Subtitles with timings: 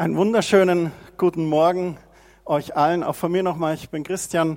[0.00, 1.98] Einen wunderschönen guten Morgen
[2.46, 3.02] euch allen.
[3.02, 3.74] Auch von mir nochmal.
[3.74, 4.56] Ich bin Christian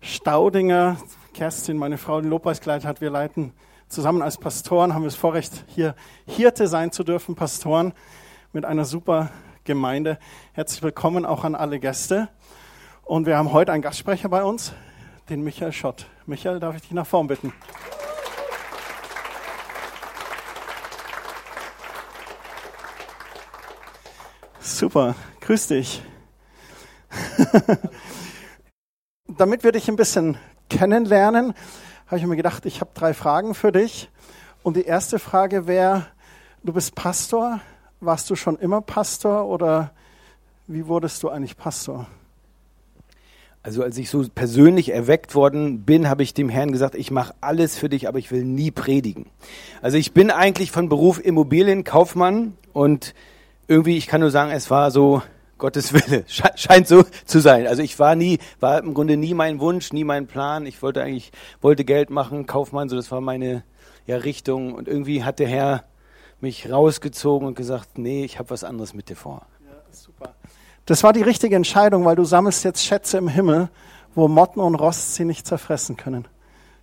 [0.00, 0.96] Staudinger.
[1.32, 3.00] Kerstin, meine Frau, die Lobpreiskleid hat.
[3.00, 3.52] Wir leiten
[3.86, 5.94] zusammen als Pastoren, haben wir das Vorrecht, hier
[6.26, 7.92] Hirte sein zu dürfen, Pastoren
[8.52, 9.30] mit einer super
[9.62, 10.18] Gemeinde.
[10.54, 12.28] Herzlich willkommen auch an alle Gäste.
[13.04, 14.72] Und wir haben heute einen Gastsprecher bei uns,
[15.28, 16.06] den Michael Schott.
[16.26, 17.52] Michael, darf ich dich nach vorn bitten?
[24.68, 26.02] Super, grüß dich.
[29.26, 30.36] Damit wir dich ein bisschen
[30.68, 31.54] kennenlernen,
[32.06, 34.10] habe ich mir gedacht, ich habe drei Fragen für dich.
[34.62, 36.06] Und die erste Frage wäre,
[36.62, 37.60] du bist Pastor.
[38.00, 39.92] Warst du schon immer Pastor oder
[40.66, 42.06] wie wurdest du eigentlich Pastor?
[43.62, 47.34] Also als ich so persönlich erweckt worden bin, habe ich dem Herrn gesagt, ich mache
[47.40, 49.26] alles für dich, aber ich will nie predigen.
[49.80, 53.14] Also ich bin eigentlich von Beruf Immobilienkaufmann und
[53.68, 55.22] irgendwie, ich kann nur sagen, es war so
[55.58, 56.24] Gottes Wille.
[56.56, 57.66] Scheint so zu sein.
[57.66, 60.66] Also ich war nie, war im Grunde nie mein Wunsch, nie mein Plan.
[60.66, 63.64] Ich wollte eigentlich, wollte Geld machen, Kaufmann, so das war meine
[64.06, 64.74] ja, Richtung.
[64.74, 65.84] Und irgendwie hat der Herr
[66.40, 69.46] mich rausgezogen und gesagt, nee, ich habe was anderes mit dir vor.
[69.66, 70.34] Ja, super.
[70.86, 73.68] Das war die richtige Entscheidung, weil du sammelst jetzt Schätze im Himmel,
[74.14, 76.26] wo Motten und Rost sie nicht zerfressen können.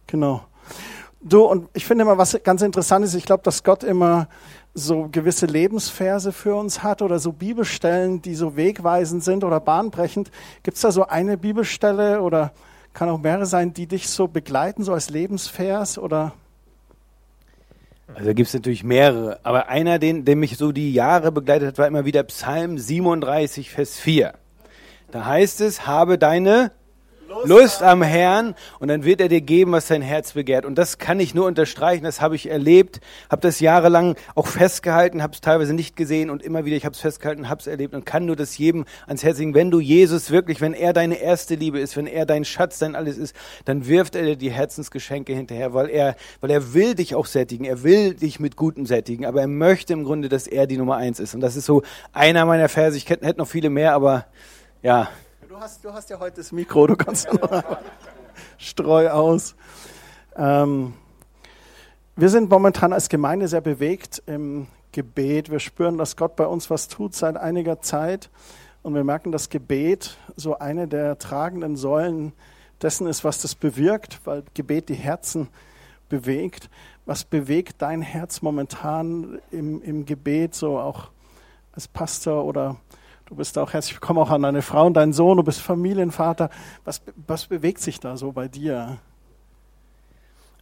[0.06, 0.42] Genau.
[1.22, 4.28] Du, und ich finde immer, was ganz interessant ist, ich glaube, dass Gott immer
[4.78, 10.30] so gewisse Lebensverse für uns hat oder so Bibelstellen, die so wegweisend sind oder bahnbrechend.
[10.64, 12.52] Gibt es da so eine Bibelstelle oder
[12.94, 16.34] kann auch mehrere sein, die dich so begleiten, so als Lebensvers oder?
[18.14, 21.78] Also gibt es natürlich mehrere, aber einer, den, der mich so die Jahre begleitet hat,
[21.78, 24.34] war immer wieder Psalm 37, Vers 4.
[25.12, 26.72] Da heißt es, habe deine
[27.46, 30.66] Lust am Herrn und dann wird er dir geben, was dein Herz begehrt.
[30.66, 35.22] Und das kann ich nur unterstreichen, das habe ich erlebt, habe das jahrelang auch festgehalten,
[35.22, 37.94] habe es teilweise nicht gesehen und immer wieder, ich habe es festgehalten, habe es erlebt
[37.94, 39.54] und kann nur das jedem ans Herz legen.
[39.54, 42.96] Wenn du Jesus wirklich, wenn er deine erste Liebe ist, wenn er dein Schatz, dein
[42.96, 43.36] alles ist,
[43.66, 47.66] dann wirft er dir die Herzensgeschenke hinterher, weil er, weil er will dich auch sättigen,
[47.66, 50.98] er will dich mit Gutem sättigen, aber er möchte im Grunde, dass er die Nummer
[50.98, 51.34] eins ist.
[51.34, 51.84] Und das ist so
[52.14, 52.98] einer meiner Verse.
[52.98, 54.26] Ich hätte noch viele mehr, aber
[54.82, 55.10] ja,
[55.56, 57.30] Du hast, du hast ja heute das Mikro, du kannst
[58.58, 59.56] Streu aus.
[60.36, 60.96] Ähm,
[62.18, 65.50] wir sind momentan als Gemeinde sehr bewegt im Gebet.
[65.50, 68.30] Wir spüren, dass Gott bei uns was tut seit einiger Zeit.
[68.84, 72.34] Und wir merken, dass Gebet so eine der tragenden Säulen
[72.82, 75.48] dessen ist, was das bewirkt, weil Gebet die Herzen
[76.10, 76.70] bewegt.
[77.06, 81.12] Was bewegt dein Herz momentan im, im Gebet, so auch
[81.72, 82.76] als Pastor oder
[83.28, 85.38] Du bist auch herzlich willkommen auch an deine Frau und deinen Sohn.
[85.38, 86.52] Du bist Familienvater.
[86.84, 89.00] Was, was bewegt sich da so bei dir?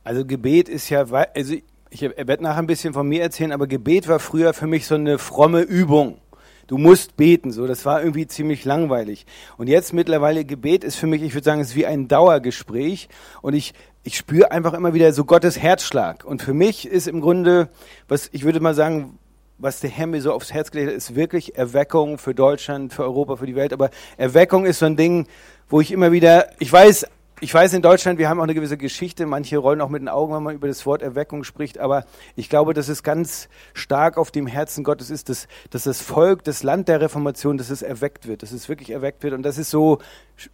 [0.05, 1.55] Also Gebet ist ja, also
[1.89, 4.95] ich werde nachher ein bisschen von mir erzählen, aber Gebet war früher für mich so
[4.95, 6.19] eine fromme Übung.
[6.67, 7.67] Du musst beten, so.
[7.67, 9.25] Das war irgendwie ziemlich langweilig.
[9.57, 13.09] Und jetzt mittlerweile Gebet ist für mich, ich würde sagen, es ist wie ein Dauergespräch.
[13.41, 13.73] Und ich,
[14.03, 16.23] ich spüre einfach immer wieder so Gottes Herzschlag.
[16.23, 17.67] Und für mich ist im Grunde,
[18.07, 19.19] was ich würde mal sagen,
[19.57, 23.03] was der Herr mir so aufs Herz gelegt hat, ist wirklich Erweckung für Deutschland, für
[23.03, 23.73] Europa, für die Welt.
[23.73, 25.27] Aber Erweckung ist so ein Ding,
[25.69, 27.05] wo ich immer wieder, ich weiß,
[27.43, 29.25] ich weiß in Deutschland, wir haben auch eine gewisse Geschichte.
[29.25, 31.77] Manche rollen auch mit den Augen, wenn man über das Wort Erweckung spricht.
[31.77, 32.05] Aber
[32.35, 36.45] ich glaube, dass es ganz stark auf dem Herzen Gottes ist, dass, dass das Volk,
[36.45, 39.33] das Land der Reformation, dass es erweckt wird, dass es wirklich erweckt wird.
[39.33, 39.99] Und das ist so,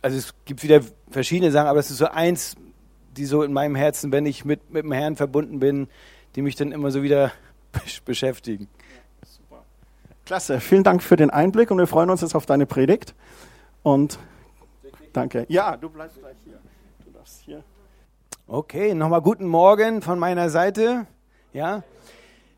[0.01, 0.81] also es gibt wieder
[1.11, 2.55] verschiedene Sachen, aber es ist so eins,
[3.15, 5.89] die so in meinem Herzen, wenn ich mit, mit dem Herrn verbunden bin,
[6.35, 7.31] die mich dann immer so wieder
[8.05, 8.67] beschäftigen.
[10.29, 13.15] Klasse, vielen Dank für den Einblick und wir freuen uns jetzt auf deine Predigt.
[13.81, 14.19] Und
[15.11, 15.47] danke.
[15.49, 16.59] Ja, du bleibst gleich hier.
[17.03, 17.63] Du darfst hier.
[18.45, 21.07] Okay, nochmal guten Morgen von meiner Seite.
[21.51, 21.81] Ja,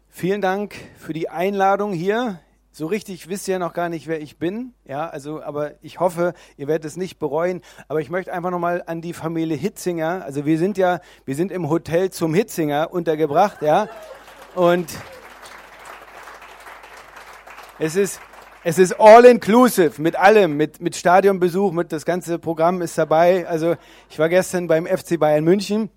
[0.10, 2.42] vielen Dank für die Einladung hier.
[2.74, 4.74] So richtig wisst ihr noch gar nicht, wer ich bin.
[4.84, 7.62] Ja, also, aber ich hoffe, ihr werdet es nicht bereuen.
[7.88, 10.26] Aber ich möchte einfach nochmal an die Familie Hitzinger.
[10.26, 13.88] Also wir sind ja, wir sind im Hotel zum Hitzinger untergebracht, ja.
[14.56, 14.90] Und
[17.82, 18.20] es ist,
[18.64, 23.48] es ist all inclusive mit allem, mit, mit Stadionbesuch, mit das ganze Programm ist dabei.
[23.48, 23.76] Also
[24.08, 25.90] ich war gestern beim FC Bayern München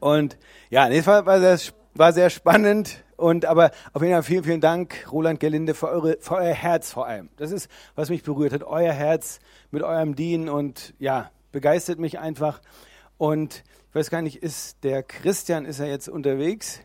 [0.00, 0.38] und
[0.70, 1.58] ja, es war, war, sehr,
[1.94, 3.04] war sehr spannend.
[3.16, 6.92] Und aber auf jeden Fall vielen, vielen Dank, Roland Gelinde, für, eure, für euer Herz
[6.92, 7.28] vor allem.
[7.36, 9.40] Das ist, was mich berührt hat, euer Herz
[9.70, 12.62] mit eurem Dienen und ja, begeistert mich einfach.
[13.18, 16.80] Und ich weiß gar nicht, ist der Christian, ist er jetzt unterwegs?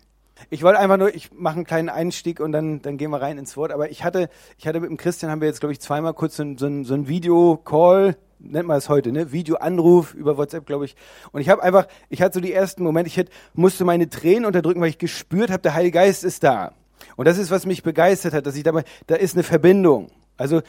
[0.49, 3.37] Ich wollte einfach nur, ich mache einen kleinen Einstieg und dann, dann gehen wir rein
[3.37, 3.71] ins Wort.
[3.71, 6.37] Aber ich hatte, ich hatte mit dem Christian, haben wir jetzt, glaube ich, zweimal kurz
[6.37, 9.31] so, so, so ein Video-Call, nennt man es heute, ne?
[9.31, 10.95] Video-Anruf über WhatsApp, glaube ich.
[11.31, 14.45] Und ich habe einfach, ich hatte so die ersten Momente, ich hätte, musste meine Tränen
[14.45, 16.73] unterdrücken, weil ich gespürt habe, der Heilige Geist ist da.
[17.15, 20.09] Und das ist, was mich begeistert hat, dass ich dabei, da ist eine Verbindung.
[20.37, 20.61] Also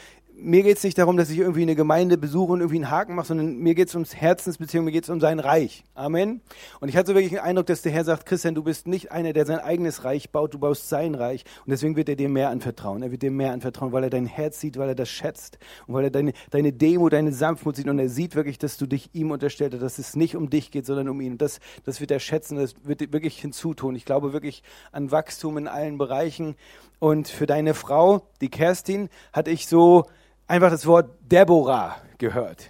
[0.43, 3.15] mir geht es nicht darum, dass ich irgendwie eine Gemeinde besuche und irgendwie einen Haken
[3.15, 5.85] mache, sondern mir geht es ums Herzensbeziehung, mir geht es um sein Reich.
[5.95, 6.41] Amen.
[6.81, 9.11] Und ich hatte so wirklich den Eindruck, dass der Herr sagt, Christian, du bist nicht
[9.11, 11.45] einer, der sein eigenes Reich baut, du baust sein Reich.
[11.65, 13.01] Und deswegen wird er dir mehr anvertrauen.
[13.03, 15.57] Er wird dir mehr anvertrauen, weil er dein Herz sieht, weil er das schätzt
[15.87, 18.85] und weil er deine, deine Demo, deine Sanftmut sieht und er sieht wirklich, dass du
[18.85, 21.33] dich ihm unterstellt, dass es nicht um dich geht, sondern um ihn.
[21.33, 23.95] Und das, das wird er schätzen, das wird wirklich hinzutun.
[23.95, 24.61] Ich glaube wirklich
[24.91, 26.55] an Wachstum in allen Bereichen.
[26.99, 30.05] Und für deine Frau, die Kerstin, hatte ich so,
[30.47, 32.69] einfach das Wort Deborah gehört.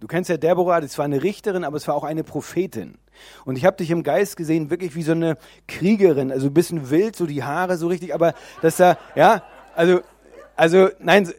[0.00, 2.96] Du kennst ja Deborah, das war eine Richterin, aber es war auch eine Prophetin.
[3.44, 5.36] Und ich habe dich im Geist gesehen, wirklich wie so eine
[5.68, 8.32] Kriegerin, also ein bisschen wild, so die Haare so richtig, aber
[8.62, 9.42] dass da, ja,
[9.74, 10.00] also,
[10.56, 11.30] also, nein,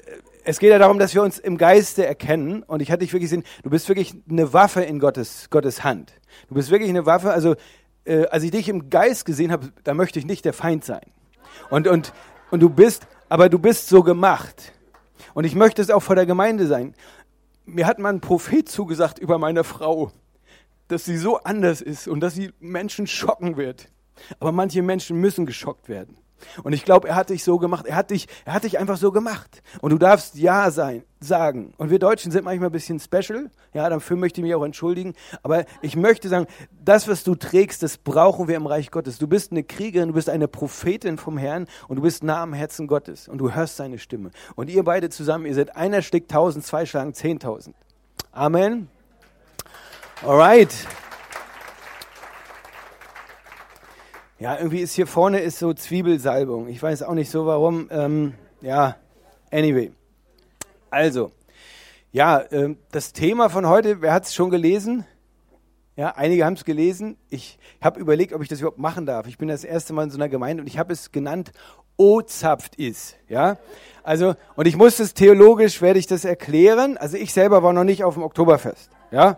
[0.44, 2.64] es geht ja darum, dass wir uns im Geiste erkennen.
[2.64, 6.14] Und ich hatte dich wirklich gesehen, du bist wirklich eine Waffe in Gottes, Gottes Hand.
[6.48, 7.56] Du bist wirklich eine Waffe, also,
[8.06, 11.06] äh, als ich dich im Geist gesehen habe, da möchte ich nicht der Feind sein.
[11.70, 12.14] Und, und,
[12.50, 14.74] und du bist, aber du bist so gemacht.
[15.34, 16.96] Und ich möchte es auch vor der Gemeinde sein.
[17.66, 20.12] Mir hat mal ein Prophet zugesagt über meine Frau,
[20.88, 23.90] dass sie so anders ist und dass sie Menschen schocken wird.
[24.40, 26.18] Aber manche Menschen müssen geschockt werden.
[26.64, 27.86] Und ich glaube, er hat dich so gemacht.
[27.86, 29.62] Er hat dich, er hat dich einfach so gemacht.
[29.82, 31.74] Und du darfst Ja sein, sagen.
[31.78, 33.50] Und wir Deutschen sind manchmal ein bisschen special.
[33.74, 35.14] Ja, dafür möchte ich mich auch entschuldigen.
[35.44, 36.48] Aber ich möchte sagen,
[36.84, 39.18] das, was du trägst, das brauchen wir im Reich Gottes.
[39.18, 42.54] Du bist eine Kriegerin, du bist eine Prophetin vom Herrn und du bist nah am
[42.54, 43.28] Herzen Gottes.
[43.28, 44.32] Und du hörst seine Stimme.
[44.56, 47.76] Und ihr beide zusammen, ihr seid einer schlägt tausend, zwei schlagen zehntausend.
[48.32, 48.90] Amen.
[50.24, 50.74] Alright.
[54.42, 56.68] Ja, irgendwie ist hier vorne ist so Zwiebelsalbung.
[56.68, 57.90] Ich weiß auch nicht so warum.
[57.92, 58.96] Ähm, ja,
[59.52, 59.92] anyway.
[60.90, 61.32] Also,
[62.12, 65.06] ja, ähm, das Thema von heute, wer hat es schon gelesen?
[65.96, 67.18] Ja, einige haben es gelesen.
[67.30, 69.28] Ich habe überlegt, ob ich das überhaupt machen darf.
[69.28, 71.52] Ich bin das erste Mal in so einer Gemeinde und ich habe es genannt,
[71.96, 73.18] O-Zapft ist.
[73.30, 73.60] Ja,
[74.02, 76.98] also, und ich muss es theologisch, werde ich das erklären.
[76.98, 78.90] Also ich selber war noch nicht auf dem Oktoberfest.
[79.12, 79.38] Ja,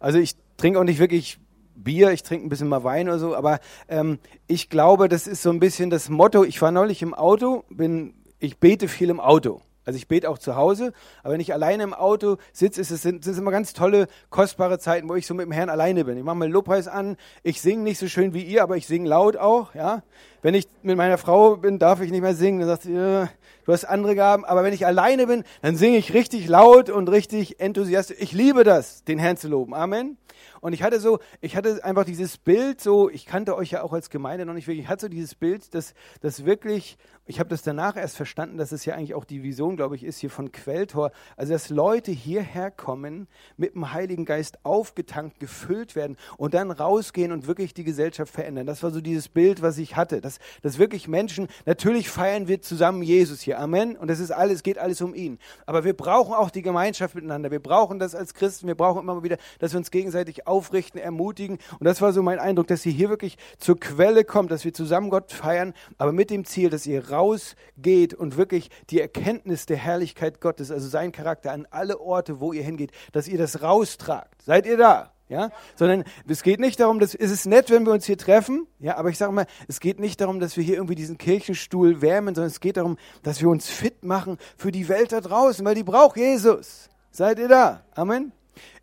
[0.00, 1.38] also ich trinke auch nicht wirklich
[1.74, 5.42] Bier, ich trinke ein bisschen mal Wein oder so, aber ähm, ich glaube, das ist
[5.42, 6.44] so ein bisschen das Motto.
[6.44, 9.60] Ich war neulich im Auto, bin, ich bete viel im Auto.
[9.86, 10.92] Also ich bete auch zu Hause,
[11.22, 14.78] aber wenn ich alleine im Auto sitze, ist es, sind, es immer ganz tolle, kostbare
[14.78, 16.16] Zeiten, wo ich so mit dem Herrn alleine bin.
[16.16, 19.08] Ich mache mal Lobpreis an, ich singe nicht so schön wie ihr, aber ich singe
[19.08, 20.02] laut auch, ja.
[20.40, 22.60] Wenn ich mit meiner Frau bin, darf ich nicht mehr singen.
[22.60, 23.28] Dann sagt sie, ja,
[23.64, 24.44] du hast andere Gaben.
[24.44, 28.16] Aber wenn ich alleine bin, dann singe ich richtig laut und richtig enthusiastisch.
[28.20, 29.74] Ich liebe das, den Herrn zu loben.
[29.74, 30.16] Amen.
[30.60, 33.92] Und ich hatte so, ich hatte einfach dieses Bild so, ich kannte euch ja auch
[33.92, 36.96] als Gemeinde noch nicht wirklich, ich hatte so dieses Bild, dass das wirklich,
[37.26, 40.04] ich habe das danach erst verstanden, dass es ja eigentlich auch die Vision, glaube ich,
[40.04, 41.10] ist hier von Quelltor.
[41.36, 47.32] Also, dass Leute hierher kommen, mit dem Heiligen Geist aufgetankt, gefüllt werden und dann rausgehen
[47.32, 48.66] und wirklich die Gesellschaft verändern.
[48.66, 50.20] Das war so dieses Bild, was ich hatte.
[50.20, 53.53] Dass, dass wirklich Menschen, natürlich feiern wir zusammen Jesus hier.
[53.54, 53.96] Amen.
[53.96, 55.38] Und das ist alles, geht alles um ihn.
[55.66, 57.50] Aber wir brauchen auch die Gemeinschaft miteinander.
[57.50, 58.66] Wir brauchen das als Christen.
[58.66, 61.58] Wir brauchen immer wieder, dass wir uns gegenseitig aufrichten, ermutigen.
[61.78, 64.74] Und das war so mein Eindruck, dass ihr hier wirklich zur Quelle kommt, dass wir
[64.74, 69.76] zusammen Gott feiern, aber mit dem Ziel, dass ihr rausgeht und wirklich die Erkenntnis der
[69.76, 74.42] Herrlichkeit Gottes, also sein Charakter an alle Orte, wo ihr hingeht, dass ihr das raustragt.
[74.42, 75.13] Seid ihr da?
[75.28, 78.66] Ja, sondern es geht nicht darum, dass es ist nett, wenn wir uns hier treffen,
[78.78, 82.02] ja, aber ich sage mal, es geht nicht darum, dass wir hier irgendwie diesen Kirchenstuhl
[82.02, 85.64] wärmen, sondern es geht darum, dass wir uns fit machen für die Welt da draußen,
[85.64, 86.90] weil die braucht Jesus.
[87.10, 87.84] Seid ihr da?
[87.94, 88.32] Amen.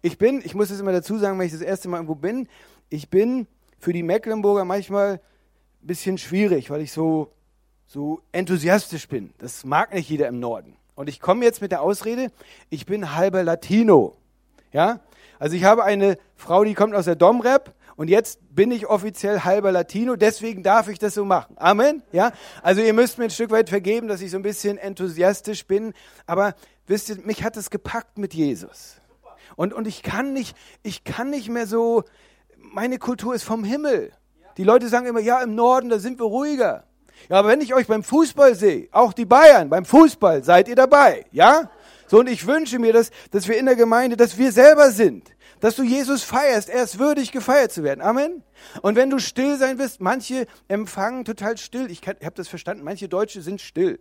[0.01, 2.47] Ich bin, ich muss es immer dazu sagen, wenn ich das erste Mal irgendwo bin,
[2.89, 3.45] ich bin
[3.77, 5.13] für die Mecklenburger manchmal
[5.83, 7.31] ein bisschen schwierig, weil ich so,
[7.85, 9.31] so enthusiastisch bin.
[9.37, 10.75] Das mag nicht jeder im Norden.
[10.95, 12.31] Und ich komme jetzt mit der Ausrede,
[12.69, 14.15] ich bin halber Latino.
[14.71, 15.01] Ja?
[15.41, 19.39] Also ich habe eine Frau, die kommt aus der Domrep und jetzt bin ich offiziell
[19.39, 21.55] halber Latino, deswegen darf ich das so machen.
[21.57, 22.03] Amen.
[22.11, 22.31] Ja?
[22.61, 25.93] Also ihr müsst mir ein Stück weit vergeben, dass ich so ein bisschen enthusiastisch bin,
[26.27, 26.53] aber
[26.85, 28.97] wisst ihr, mich hat es gepackt mit Jesus.
[29.55, 32.03] Und, und ich kann nicht, ich kann nicht mehr so,
[32.55, 34.11] meine Kultur ist vom Himmel.
[34.57, 36.83] Die Leute sagen immer, ja, im Norden, da sind wir ruhiger.
[37.29, 40.75] Ja, aber wenn ich euch beim Fußball sehe, auch die Bayern, beim Fußball, seid ihr
[40.75, 41.71] dabei, ja?
[42.11, 45.33] So, und ich wünsche mir, dass, dass wir in der Gemeinde, dass wir selber sind.
[45.61, 46.67] Dass du Jesus feierst.
[46.67, 48.01] Er ist würdig, gefeiert zu werden.
[48.01, 48.43] Amen.
[48.81, 51.89] Und wenn du still sein wirst, manche empfangen total still.
[51.89, 52.83] Ich, ich habe das verstanden.
[52.83, 53.97] Manche Deutsche sind still.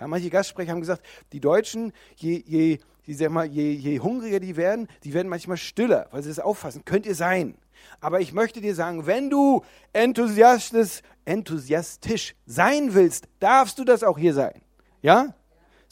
[0.00, 4.40] Ja, manche Gastsprecher haben gesagt, die Deutschen, je, je, ich sag mal, je, je hungriger
[4.40, 6.86] die werden, die werden manchmal stiller, weil sie das auffassen.
[6.86, 7.58] Könnt ihr sein.
[8.00, 9.62] Aber ich möchte dir sagen, wenn du
[9.92, 14.62] enthusiastisch, enthusiastisch sein willst, darfst du das auch hier sein.
[15.02, 15.34] Ja?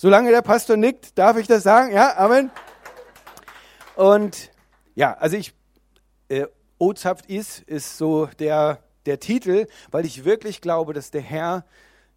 [0.01, 1.93] Solange der Pastor nickt, darf ich das sagen?
[1.93, 2.53] Ja, Amen.
[3.97, 4.53] Und
[4.95, 5.55] ja, also ich,
[6.29, 6.47] äh,
[6.79, 11.65] Ozapft ist, ist so der, der Titel, weil ich wirklich glaube, dass der Herr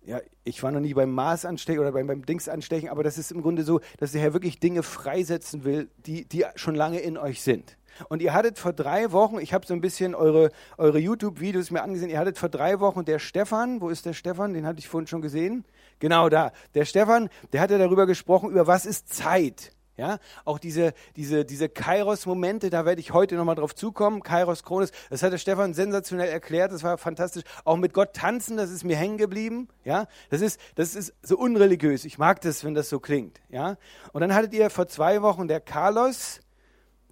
[0.04, 3.18] ja, ich war noch nie beim Mars anstechen oder beim, beim Dings anstechen, aber das
[3.18, 7.00] ist im Grunde so, dass der Herr wirklich Dinge freisetzen will, die, die schon lange
[7.00, 7.78] in euch sind.
[8.10, 11.82] Und ihr hattet vor drei Wochen, ich habe so ein bisschen eure, eure YouTube-Videos mir
[11.82, 14.54] angesehen, ihr hattet vor drei Wochen der Stefan, wo ist der Stefan?
[14.54, 15.66] Den hatte ich vorhin schon gesehen.
[16.02, 16.52] Genau da.
[16.74, 19.72] Der Stefan, der hatte darüber gesprochen, über was ist Zeit.
[19.98, 24.24] Ja, auch diese, diese, diese Kairos-Momente, da werde ich heute nochmal drauf zukommen.
[24.24, 27.44] Kairos Chronis, das hat der Stefan sensationell erklärt, das war fantastisch.
[27.66, 29.68] Auch mit Gott tanzen, das ist mir hängen geblieben.
[29.84, 32.04] Ja, das ist, das ist so unreligiös.
[32.04, 33.42] Ich mag das, wenn das so klingt.
[33.50, 33.78] Ja,
[34.12, 36.40] und dann hattet ihr vor zwei Wochen der Carlos,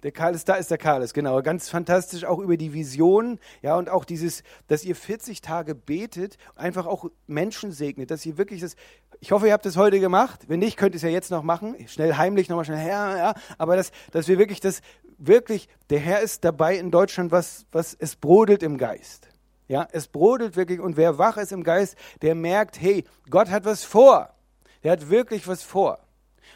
[0.02, 1.42] der Karl da ist der Carlos, genau.
[1.42, 6.38] Ganz fantastisch auch über die Vision, ja, und auch dieses, dass ihr 40 Tage betet,
[6.56, 8.76] einfach auch Menschen segnet, dass ihr wirklich das,
[9.20, 10.42] ich hoffe, ihr habt das heute gemacht.
[10.48, 11.76] Wenn nicht, könnt ihr es ja jetzt noch machen.
[11.88, 14.80] Schnell heimlich nochmal schnell her, ja, aber das, dass wir wirklich das,
[15.18, 19.28] wirklich, der Herr ist dabei in Deutschland, was, was, es brodelt im Geist.
[19.68, 23.64] Ja, es brodelt wirklich und wer wach ist im Geist, der merkt, hey, Gott hat
[23.64, 24.34] was vor.
[24.82, 26.00] Der hat wirklich was vor.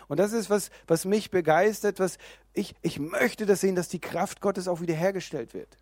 [0.09, 2.19] Und das ist was, was mich begeistert, was
[2.55, 5.77] ich, ich möchte das sehen, dass die Kraft Gottes auch wiederhergestellt wird.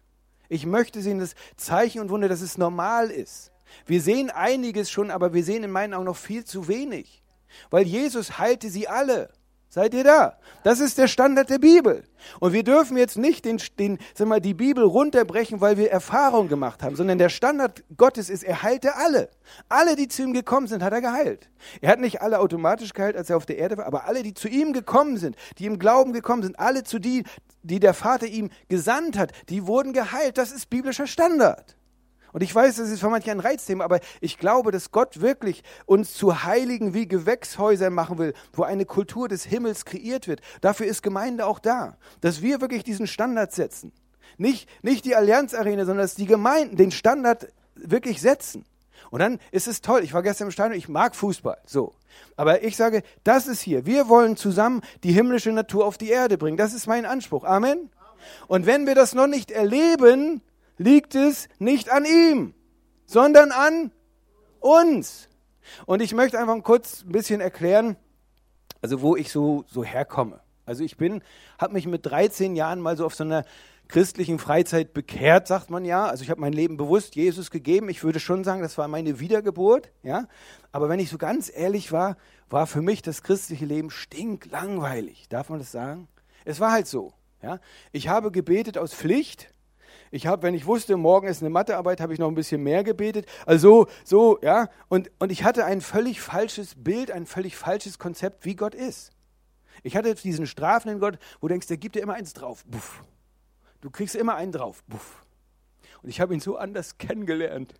[0.48, 3.52] Ich möchte sehen, dass Zeichen und Wunder, dass es normal ist.
[3.86, 7.22] Wir sehen einiges schon, aber wir sehen in meinen Augen noch viel zu wenig.
[7.70, 9.30] Weil Jesus heilte sie alle.
[9.74, 10.36] Seid ihr da?
[10.64, 12.04] Das ist der Standard der Bibel.
[12.40, 16.48] Und wir dürfen jetzt nicht den, den, sag mal, die Bibel runterbrechen, weil wir Erfahrung
[16.48, 19.30] gemacht haben, sondern der Standard Gottes ist, er heilte alle.
[19.70, 21.48] Alle, die zu ihm gekommen sind, hat er geheilt.
[21.80, 24.34] Er hat nicht alle automatisch geheilt, als er auf der Erde war, aber alle, die
[24.34, 27.24] zu ihm gekommen sind, die im Glauben gekommen sind, alle zu die,
[27.62, 30.36] die der Vater ihm gesandt hat, die wurden geheilt.
[30.36, 31.76] Das ist biblischer Standard.
[32.32, 35.62] Und ich weiß, das ist für manche ein Reizthema, aber ich glaube, dass Gott wirklich
[35.84, 40.40] uns zu Heiligen wie Gewächshäusern machen will, wo eine Kultur des Himmels kreiert wird.
[40.62, 43.92] Dafür ist Gemeinde auch da, dass wir wirklich diesen Standard setzen.
[44.38, 48.64] Nicht, nicht die Allianzarena, sondern dass die Gemeinden den Standard wirklich setzen.
[49.10, 50.02] Und dann ist es toll.
[50.02, 51.58] Ich war gestern im Stadion, ich mag Fußball.
[51.66, 51.92] So.
[52.36, 53.84] Aber ich sage, das ist hier.
[53.84, 56.56] Wir wollen zusammen die himmlische Natur auf die Erde bringen.
[56.56, 57.44] Das ist mein Anspruch.
[57.44, 57.72] Amen.
[57.72, 57.90] Amen.
[58.46, 60.40] Und wenn wir das noch nicht erleben,
[60.78, 62.54] liegt es nicht an ihm,
[63.06, 63.92] sondern an
[64.60, 65.28] uns.
[65.86, 67.96] Und ich möchte einfach kurz ein bisschen erklären,
[68.80, 70.40] also wo ich so, so herkomme.
[70.64, 71.22] Also ich bin,
[71.58, 73.44] habe mich mit 13 Jahren mal so auf so einer
[73.88, 76.06] christlichen Freizeit bekehrt, sagt man ja.
[76.06, 77.88] Also ich habe mein Leben bewusst Jesus gegeben.
[77.88, 80.28] Ich würde schon sagen, das war meine Wiedergeburt, ja.
[80.70, 82.16] Aber wenn ich so ganz ehrlich war,
[82.48, 85.28] war für mich das christliche Leben stinklangweilig.
[85.28, 86.08] Darf man das sagen?
[86.44, 87.12] Es war halt so,
[87.42, 87.60] ja.
[87.92, 89.52] Ich habe gebetet aus Pflicht,
[90.14, 92.84] ich habe, wenn ich wusste, morgen ist eine Mathearbeit, habe ich noch ein bisschen mehr
[92.84, 93.24] gebetet.
[93.46, 94.68] Also so, ja.
[94.90, 99.12] Und, und ich hatte ein völlig falsches Bild, ein völlig falsches Konzept, wie Gott ist.
[99.82, 102.62] Ich hatte diesen strafenden Gott, wo du denkst, der gibt dir immer eins drauf.
[102.66, 103.02] Buff.
[103.80, 104.84] Du kriegst immer einen drauf.
[104.86, 105.24] Buff.
[106.02, 107.72] Und ich habe ihn so anders kennengelernt.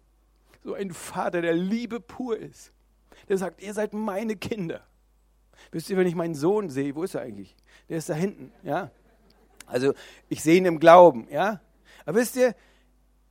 [0.65, 2.73] So ein Vater, der Liebe pur ist.
[3.29, 4.81] Der sagt, ihr seid meine Kinder.
[5.71, 7.55] Wisst ihr, wenn ich meinen Sohn sehe, wo ist er eigentlich?
[7.91, 8.91] Der ist da hinten, ja.
[9.67, 9.93] Also
[10.31, 11.61] ich sehe ihn im Glauben, ja.
[12.05, 12.55] Aber wisst ihr,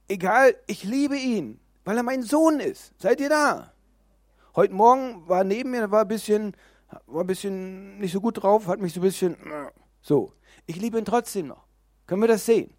[0.08, 2.94] egal, ich liebe ihn, weil er mein Sohn ist.
[2.98, 3.74] Seid ihr da?
[4.56, 6.56] Heute Morgen war neben mir, war ein bisschen,
[7.06, 9.38] war ein bisschen nicht so gut drauf, hat mich so ein bisschen,
[10.02, 10.34] so.
[10.66, 11.66] Ich liebe ihn trotzdem noch.
[12.06, 12.74] Können wir das sehen?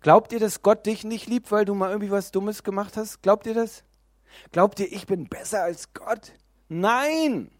[0.00, 3.22] Glaubt ihr, dass Gott dich nicht liebt, weil du mal irgendwie was Dummes gemacht hast?
[3.22, 3.84] Glaubt ihr das?
[4.52, 6.32] Glaubt ihr, ich bin besser als Gott?
[6.68, 7.50] Nein!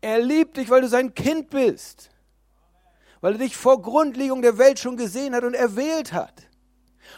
[0.00, 2.10] Er liebt dich, weil du sein Kind bist.
[3.20, 6.49] Weil er dich vor Grundlegung der Welt schon gesehen hat und erwählt hat.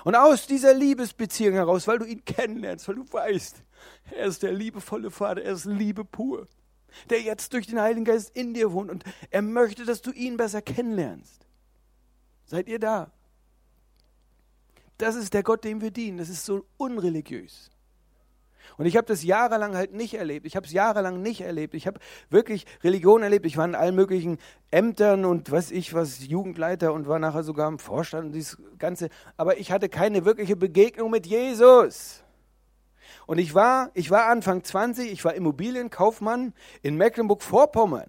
[0.04, 3.62] Und aus dieser Liebesbeziehung heraus, weil du ihn kennenlernst, weil du weißt,
[4.12, 6.48] er ist der liebevolle Vater, er ist Liebe pur,
[7.10, 10.36] der jetzt durch den Heiligen Geist in dir wohnt und er möchte, dass du ihn
[10.36, 11.46] besser kennenlernst.
[12.46, 13.10] Seid ihr da?
[14.98, 16.18] Das ist der Gott, dem wir dienen.
[16.18, 17.71] Das ist so unreligiös.
[18.78, 20.46] Und ich habe das jahrelang halt nicht erlebt.
[20.46, 21.74] Ich habe es jahrelang nicht erlebt.
[21.74, 22.00] Ich habe
[22.30, 23.46] wirklich Religion erlebt.
[23.46, 24.38] Ich war in allen möglichen
[24.70, 29.08] Ämtern und weiß ich was, Jugendleiter und war nachher sogar im Vorstand und dieses Ganze.
[29.36, 32.22] Aber ich hatte keine wirkliche Begegnung mit Jesus.
[33.26, 38.08] Und ich war, ich war Anfang 20, ich war Immobilienkaufmann in Mecklenburg-Vorpommern.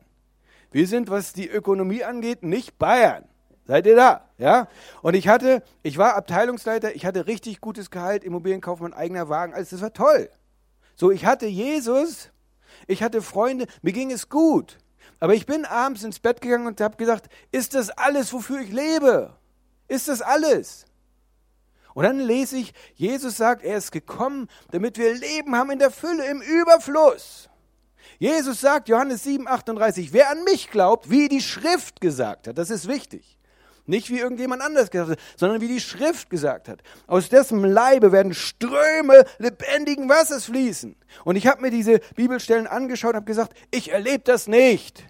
[0.71, 3.25] Wir sind, was die Ökonomie angeht, nicht Bayern.
[3.65, 4.27] Seid ihr da?
[4.37, 4.67] Ja?
[5.01, 9.69] Und ich hatte, ich war Abteilungsleiter, ich hatte richtig gutes Gehalt, Immobilienkaufmann, eigener Wagen, alles,
[9.69, 10.29] das war toll.
[11.03, 12.29] So, ich hatte Jesus,
[12.87, 14.77] ich hatte Freunde, mir ging es gut.
[15.19, 18.71] Aber ich bin abends ins Bett gegangen und habe gesagt, ist das alles, wofür ich
[18.71, 19.35] lebe?
[19.89, 20.85] Ist das alles?
[21.93, 25.91] Und dann lese ich, Jesus sagt, er ist gekommen, damit wir Leben haben in der
[25.91, 27.49] Fülle, im Überfluss.
[28.17, 32.69] Jesus sagt, Johannes 7, 38, wer an mich glaubt, wie die Schrift gesagt hat, das
[32.69, 33.37] ist wichtig.
[33.85, 36.81] Nicht wie irgendjemand anders gesagt hat, sondern wie die Schrift gesagt hat.
[37.05, 40.95] Aus dessen Leibe werden Ströme lebendigen Wassers fließen.
[41.25, 45.03] Und ich habe mir diese Bibelstellen angeschaut und habe gesagt, ich erlebe das nicht.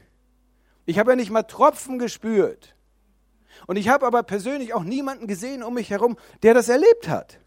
[0.85, 2.75] Ich habe ja nicht mal Tropfen gespürt.
[3.67, 7.39] Und ich habe aber persönlich auch niemanden gesehen um mich herum, der das erlebt hat.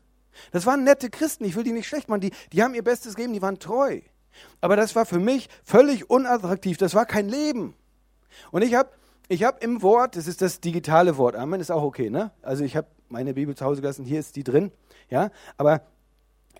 [0.53, 3.15] Das waren nette Christen, ich will die nicht schlecht machen, die, die haben ihr Bestes
[3.15, 4.01] gegeben, die waren treu.
[4.61, 7.75] Aber das war für mich völlig unattraktiv, das war kein Leben.
[8.51, 8.91] Und ich habe
[9.29, 12.31] ich hab im Wort, das ist das digitale Wort, Amen, ist auch okay, ne?
[12.43, 14.73] Also ich habe meine Bibel zu Hause gelassen, hier ist die drin,
[15.11, 15.31] ja?
[15.57, 15.83] Aber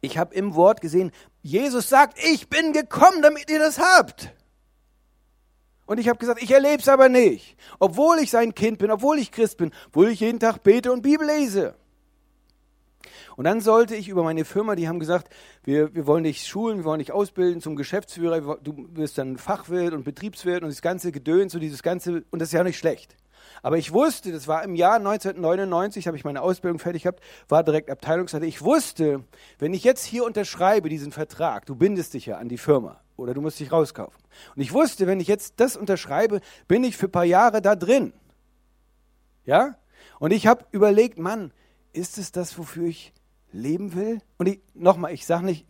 [0.01, 1.11] ich habe im Wort gesehen,
[1.43, 4.33] Jesus sagt, ich bin gekommen, damit ihr das habt.
[5.87, 7.57] Und ich habe gesagt, ich erlebe es aber nicht.
[7.79, 11.03] Obwohl ich sein Kind bin, obwohl ich Christ bin, obwohl ich jeden Tag bete und
[11.03, 11.77] Bibel lese.
[13.37, 15.29] Und dann sollte ich über meine Firma, die haben gesagt,
[15.65, 19.93] wir, wir wollen dich schulen, wir wollen dich ausbilden zum Geschäftsführer, du wirst dann Fachwirt
[19.93, 23.17] und Betriebswirt und das ganze Gedöns und dieses ganze, und das ist ja nicht schlecht.
[23.63, 27.65] Aber ich wusste, das war im Jahr 1999, habe ich meine Ausbildung fertig gehabt, war
[27.65, 28.47] direkt Abteilungsleiter.
[28.47, 29.25] Ich wusste,
[29.59, 33.35] wenn ich jetzt hier unterschreibe, diesen Vertrag, du bindest dich ja an die Firma oder
[33.35, 34.23] du musst dich rauskaufen.
[34.55, 37.77] Und ich wusste, wenn ich jetzt das unterschreibe, bin ich für ein paar Jahre da
[37.77, 38.13] drin.
[39.45, 39.77] Ja?
[40.19, 41.53] Und ich habe überlegt, Mann,
[41.97, 43.13] ist es das, wofür ich
[43.53, 44.21] leben will?
[44.39, 45.67] Und nochmal, ich sage nicht,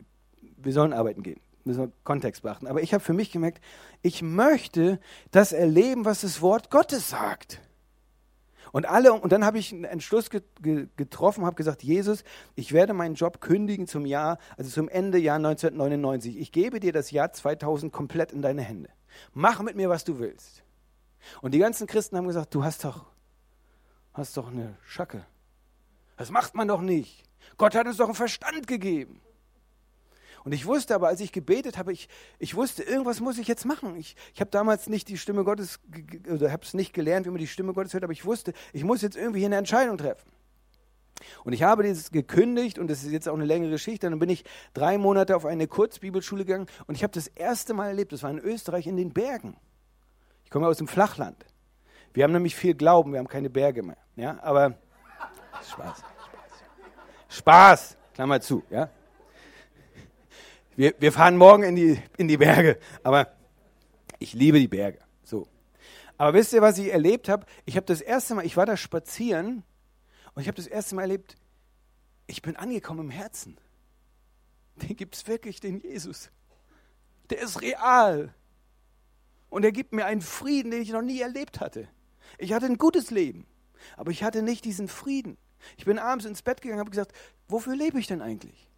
[0.56, 1.40] wir sollen arbeiten gehen.
[1.64, 2.66] Müssen wir Kontext beachten.
[2.66, 3.60] Aber ich habe für mich gemerkt,
[4.02, 7.60] ich möchte das erleben, was das Wort Gottes sagt.
[8.72, 12.24] Und alle, und dann habe ich einen Entschluss getroffen, habe gesagt, Jesus,
[12.56, 16.38] ich werde meinen Job kündigen zum Jahr, also zum Ende Jahr 1999.
[16.38, 18.90] Ich gebe dir das Jahr 2000 komplett in deine Hände.
[19.32, 20.62] Mach mit mir, was du willst.
[21.40, 23.06] Und die ganzen Christen haben gesagt, du hast doch,
[24.12, 25.24] hast doch eine Schacke.
[26.16, 27.24] Das macht man doch nicht.
[27.56, 29.20] Gott hat uns doch einen Verstand gegeben.
[30.44, 32.08] Und ich wusste aber, als ich gebetet habe, ich,
[32.38, 33.96] ich wusste, irgendwas muss ich jetzt machen.
[33.96, 35.80] Ich, ich habe damals nicht die Stimme Gottes,
[36.32, 38.84] oder habe es nicht gelernt, wie man die Stimme Gottes hört, aber ich wusste, ich
[38.84, 40.30] muss jetzt irgendwie hier eine Entscheidung treffen.
[41.44, 44.08] Und ich habe dieses gekündigt und das ist jetzt auch eine längere Geschichte.
[44.08, 47.88] Dann bin ich drei Monate auf eine Kurzbibelschule gegangen und ich habe das erste Mal
[47.88, 49.56] erlebt, das war in Österreich in den Bergen.
[50.44, 51.44] Ich komme aus dem Flachland.
[52.14, 53.98] Wir haben nämlich viel Glauben, wir haben keine Berge mehr.
[54.14, 54.78] Ja, aber
[55.62, 56.04] Spaß.
[57.28, 58.88] Spaß, Klammer zu, ja.
[60.76, 63.32] Wir, wir fahren morgen in die, in die Berge, aber
[64.18, 65.48] ich liebe die Berge, so.
[66.18, 67.46] Aber wisst ihr, was ich erlebt habe?
[67.64, 69.62] Ich habe das erste Mal, ich war da spazieren
[70.34, 71.36] und ich habe das erste Mal erlebt,
[72.26, 73.58] ich bin angekommen im Herzen.
[74.76, 76.30] Den gibt es wirklich, den Jesus.
[77.30, 78.34] Der ist real.
[79.48, 81.88] Und er gibt mir einen Frieden, den ich noch nie erlebt hatte.
[82.38, 83.46] Ich hatte ein gutes Leben,
[83.96, 85.38] aber ich hatte nicht diesen Frieden.
[85.76, 87.12] Ich bin abends ins Bett gegangen und habe gesagt,
[87.48, 88.68] wofür lebe ich denn eigentlich?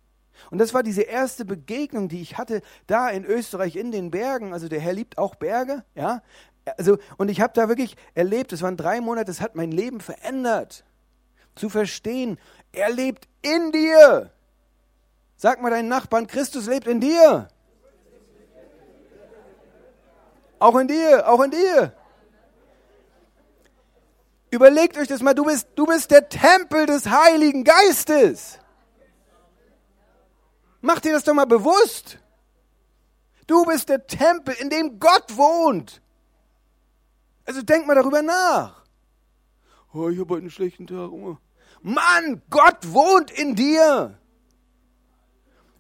[0.50, 4.52] Und das war diese erste Begegnung, die ich hatte da in Österreich in den Bergen.
[4.52, 6.22] Also der Herr liebt auch Berge, ja.
[6.76, 10.00] Also, und ich habe da wirklich erlebt, es waren drei Monate, das hat mein Leben
[10.00, 10.84] verändert.
[11.54, 12.38] Zu verstehen,
[12.72, 14.30] er lebt in dir.
[15.36, 17.48] Sag mal deinen Nachbarn, Christus lebt in dir.
[20.58, 21.92] Auch in dir, auch in dir.
[24.50, 28.58] Überlegt euch das mal, du bist, du bist der Tempel des Heiligen Geistes.
[30.80, 32.18] Mach dir das doch mal bewusst.
[33.46, 36.00] Du bist der Tempel, in dem Gott wohnt.
[37.44, 38.84] Also denk mal darüber nach.
[39.92, 41.10] Oh, ich habe heute einen schlechten Tag.
[41.82, 44.18] Mann, Gott wohnt in dir.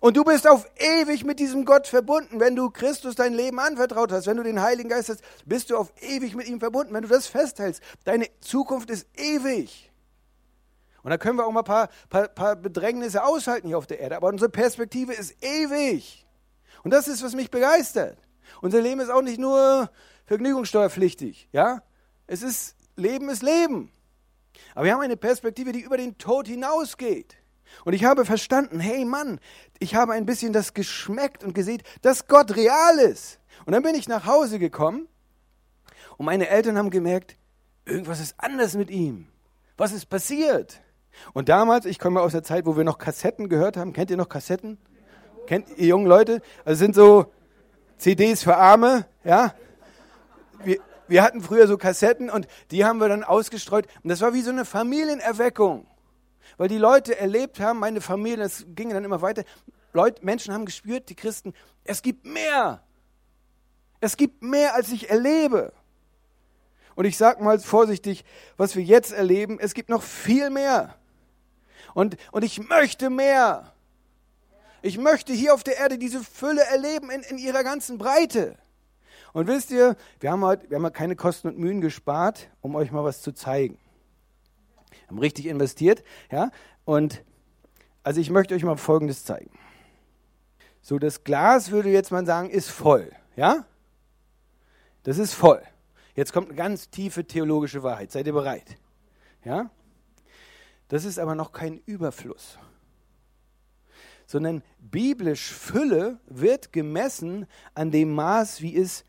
[0.00, 2.38] Und du bist auf ewig mit diesem Gott verbunden.
[2.38, 5.76] Wenn du Christus dein Leben anvertraut hast, wenn du den Heiligen Geist hast, bist du
[5.76, 6.94] auf ewig mit ihm verbunden.
[6.94, 9.90] Wenn du das festhältst, deine Zukunft ist ewig.
[11.02, 13.98] Und da können wir auch mal ein paar, paar, paar Bedrängnisse aushalten hier auf der
[13.98, 14.16] Erde.
[14.16, 16.26] Aber unsere Perspektive ist ewig.
[16.84, 18.18] Und das ist, was mich begeistert.
[18.60, 19.90] Unser Leben ist auch nicht nur
[20.26, 21.48] vergnügungssteuerpflichtig.
[21.52, 21.82] Ja?
[22.26, 23.90] Es ist, Leben ist Leben.
[24.74, 27.37] Aber wir haben eine Perspektive, die über den Tod hinausgeht.
[27.84, 29.40] Und ich habe verstanden, hey Mann,
[29.78, 33.40] ich habe ein bisschen das geschmeckt und gesehen, dass Gott real ist.
[33.66, 35.08] Und dann bin ich nach Hause gekommen
[36.16, 37.36] und meine Eltern haben gemerkt,
[37.84, 39.28] irgendwas ist anders mit ihm.
[39.76, 40.80] Was ist passiert?
[41.32, 43.92] Und damals, ich komme aus der Zeit, wo wir noch Kassetten gehört haben.
[43.92, 44.78] Kennt ihr noch Kassetten?
[45.46, 46.42] Kennt ihr jungen Leute?
[46.64, 47.32] Also sind so
[47.96, 49.54] CDs für Arme, ja?
[50.62, 50.78] Wir,
[51.08, 53.86] wir hatten früher so Kassetten und die haben wir dann ausgestreut.
[54.02, 55.86] Und das war wie so eine Familienerweckung
[56.58, 59.44] weil die Leute erlebt haben, meine Familie, das ging dann immer weiter,
[59.94, 62.82] Leute, Menschen haben gespürt, die Christen, es gibt mehr.
[64.00, 65.72] Es gibt mehr, als ich erlebe.
[66.94, 68.24] Und ich sage mal vorsichtig,
[68.56, 70.96] was wir jetzt erleben, es gibt noch viel mehr.
[71.94, 73.72] Und, und ich möchte mehr.
[74.82, 78.56] Ich möchte hier auf der Erde diese Fülle erleben in, in ihrer ganzen Breite.
[79.32, 82.90] Und wisst ihr, wir haben, heute, wir haben keine Kosten und Mühen gespart, um euch
[82.90, 83.78] mal was zu zeigen.
[85.08, 86.50] Haben richtig investiert, ja.
[86.84, 87.24] Und
[88.02, 89.50] also ich möchte euch mal Folgendes zeigen.
[90.80, 93.66] So, das Glas würde jetzt man sagen, ist voll, ja?
[95.02, 95.62] Das ist voll.
[96.14, 98.10] Jetzt kommt eine ganz tiefe theologische Wahrheit.
[98.10, 98.76] Seid ihr bereit?
[99.44, 99.70] Ja?
[100.88, 102.58] Das ist aber noch kein Überfluss.
[104.26, 109.04] Sondern biblisch Fülle wird gemessen an dem Maß, wie es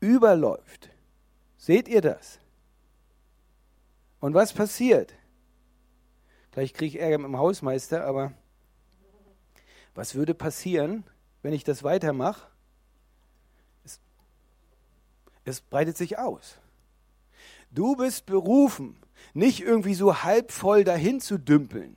[0.00, 0.90] überläuft.
[1.56, 2.38] Seht ihr das?
[4.20, 5.12] Und was passiert?
[6.54, 8.32] Gleich kriege ich Ärger mit dem Hausmeister, aber
[9.92, 11.02] was würde passieren,
[11.42, 12.46] wenn ich das weitermache?
[13.84, 13.98] Es,
[15.44, 16.58] es breitet sich aus.
[17.72, 18.96] Du bist berufen,
[19.32, 21.96] nicht irgendwie so halb voll dahin zu dümpeln.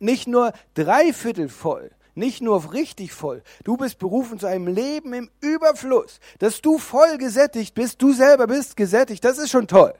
[0.00, 3.44] Nicht nur dreiviertel voll, nicht nur richtig voll.
[3.62, 8.48] Du bist berufen zu einem Leben im Überfluss, dass du voll gesättigt bist, du selber
[8.48, 9.94] bist gesättigt, das ist schon toll.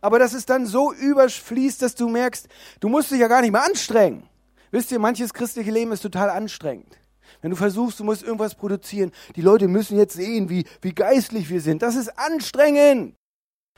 [0.00, 2.48] Aber dass es dann so überfließt, dass du merkst,
[2.80, 4.28] du musst dich ja gar nicht mehr anstrengen.
[4.70, 6.98] Wisst ihr, manches christliche Leben ist total anstrengend.
[7.40, 11.50] Wenn du versuchst, du musst irgendwas produzieren, die Leute müssen jetzt sehen, wie, wie geistlich
[11.50, 11.82] wir sind.
[11.82, 13.14] Das ist anstrengend.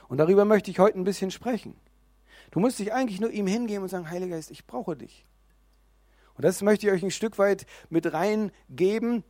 [0.09, 1.75] Und darüber möchte ich heute ein bisschen sprechen.
[2.51, 5.27] Du musst dich eigentlich nur ihm hingeben und sagen, Heiliger Geist, ich brauche dich.
[6.35, 9.25] Und das möchte ich euch ein Stück weit mit reingeben.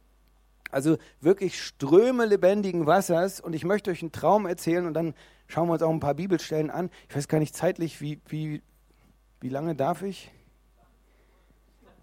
[0.71, 3.41] Also wirklich Ströme lebendigen Wassers.
[3.41, 5.15] Und ich möchte euch einen Traum erzählen und dann
[5.47, 6.91] schauen wir uns auch ein paar Bibelstellen an.
[7.09, 8.63] Ich weiß gar nicht zeitlich, wie, wie,
[9.41, 10.31] wie lange darf ich?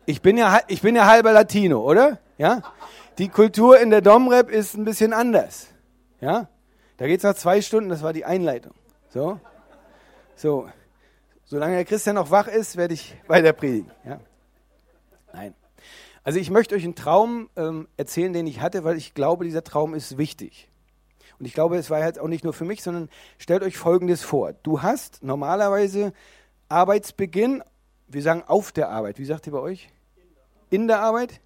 [0.05, 2.19] Ich bin ja, ich bin ja halber Latino, oder?
[2.37, 2.61] Ja?
[3.17, 5.67] Die Kultur in der Domrep ist ein bisschen anders.
[6.21, 6.47] Ja?
[6.97, 8.73] Da geht es nach zwei Stunden, das war die Einleitung.
[9.09, 9.39] So.
[10.35, 10.69] So.
[11.45, 13.91] Solange der Christian noch wach ist, werde ich weiter predigen.
[14.03, 14.19] Ja?
[15.33, 15.53] Nein.
[16.25, 19.63] Also ich möchte euch einen Traum ähm, erzählen, den ich hatte, weil ich glaube, dieser
[19.63, 20.67] Traum ist wichtig.
[21.37, 24.23] Und ich glaube, es war jetzt auch nicht nur für mich, sondern stellt euch Folgendes
[24.23, 24.53] vor.
[24.63, 26.13] Du hast normalerweise
[26.67, 27.63] Arbeitsbeginn,
[28.07, 29.19] wir sagen auf der Arbeit.
[29.19, 29.89] Wie sagt ihr bei euch?
[30.71, 31.41] In der Arbeit?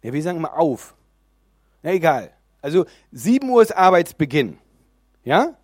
[0.00, 0.94] Ja, wir sagen mal auf.
[1.82, 2.30] Na egal.
[2.62, 4.58] Also 7 Uhr ist Arbeitsbeginn.
[5.24, 5.58] Ja?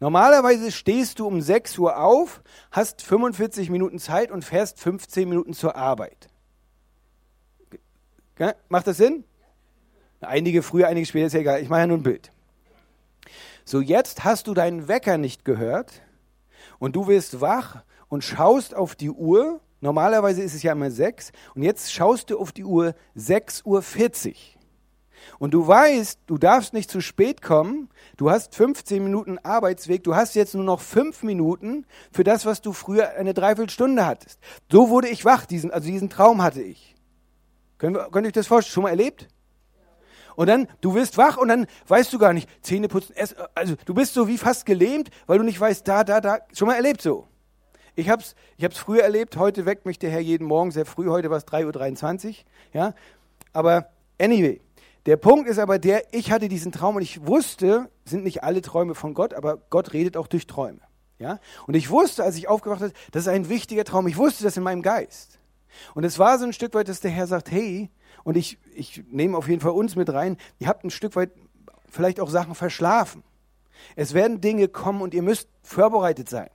[0.00, 5.52] Normalerweise stehst du um 6 Uhr auf, hast 45 Minuten Zeit und fährst 15 Minuten
[5.52, 6.28] zur Arbeit.
[8.68, 9.24] Macht das Sinn?
[10.20, 11.62] Einige früher, einige später, ist ja egal.
[11.62, 12.32] Ich mache ja nur ein Bild.
[13.64, 16.02] So, jetzt hast du deinen Wecker nicht gehört
[16.78, 19.60] und du wirst wach und schaust auf die Uhr.
[19.80, 24.34] Normalerweise ist es ja immer 6 und jetzt schaust du auf die Uhr 6.40 Uhr.
[25.38, 27.88] Und du weißt, du darfst nicht zu spät kommen.
[28.16, 30.04] Du hast 15 Minuten Arbeitsweg.
[30.04, 34.38] Du hast jetzt nur noch 5 Minuten für das, was du früher eine Dreiviertelstunde hattest.
[34.70, 35.46] So wurde ich wach.
[35.46, 36.95] Diesen, also diesen Traum hatte ich.
[37.78, 38.72] Könnt ihr euch das vorstellen?
[38.72, 39.28] Schon mal erlebt?
[40.36, 43.74] Und dann, du wirst wach und dann weißt du gar nicht, Zähne putzen, essen, also
[43.86, 46.38] du bist so wie fast gelähmt, weil du nicht weißt, da, da, da.
[46.52, 47.26] Schon mal erlebt so.
[47.94, 51.08] Ich hab's, ich hab's früher erlebt, heute weckt mich der Herr jeden Morgen sehr früh,
[51.08, 52.34] heute war es 3.23 Uhr,
[52.74, 52.94] ja.
[53.54, 53.88] Aber
[54.20, 54.60] anyway,
[55.06, 58.60] der Punkt ist aber der, ich hatte diesen Traum und ich wusste, sind nicht alle
[58.60, 60.80] Träume von Gott, aber Gott redet auch durch Träume.
[61.18, 61.38] Ja?
[61.66, 64.06] Und ich wusste, als ich aufgewacht habe, das ist ein wichtiger Traum.
[64.08, 65.35] Ich wusste das in meinem Geist.
[65.94, 67.90] Und es war so ein Stück weit, dass der Herr sagt, hey,
[68.24, 71.30] und ich, ich nehme auf jeden Fall uns mit rein, ihr habt ein Stück weit
[71.88, 73.22] vielleicht auch Sachen verschlafen.
[73.94, 76.50] Es werden Dinge kommen und ihr müsst vorbereitet sein.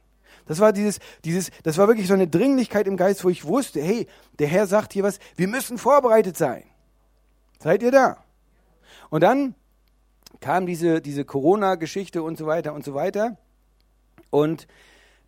[0.45, 3.81] Das war dieses, dieses, das war wirklich so eine Dringlichkeit im Geist, wo ich wusste,
[3.81, 4.07] hey,
[4.39, 6.63] der Herr sagt hier was, wir müssen vorbereitet sein.
[7.59, 8.23] Seid ihr da?
[9.09, 9.55] Und dann
[10.39, 13.37] kam diese, diese Corona-Geschichte und so weiter und so weiter.
[14.29, 14.67] Und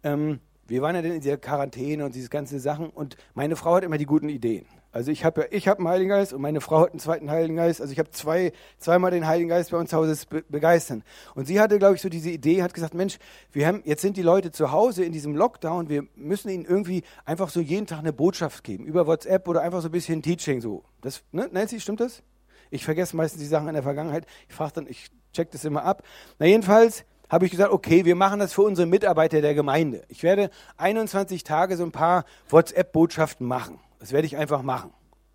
[0.03, 2.89] ähm, wir waren ja dann in dieser Quarantäne und diese ganzen Sachen.
[2.89, 4.65] Und meine Frau hat immer die guten Ideen.
[4.93, 7.31] Also ich habe ja, ich habe einen Heiligen Geist und meine Frau hat einen zweiten
[7.31, 7.81] Heiligen Geist.
[7.81, 11.03] Also ich habe zwei, zweimal den Heiligen Geist bei uns zu Hause be begeistern.
[11.33, 13.17] Und sie hatte, glaube ich, so diese Idee, hat gesagt, Mensch,
[13.51, 17.01] wir haben, jetzt sind die Leute zu Hause in diesem Lockdown, wir müssen ihnen irgendwie
[17.25, 20.61] einfach so jeden Tag eine Botschaft geben, über WhatsApp oder einfach so ein bisschen Teaching
[20.61, 20.83] so.
[21.01, 22.21] Das, ne, Nancy, stimmt das?
[22.69, 24.27] Ich vergesse meistens die Sachen in der Vergangenheit.
[24.47, 26.03] Ich frage dann, ich check das immer ab.
[26.37, 30.03] Na jedenfalls habe ich gesagt, okay, wir machen das für unsere Mitarbeiter der Gemeinde.
[30.07, 33.79] Ich werde 21 Tage so ein paar WhatsApp-Botschaften machen.
[33.99, 34.91] Das werde ich einfach machen.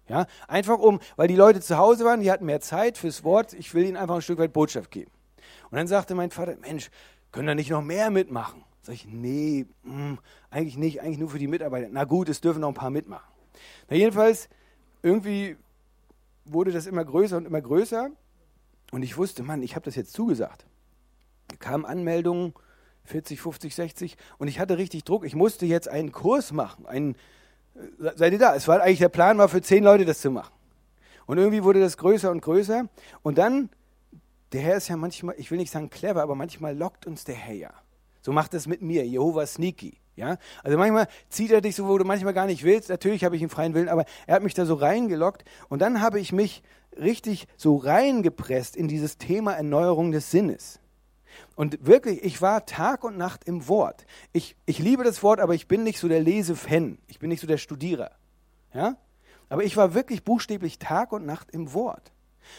[0.08, 3.52] Ja, einfach um, weil die Leute zu Hause waren, die hatten mehr Zeit fürs Wort.
[3.52, 5.10] Ich will ihnen einfach ein Stück weit Botschaft geben.
[5.70, 6.90] Und dann sagte mein Vater, Mensch,
[7.30, 8.64] können da nicht noch mehr mitmachen?
[8.82, 10.18] Sag ich, nee, mh, hm,
[10.50, 11.88] eigentlich nicht, eigentlich nur für die Mitarbeiter.
[11.90, 13.28] Na gut, es dürfen noch ein paar mitmachen.
[13.90, 14.48] Na jedenfalls,
[15.02, 15.56] irgendwie
[16.46, 18.10] wurde das immer größer und immer größer.
[18.90, 20.64] Und ich wusste, Mann, ich habe das jetzt zugesagt.
[21.58, 22.54] Kamen Anmeldungen,
[23.04, 24.16] 40, 50, 60.
[24.38, 25.24] Und ich hatte richtig Druck.
[25.24, 26.86] Ich musste jetzt einen Kurs machen.
[26.86, 27.14] Einen,
[27.74, 28.54] äh, seid ihr da?
[28.54, 30.52] Es war eigentlich der Plan, war für zehn Leute das zu machen.
[31.26, 32.88] Und irgendwie wurde das größer und größer.
[33.22, 33.70] Und dann,
[34.52, 37.34] der Herr ist ja manchmal, ich will nicht sagen clever, aber manchmal lockt uns der
[37.34, 37.70] Herr ja.
[38.22, 39.98] So macht es mit mir, Jehova Sneaky.
[40.16, 42.88] Ja, also manchmal zieht er dich so, wo du manchmal gar nicht willst.
[42.88, 46.00] Natürlich habe ich einen freien Willen, aber er hat mich da so reingelockt und dann
[46.00, 46.64] habe ich mich
[46.98, 50.80] richtig so reingepresst in dieses Thema Erneuerung des Sinnes.
[51.54, 54.06] Und wirklich, ich war Tag und Nacht im Wort.
[54.32, 56.98] Ich, ich liebe das Wort, aber ich bin nicht so der Lesefan.
[57.06, 58.10] Ich bin nicht so der Studierer.
[58.72, 58.96] Ja?
[59.48, 62.12] Aber ich war wirklich buchstäblich Tag und Nacht im Wort.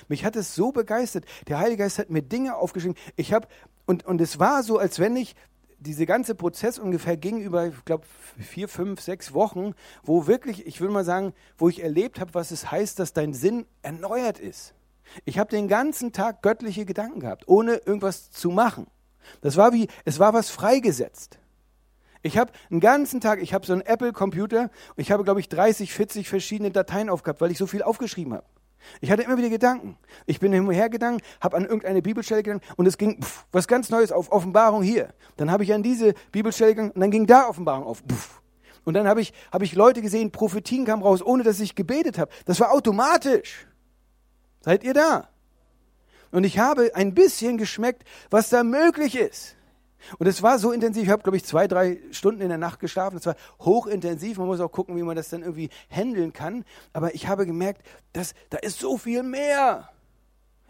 [0.08, 1.26] Mich hat es so begeistert.
[1.48, 2.98] Der Heilige Geist hat mir Dinge aufgeschrieben.
[3.16, 3.48] Ich habe
[3.86, 5.36] und, und es war so, als wenn ich
[5.80, 8.06] diese ganze Prozess ungefähr ging über, ich glaube,
[8.38, 12.52] vier, fünf, sechs Wochen, wo wirklich, ich will mal sagen, wo ich erlebt habe, was
[12.52, 14.74] es heißt, dass dein Sinn erneuert ist.
[15.26, 18.88] Ich habe den ganzen Tag göttliche Gedanken gehabt, ohne irgendwas zu machen.
[19.42, 21.40] Das war wie, es war was freigesetzt.
[22.22, 25.48] Ich habe einen ganzen Tag, ich habe so einen Apple-Computer und ich habe, glaube ich,
[25.48, 28.46] 30, 40 verschiedene Dateien aufgehabt, weil ich so viel aufgeschrieben habe.
[29.02, 29.98] Ich hatte immer wieder Gedanken.
[30.26, 34.12] Ich bin hinhergegangen, habe an irgendeine Bibelstelle gegangen und es ging pff, was ganz Neues
[34.12, 35.14] auf, Offenbarung hier.
[35.38, 38.04] Dann habe ich an diese Bibelstelle gegangen und dann ging da Offenbarung auf.
[38.10, 38.42] Pff.
[38.86, 42.18] Und dann habe ich, hab ich Leute gesehen, Prophetien kamen raus, ohne dass ich gebetet
[42.18, 42.32] habe.
[42.46, 43.68] Das war automatisch.
[44.62, 45.30] Seid ihr da?
[46.32, 49.56] Und ich habe ein bisschen geschmeckt, was da möglich ist.
[50.18, 52.80] Und es war so intensiv, ich habe, glaube ich, zwei, drei Stunden in der Nacht
[52.80, 53.18] geschlafen.
[53.18, 54.38] Es war hochintensiv.
[54.38, 56.64] Man muss auch gucken, wie man das dann irgendwie handeln kann.
[56.94, 57.82] Aber ich habe gemerkt,
[58.14, 59.90] dass, da ist so viel mehr.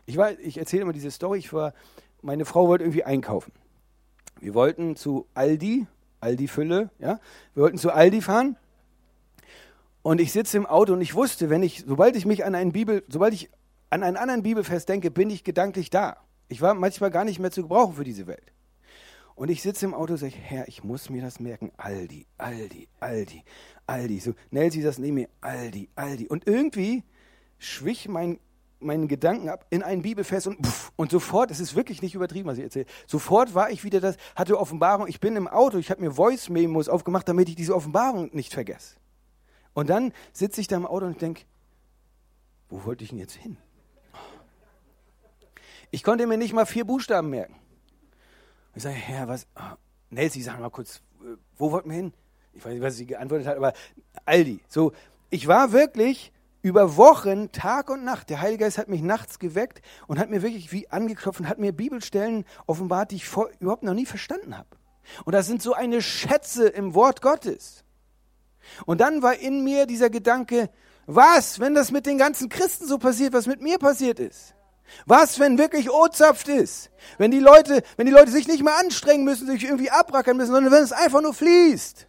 [0.05, 1.39] Ich, ich erzähle immer diese Story.
[1.39, 1.73] Ich war,
[2.21, 3.51] meine Frau wollte irgendwie einkaufen.
[4.39, 5.85] Wir wollten zu Aldi,
[6.21, 7.19] Aldi Fülle, ja.
[7.53, 8.55] Wir wollten zu Aldi fahren.
[10.01, 12.71] Und ich sitze im Auto und ich wusste, wenn ich, sobald ich mich an einen
[12.71, 13.49] Bibel, sobald ich
[13.89, 16.17] an einen anderen Bibelfest denke, bin ich gedanklich da.
[16.47, 18.53] Ich war manchmal gar nicht mehr zu gebrauchen für diese Welt.
[19.35, 21.71] Und ich sitze im Auto und sage, Herr, ich muss mir das merken.
[21.77, 23.43] Aldi, Aldi, Aldi,
[23.87, 24.19] Aldi.
[24.19, 26.27] So, Nelsi, das neben mir, Aldi, Aldi.
[26.27, 27.03] Und irgendwie
[27.57, 28.39] schwich mein,
[28.79, 32.49] meinen Gedanken ab in ein Bibelfest und, pff, und sofort, es ist wirklich nicht übertrieben,
[32.49, 35.89] was ich erzähle, sofort war ich wieder das, hatte Offenbarung, ich bin im Auto, ich
[35.89, 38.95] habe mir Voice-Memos aufgemacht, damit ich diese Offenbarung nicht vergesse.
[39.73, 41.43] Und dann sitze ich da im Auto und denke,
[42.69, 43.57] wo wollte ich denn jetzt hin?
[45.91, 47.55] Ich konnte mir nicht mal vier Buchstaben merken.
[48.75, 49.47] Ich sage, Herr, was?
[49.55, 49.75] Oh,
[50.11, 52.13] Nelsi, sag mal kurz, äh, wo wollten wir hin?
[52.53, 53.73] Ich weiß nicht, was sie geantwortet hat, aber
[54.25, 54.59] Aldi.
[54.67, 54.91] So,
[55.29, 58.29] ich war wirklich über Wochen, Tag und Nacht.
[58.29, 61.59] Der Heilige Geist hat mich nachts geweckt und hat mir wirklich wie angeklopft und hat
[61.59, 64.69] mir Bibelstellen offenbart, die ich vor, überhaupt noch nie verstanden habe.
[65.25, 67.83] Und das sind so eine Schätze im Wort Gottes.
[68.85, 70.69] Und dann war in mir dieser Gedanke,
[71.05, 74.53] was, wenn das mit den ganzen Christen so passiert, was mit mir passiert ist?
[75.05, 76.89] Was, wenn wirklich Ozapft ist?
[77.17, 80.51] Wenn die Leute, wenn die Leute sich nicht mehr anstrengen müssen, sich irgendwie abrackern müssen,
[80.51, 82.07] sondern wenn es einfach nur fließt.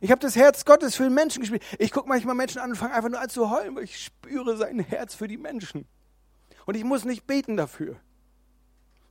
[0.00, 1.62] Ich habe das Herz Gottes für den Menschen gespielt.
[1.78, 4.56] Ich gucke manchmal Menschen an und fange einfach nur an zu heulen, weil ich spüre
[4.56, 5.86] sein Herz für die Menschen.
[6.66, 7.96] Und ich muss nicht beten dafür.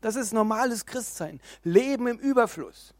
[0.01, 1.39] Das ist normales Christsein.
[1.63, 2.93] Leben im Überfluss.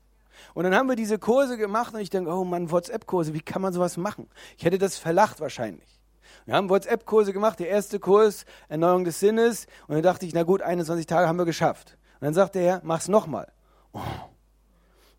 [0.53, 3.61] Und dann haben wir diese Kurse gemacht und ich denke, oh Mann, WhatsApp-Kurse, wie kann
[3.61, 4.29] man sowas machen?
[4.57, 6.00] Ich hätte das verlacht wahrscheinlich.
[6.45, 9.67] Wir haben WhatsApp-Kurse gemacht, der erste Kurs, Erneuerung des Sinnes.
[9.87, 11.97] Und dann dachte ich, na gut, 21 Tage haben wir geschafft.
[12.19, 13.51] Und dann sagte er, mach's nochmal.
[13.93, 13.99] Oh.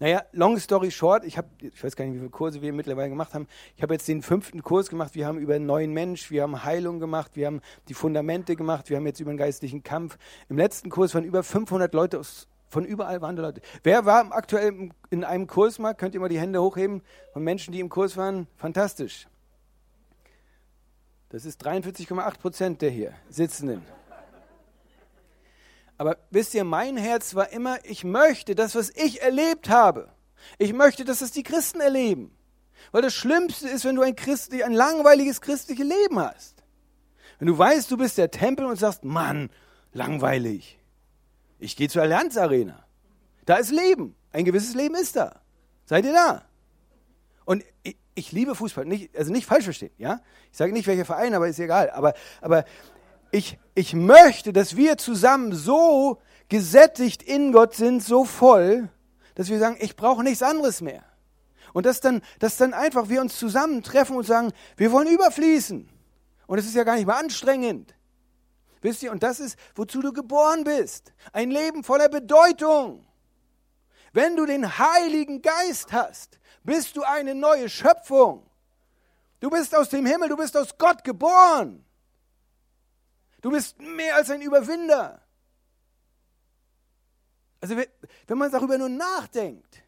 [0.02, 3.08] Naja, long story short, ich habe, ich weiß gar nicht, wie viele Kurse wir mittlerweile
[3.08, 3.46] gemacht haben.
[3.76, 5.14] Ich habe jetzt den fünften Kurs gemacht.
[5.14, 8.90] Wir haben über einen neuen Mensch, wir haben Heilung gemacht, wir haben die Fundamente gemacht,
[8.90, 10.18] wir haben jetzt über einen geistlichen Kampf.
[10.48, 13.60] Im letzten Kurs waren über 500 Leute aus, von überall waren da Leute.
[13.84, 15.94] Wer war aktuell in einem Kurs mal?
[15.94, 18.48] Könnt ihr mal die Hände hochheben von Menschen, die im Kurs waren?
[18.56, 19.28] Fantastisch.
[21.32, 23.82] Das ist 43,8 Prozent der hier Sitzenden.
[25.96, 30.12] Aber wisst ihr, mein Herz war immer, ich möchte das, was ich erlebt habe.
[30.58, 32.36] Ich möchte, dass es die Christen erleben.
[32.90, 36.62] Weil das Schlimmste ist, wenn du ein, Christi, ein langweiliges christliches Leben hast.
[37.38, 39.48] Wenn du weißt, du bist der Tempel und sagst, Mann,
[39.94, 40.78] langweilig.
[41.58, 42.84] Ich gehe zur Allianz Arena.
[43.46, 44.16] Da ist Leben.
[44.32, 45.40] Ein gewisses Leben ist da.
[45.86, 46.44] Seid ihr da?
[47.46, 47.64] Und
[48.14, 50.20] ich, liebe Fußball, nicht, also nicht falsch verstehen, ja?
[50.50, 51.90] Ich sage nicht welcher Verein, aber ist egal.
[51.90, 52.64] Aber, aber
[53.30, 58.90] ich, ich möchte, dass wir zusammen so gesättigt in Gott sind, so voll,
[59.34, 61.02] dass wir sagen, ich brauche nichts anderes mehr.
[61.72, 65.88] Und dass dann, dass dann einfach wir uns zusammentreffen und sagen, wir wollen überfließen.
[66.46, 67.94] Und es ist ja gar nicht mal anstrengend.
[68.82, 71.14] Wisst ihr, und das ist, wozu du geboren bist.
[71.32, 73.06] Ein Leben voller Bedeutung.
[74.12, 78.48] Wenn du den Heiligen Geist hast, bist du eine neue Schöpfung.
[79.40, 81.84] Du bist aus dem Himmel, du bist aus Gott geboren.
[83.40, 85.20] Du bist mehr als ein Überwinder.
[87.60, 89.82] Also wenn man darüber nur nachdenkt.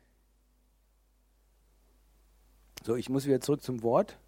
[2.84, 4.18] So, ich muss wieder zurück zum Wort.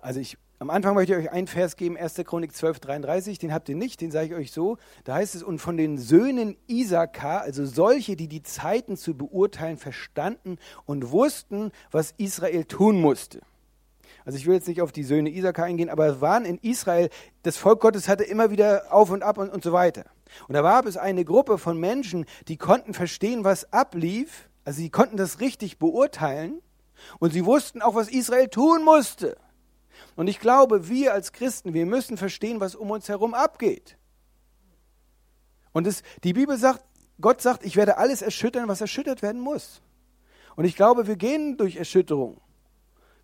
[0.00, 2.16] Also ich am Anfang möchte ich euch einen Vers geben, 1.
[2.16, 4.76] Chronik 12, 33, den habt ihr nicht, den sage ich euch so.
[5.04, 9.78] Da heißt es, und von den Söhnen Isakar, also solche, die die Zeiten zu beurteilen
[9.78, 13.40] verstanden und wussten, was Israel tun musste.
[14.26, 17.08] Also ich will jetzt nicht auf die Söhne Isakar eingehen, aber es waren in Israel,
[17.42, 20.04] das Volk Gottes hatte immer wieder auf und ab und, und so weiter.
[20.46, 24.90] Und da gab es eine Gruppe von Menschen, die konnten verstehen, was ablief, also sie
[24.90, 26.60] konnten das richtig beurteilen
[27.18, 29.38] und sie wussten auch, was Israel tun musste.
[30.16, 33.96] Und ich glaube, wir als Christen, wir müssen verstehen, was um uns herum abgeht.
[35.72, 36.84] Und es, die Bibel sagt,
[37.20, 39.82] Gott sagt, ich werde alles erschüttern, was erschüttert werden muss.
[40.56, 42.40] Und ich glaube, wir gehen durch Erschütterung.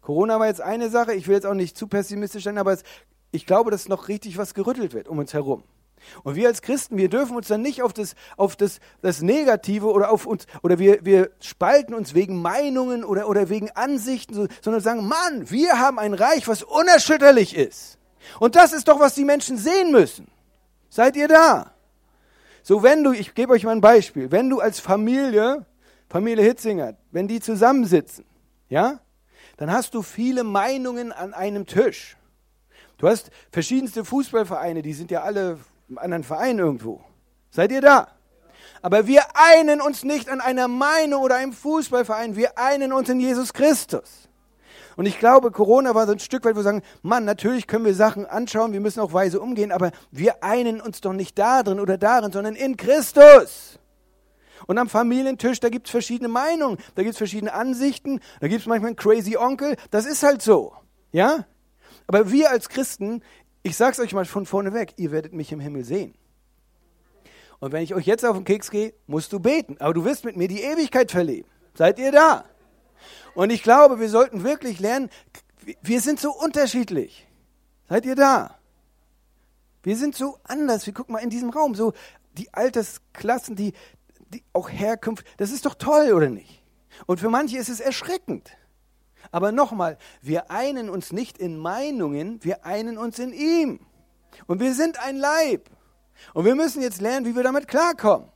[0.00, 2.84] Corona war jetzt eine Sache, ich will jetzt auch nicht zu pessimistisch sein, aber es,
[3.32, 5.64] ich glaube, dass noch richtig was gerüttelt wird um uns herum.
[6.22, 9.87] Und wir als Christen, wir dürfen uns dann nicht auf das, auf das, das Negative
[9.87, 14.82] oder auf uns, oder wir, wir spalten uns wegen Meinungen oder, oder wegen Ansichten, sondern
[14.82, 17.98] sagen, Mann, wir haben ein Reich, was unerschütterlich ist.
[18.38, 20.28] Und das ist doch, was die Menschen sehen müssen.
[20.88, 21.72] Seid ihr da?
[22.62, 25.64] So, wenn du, ich gebe euch mal ein Beispiel, wenn du als Familie,
[26.09, 28.24] Familie Hitzinger, wenn die zusammensitzen,
[28.68, 29.00] ja,
[29.56, 32.16] dann hast du viele Meinungen an einem Tisch.
[32.98, 37.01] Du hast verschiedenste Fußballvereine, die sind ja alle im anderen Verein irgendwo.
[37.51, 38.09] Seid ihr da?
[38.83, 43.20] Aber wir einen uns nicht an einer Meinung oder einem Fußballverein, wir einen uns in
[43.20, 44.29] Jesus Christus.
[44.96, 47.85] Und ich glaube, Corona war so ein Stück weit, wo wir sagen, Mann, natürlich können
[47.85, 51.62] wir Sachen anschauen, wir müssen auch weise umgehen, aber wir einen uns doch nicht da
[51.62, 53.79] drin oder darin, sondern in Christus.
[54.66, 58.62] Und am Familientisch, da gibt es verschiedene Meinungen, da gibt es verschiedene Ansichten, da gibt
[58.62, 60.72] es manchmal einen crazy Onkel, das ist halt so.
[61.12, 61.44] Ja?
[62.07, 63.22] Aber wir als Christen,
[63.66, 66.14] ich sag's euch mal von vorne weg, ihr werdet mich im Himmel sehen.
[67.59, 69.76] Und wenn ich euch jetzt auf den Keks gehe, musst du beten.
[69.81, 71.48] Aber du wirst mit mir die Ewigkeit verleben.
[71.74, 72.44] Seid ihr da?
[73.35, 75.11] Und ich glaube, wir sollten wirklich lernen,
[75.83, 77.26] wir sind so unterschiedlich.
[77.88, 78.57] Seid ihr da?
[79.83, 80.87] Wir sind so anders.
[80.87, 81.92] Wir gucken mal in diesem Raum, so
[82.38, 83.72] die Altersklassen, die,
[84.29, 86.62] die auch Herkunft, das ist doch toll, oder nicht?
[87.07, 88.50] Und für manche ist es erschreckend.
[89.30, 93.80] Aber nochmal, wir einen uns nicht in Meinungen, wir einen uns in ihm.
[94.46, 95.70] Und wir sind ein Leib.
[96.34, 98.28] Und wir müssen jetzt lernen, wie wir damit klarkommen.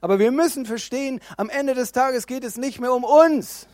[0.00, 3.66] Aber wir müssen verstehen, am Ende des Tages geht es nicht mehr um uns,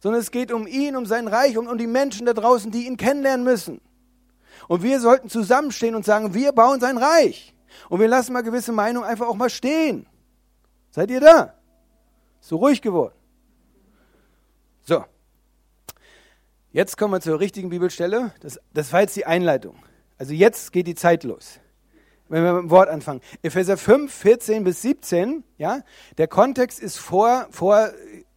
[0.00, 2.86] sondern es geht um ihn, um sein Reich und um die Menschen da draußen, die
[2.86, 3.80] ihn kennenlernen müssen.
[4.68, 7.54] Und wir sollten zusammenstehen und sagen, wir bauen sein Reich.
[7.88, 10.06] Und wir lassen mal gewisse Meinungen einfach auch mal stehen.
[10.90, 11.54] Seid ihr da?
[12.40, 13.14] So ruhig geworden.
[14.82, 15.04] So.
[16.72, 18.32] Jetzt kommen wir zur richtigen Bibelstelle.
[18.40, 19.76] Das, das war jetzt die Einleitung.
[20.16, 21.60] Also jetzt geht die Zeit los.
[22.30, 23.20] Wenn wir mit dem Wort anfangen.
[23.42, 25.82] Epheser 5, 14 bis 17, ja,
[26.16, 27.90] der Kontext ist vor, vor,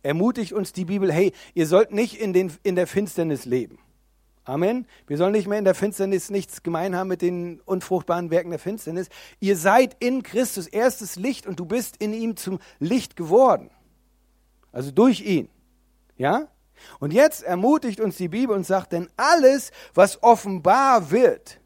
[0.03, 3.79] ermutigt uns die Bibel, hey, ihr sollt nicht in, den, in der Finsternis leben.
[4.43, 4.85] Amen.
[5.07, 8.59] Wir sollen nicht mehr in der Finsternis nichts gemein haben mit den unfruchtbaren Werken der
[8.59, 9.07] Finsternis.
[9.39, 13.71] Ihr seid in Christus erstes Licht und du bist in ihm zum Licht geworden.
[14.73, 15.47] Also durch ihn.
[16.17, 16.49] Ja?
[16.99, 21.59] Und jetzt ermutigt uns die Bibel und sagt, denn alles, was offenbar wird,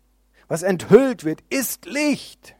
[0.47, 2.55] was enthüllt wird, ist Licht.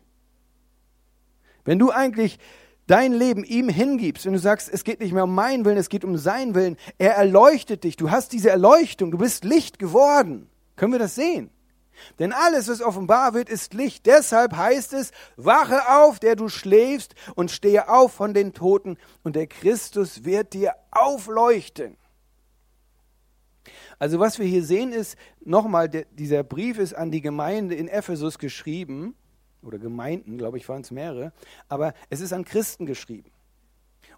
[1.66, 2.40] Wenn du eigentlich
[2.88, 5.90] dein Leben ihm hingibst, wenn du sagst, es geht nicht mehr um meinen Willen, es
[5.90, 10.50] geht um seinen Willen, er erleuchtet dich, du hast diese Erleuchtung, du bist Licht geworden.
[10.76, 11.52] Können wir das sehen?
[12.18, 14.06] Denn alles, was offenbar wird, ist Licht.
[14.06, 19.36] Deshalb heißt es, wache auf, der du schläfst, und stehe auf von den Toten, und
[19.36, 21.98] der Christus wird dir aufleuchten.
[24.00, 28.40] Also was wir hier sehen ist, nochmal, dieser Brief ist an die Gemeinde in Ephesus
[28.40, 29.14] geschrieben,
[29.62, 31.34] oder Gemeinden, glaube ich, waren es mehrere,
[31.68, 33.32] aber es ist an Christen geschrieben.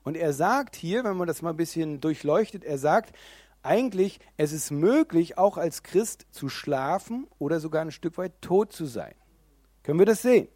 [0.04, 3.16] Und er sagt hier, wenn man das mal ein bisschen durchleuchtet, er sagt
[3.64, 8.72] eigentlich, es ist möglich, auch als Christ zu schlafen oder sogar ein Stück weit tot
[8.72, 9.14] zu sein.
[9.84, 10.48] Können wir das sehen?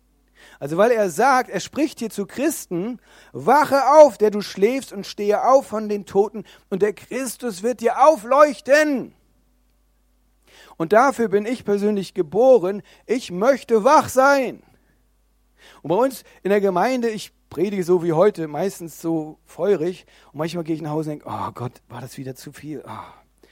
[0.60, 2.99] Also weil er sagt, er spricht hier zu Christen,
[3.34, 7.81] wache auf, der du schläfst und stehe auf von den Toten und der Christus wird
[7.81, 9.13] dir aufleuchten.
[10.77, 12.82] Und dafür bin ich persönlich geboren.
[13.05, 14.61] Ich möchte wach sein.
[15.82, 20.05] Und bei uns in der Gemeinde, ich predige so wie heute, meistens so feurig.
[20.32, 22.84] Und manchmal gehe ich nach Hause und denke, oh Gott, war das wieder zu viel.
[22.86, 23.47] Oh.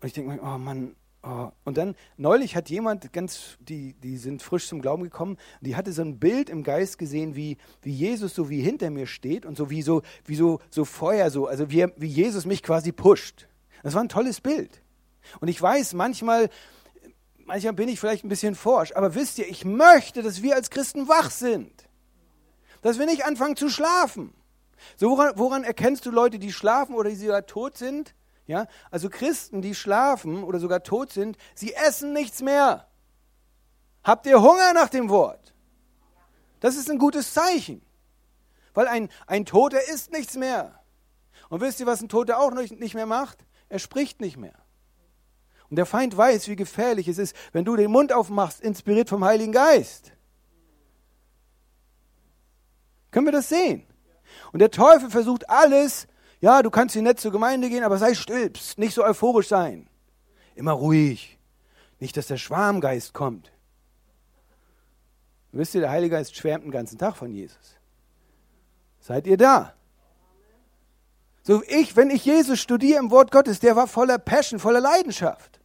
[0.00, 0.96] Und ich denke oh Mann,
[1.26, 5.74] Oh, und dann neulich hat jemand ganz, die, die sind frisch zum Glauben gekommen, die
[5.74, 9.46] hatte so ein Bild im Geist gesehen, wie, wie Jesus so wie hinter mir steht
[9.46, 12.92] und so wie so, wie so, so Feuer, so, also wie, wie Jesus mich quasi
[12.92, 13.48] pusht.
[13.82, 14.82] Das war ein tolles Bild.
[15.40, 16.50] Und ich weiß, manchmal,
[17.38, 20.68] manchmal bin ich vielleicht ein bisschen forsch, aber wisst ihr, ich möchte, dass wir als
[20.68, 21.72] Christen wach sind.
[22.82, 24.34] Dass wir nicht anfangen zu schlafen.
[24.96, 28.14] So, woran, woran erkennst du Leute, die schlafen oder die sogar tot sind?
[28.46, 32.86] Ja, also Christen, die schlafen oder sogar tot sind, sie essen nichts mehr.
[34.02, 35.54] Habt ihr Hunger nach dem Wort?
[36.60, 37.80] Das ist ein gutes Zeichen.
[38.74, 40.78] Weil ein, ein Toter isst nichts mehr.
[41.48, 43.38] Und wisst ihr, was ein Toter auch nicht mehr macht?
[43.68, 44.54] Er spricht nicht mehr.
[45.70, 49.24] Und der Feind weiß, wie gefährlich es ist, wenn du den Mund aufmachst, inspiriert vom
[49.24, 50.12] Heiligen Geist.
[53.10, 53.86] Können wir das sehen?
[54.52, 56.06] Und der Teufel versucht alles,
[56.44, 59.88] ja, du kannst hier nett zur Gemeinde gehen, aber sei still, nicht so euphorisch sein.
[60.54, 61.38] Immer ruhig.
[62.00, 63.50] Nicht, dass der Schwarmgeist kommt.
[65.52, 67.76] Wisst ihr, der Heilige Geist schwärmt den ganzen Tag von Jesus.
[69.00, 69.72] Seid ihr da?
[71.44, 75.60] So ich, wenn ich Jesus studiere im Wort Gottes, der war voller Passion, voller Leidenschaft.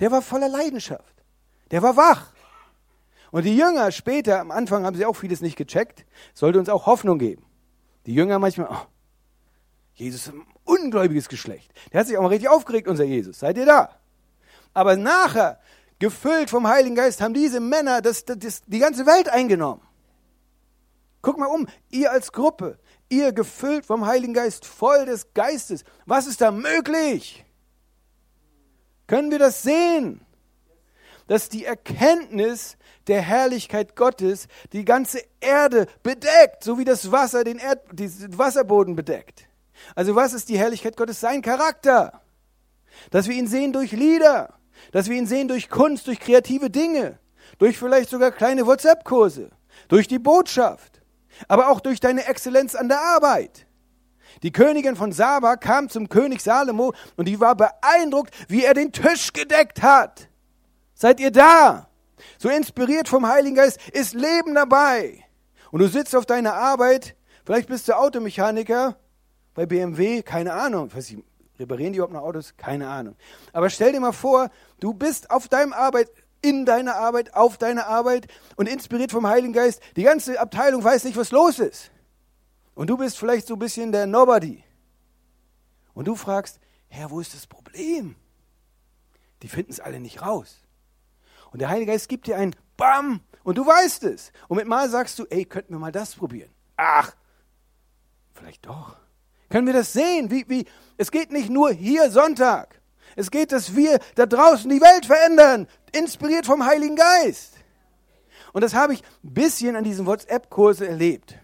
[0.00, 1.24] Der war voller Leidenschaft.
[1.70, 2.34] Der war wach.
[3.30, 6.04] Und die Jünger später, am Anfang haben sie auch vieles nicht gecheckt,
[6.34, 7.46] sollte uns auch Hoffnung geben.
[8.04, 8.91] Die Jünger manchmal, oh,
[9.94, 11.72] Jesus ist ein ungläubiges Geschlecht.
[11.92, 13.38] Der hat sich auch mal richtig aufgeregt, unser Jesus.
[13.38, 14.00] Seid ihr da?
[14.74, 15.60] Aber nachher,
[15.98, 19.82] gefüllt vom Heiligen Geist, haben diese Männer das, das, das, die ganze Welt eingenommen.
[21.20, 22.78] Guck mal um, ihr als Gruppe,
[23.08, 25.84] ihr gefüllt vom Heiligen Geist, voll des Geistes.
[26.06, 27.44] Was ist da möglich?
[29.06, 30.24] Können wir das sehen?
[31.28, 32.76] Dass die Erkenntnis
[33.06, 38.96] der Herrlichkeit Gottes die ganze Erde bedeckt, so wie das Wasser den, Erd, den Wasserboden
[38.96, 39.46] bedeckt.
[39.94, 41.20] Also was ist die Herrlichkeit Gottes?
[41.20, 42.20] Sein Charakter.
[43.10, 44.54] Dass wir ihn sehen durch Lieder,
[44.92, 47.18] dass wir ihn sehen durch Kunst, durch kreative Dinge,
[47.58, 49.50] durch vielleicht sogar kleine WhatsApp-Kurse,
[49.88, 51.00] durch die Botschaft,
[51.48, 53.66] aber auch durch deine Exzellenz an der Arbeit.
[54.42, 58.92] Die Königin von Saba kam zum König Salomo und die war beeindruckt, wie er den
[58.92, 60.28] Tisch gedeckt hat.
[60.94, 61.88] Seid ihr da?
[62.38, 65.24] So inspiriert vom Heiligen Geist ist Leben dabei.
[65.70, 68.96] Und du sitzt auf deiner Arbeit, vielleicht bist du Automechaniker
[69.54, 71.24] bei BMW, keine Ahnung, ich weiß nicht,
[71.58, 72.54] reparieren die überhaupt noch Autos?
[72.56, 73.16] Keine Ahnung.
[73.52, 74.50] Aber stell dir mal vor,
[74.80, 78.26] du bist auf deinem Arbeit, in deiner Arbeit, auf deiner Arbeit
[78.56, 79.80] und inspiriert vom Heiligen Geist.
[79.96, 81.90] Die ganze Abteilung weiß nicht, was los ist.
[82.74, 84.64] Und du bist vielleicht so ein bisschen der Nobody.
[85.94, 88.16] Und du fragst, Herr, wo ist das Problem?
[89.42, 90.58] Die finden es alle nicht raus.
[91.52, 94.32] Und der Heilige Geist gibt dir ein Bam und du weißt es.
[94.48, 96.50] Und mit Mal sagst du, ey, könnten wir mal das probieren?
[96.76, 97.14] Ach,
[98.34, 98.96] vielleicht doch.
[99.52, 100.30] Können wir das sehen?
[100.30, 100.64] Wie, wie,
[100.96, 102.80] es geht nicht nur hier Sonntag.
[103.16, 107.52] Es geht, dass wir da draußen die Welt verändern, inspiriert vom Heiligen Geist.
[108.54, 111.36] Und das habe ich ein bisschen an diesen WhatsApp-Kurse erlebt.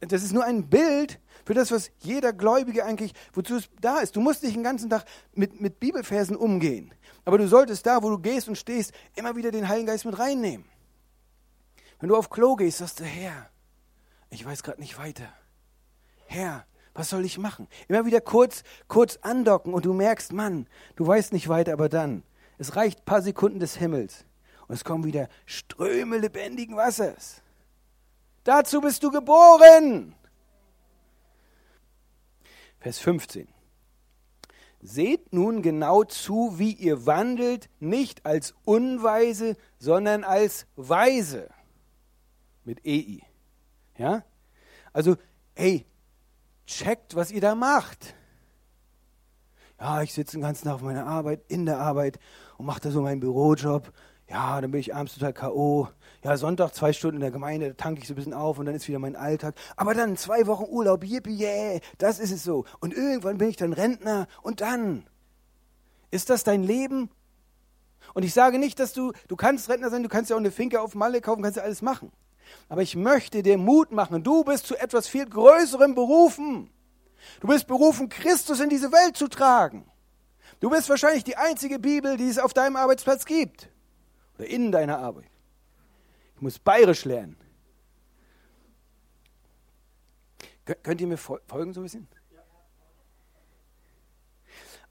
[0.00, 4.14] Das ist nur ein Bild für das, was jeder Gläubige eigentlich, wozu es da ist.
[4.14, 6.92] Du musst nicht den ganzen Tag mit, mit Bibelversen umgehen.
[7.24, 10.18] Aber du solltest da, wo du gehst und stehst, immer wieder den Heiligen Geist mit
[10.18, 10.66] reinnehmen.
[12.00, 13.48] Wenn du auf Klo gehst, sagst du, Herr,
[14.28, 15.32] ich weiß gerade nicht weiter.
[16.26, 17.68] Herr, was soll ich machen?
[17.88, 20.66] Immer wieder kurz, kurz andocken und du merkst, Mann,
[20.96, 22.22] du weißt nicht weiter, aber dann,
[22.58, 24.24] es reicht ein paar Sekunden des Himmels
[24.66, 27.42] und es kommen wieder Ströme lebendigen Wassers.
[28.44, 30.14] Dazu bist du geboren.
[32.80, 33.48] Vers 15.
[34.80, 41.50] Seht nun genau zu, wie ihr wandelt, nicht als Unweise, sondern als Weise.
[42.64, 43.22] Mit EI.
[43.96, 44.24] Ja?
[44.92, 45.16] Also,
[45.56, 45.84] hey,
[46.68, 48.14] checkt, was ihr da macht.
[49.80, 52.18] Ja, ich sitze den ganzen Tag auf meiner Arbeit, in der Arbeit
[52.58, 53.92] und mache da so meinen Bürojob.
[54.28, 55.88] Ja, dann bin ich abends total K.O.
[56.22, 58.66] Ja, Sonntag zwei Stunden in der Gemeinde, da tanke ich so ein bisschen auf und
[58.66, 59.54] dann ist wieder mein Alltag.
[59.76, 62.64] Aber dann zwei Wochen Urlaub, yippie, yeah, das ist es so.
[62.80, 65.06] Und irgendwann bin ich dann Rentner und dann.
[66.10, 67.10] Ist das dein Leben?
[68.14, 70.50] Und ich sage nicht, dass du, du kannst Rentner sein, du kannst ja auch eine
[70.50, 72.10] Finke auf Malle kaufen, kannst ja alles machen.
[72.68, 74.22] Aber ich möchte dir Mut machen.
[74.22, 76.70] Du bist zu etwas viel Größerem berufen.
[77.40, 79.90] Du bist berufen, Christus in diese Welt zu tragen.
[80.60, 83.68] Du bist wahrscheinlich die einzige Bibel, die es auf deinem Arbeitsplatz gibt.
[84.36, 85.30] Oder in deiner Arbeit.
[86.36, 87.36] Ich muss bayerisch lernen.
[90.82, 92.08] Könnt ihr mir folgen so ein bisschen?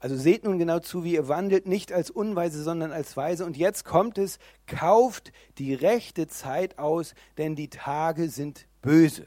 [0.00, 3.44] Also seht nun genau zu, wie ihr wandelt, nicht als Unweise, sondern als Weise.
[3.44, 9.26] Und jetzt kommt es, kauft die rechte Zeit aus, denn die Tage sind böse.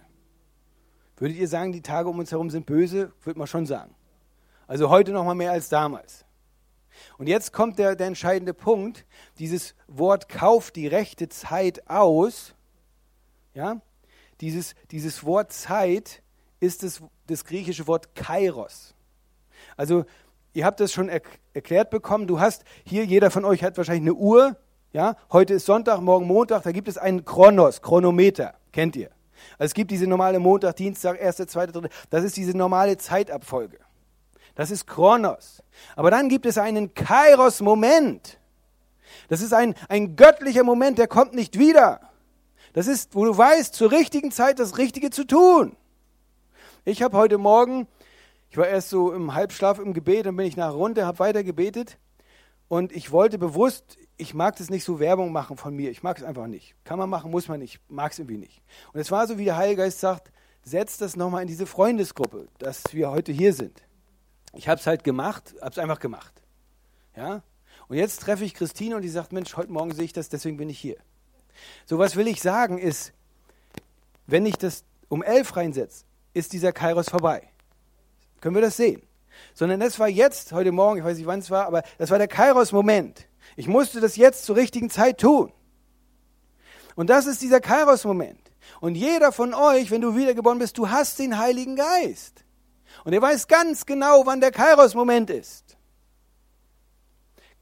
[1.18, 3.12] Würdet ihr sagen, die Tage um uns herum sind böse?
[3.24, 3.94] Würde man schon sagen.
[4.66, 6.26] Also heute noch mal mehr als damals.
[7.18, 9.06] Und jetzt kommt der, der entscheidende Punkt.
[9.40, 12.56] Dieses Wort kauft die rechte Zeit aus.
[13.54, 13.82] Ja?
[14.40, 16.24] Dieses, dieses Wort Zeit
[16.60, 18.96] ist das, das griechische Wort Kairos.
[19.78, 20.06] Also
[20.54, 21.22] ihr habt das schon er
[21.54, 22.28] erklärt bekommen.
[22.28, 24.56] Du hast hier, jeder von euch hat wahrscheinlich eine Uhr.
[24.94, 26.64] Ja, heute ist Sonntag, morgen Montag.
[26.64, 28.56] Da gibt es einen Chronos, Chronometer.
[28.72, 29.10] Kennt ihr?
[29.58, 31.90] Also es gibt diese normale Montag, Dienstag, erste, zweite, dritte.
[32.10, 33.80] Das ist diese normale Zeitabfolge.
[34.56, 35.64] Das ist Kronos.
[35.96, 38.38] Aber dann gibt es einen Kairos-Moment.
[39.30, 42.02] Das ist ein, ein göttlicher Moment, der kommt nicht wieder.
[42.74, 45.76] Das ist, wo du weißt, zur richtigen Zeit das Richtige zu tun.
[46.84, 47.88] Ich habe heute Morgen,
[48.52, 51.42] ich war erst so im Halbschlaf im Gebet, dann bin ich nach runter, habe weiter
[51.42, 51.98] gebetet
[52.68, 56.18] und ich wollte bewusst, ich mag das nicht so Werbung machen von mir, ich mag
[56.18, 56.76] es einfach nicht.
[56.84, 58.62] Kann man machen, muss man nicht, mag es irgendwie nicht.
[58.92, 60.34] Und es war so, wie der Heilige Geist sagt,
[60.64, 63.82] setz das nochmal in diese Freundesgruppe, dass wir heute hier sind.
[64.54, 66.34] Ich habe es halt gemacht, habe es einfach gemacht.
[67.16, 67.44] Ja?
[67.88, 70.58] Und jetzt treffe ich Christine und die sagt, Mensch, heute Morgen sehe ich das, deswegen
[70.58, 70.98] bin ich hier.
[71.86, 73.14] So, was will ich sagen ist,
[74.28, 77.51] wenn ich das um elf reinsetze, ist dieser Kairos vorbei.
[78.42, 79.02] Können wir das sehen?
[79.54, 82.18] Sondern das war jetzt, heute Morgen, ich weiß nicht wann es war, aber das war
[82.18, 83.28] der Kairos-Moment.
[83.56, 85.54] Ich musste das jetzt zur richtigen Zeit tun.
[86.96, 88.40] Und das ist dieser Kairos-Moment.
[88.80, 92.44] Und jeder von euch, wenn du wiedergeboren bist, du hast den Heiligen Geist.
[93.04, 95.78] Und er weiß ganz genau, wann der Kairos-Moment ist.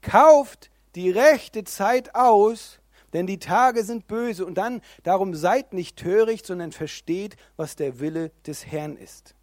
[0.02, 2.78] Kauft die rechte Zeit aus,
[3.12, 4.44] denn die Tage sind böse.
[4.44, 9.34] Und dann, darum seid nicht töricht, sondern versteht, was der Wille des Herrn ist.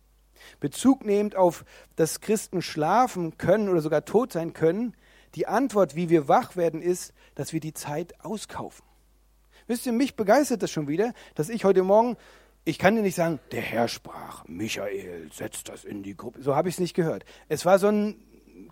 [0.60, 4.96] Bezug nehmend auf, dass Christen schlafen können oder sogar tot sein können,
[5.36, 8.86] die Antwort, wie wir wach werden, ist, dass wir die Zeit auskaufen.
[9.68, 12.18] Wisst ihr, mich begeistert das schon wieder, dass ich heute Morgen,
[12.64, 16.42] ich kann dir nicht sagen, der Herr sprach, Michael, setzt das in die Gruppe.
[16.42, 17.26] So habe ich es nicht gehört.
[17.50, 18.16] Es war so ein,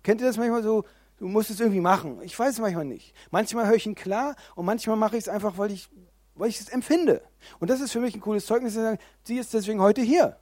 [0.02, 0.84] kennt ihr das manchmal so,
[1.18, 2.20] Du musst es irgendwie machen.
[2.22, 3.14] Ich weiß es manchmal nicht.
[3.30, 5.88] Manchmal höre ich ihn klar und manchmal mache ich es einfach, weil ich,
[6.34, 7.22] weil ich es empfinde.
[7.58, 10.36] Und das ist für mich ein cooles Zeugnis, zu sagen, sie ist deswegen heute hier.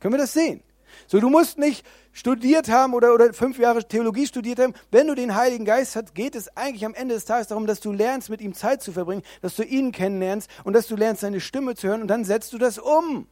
[0.00, 0.62] Können wir das sehen?
[1.06, 4.74] So, du musst nicht studiert haben oder, oder fünf Jahre Theologie studiert haben.
[4.90, 7.80] Wenn du den Heiligen Geist hast, geht es eigentlich am Ende des Tages darum, dass
[7.80, 11.20] du lernst, mit ihm Zeit zu verbringen, dass du ihn kennenlernst und dass du lernst,
[11.20, 13.26] seine Stimme zu hören und dann setzt du das um.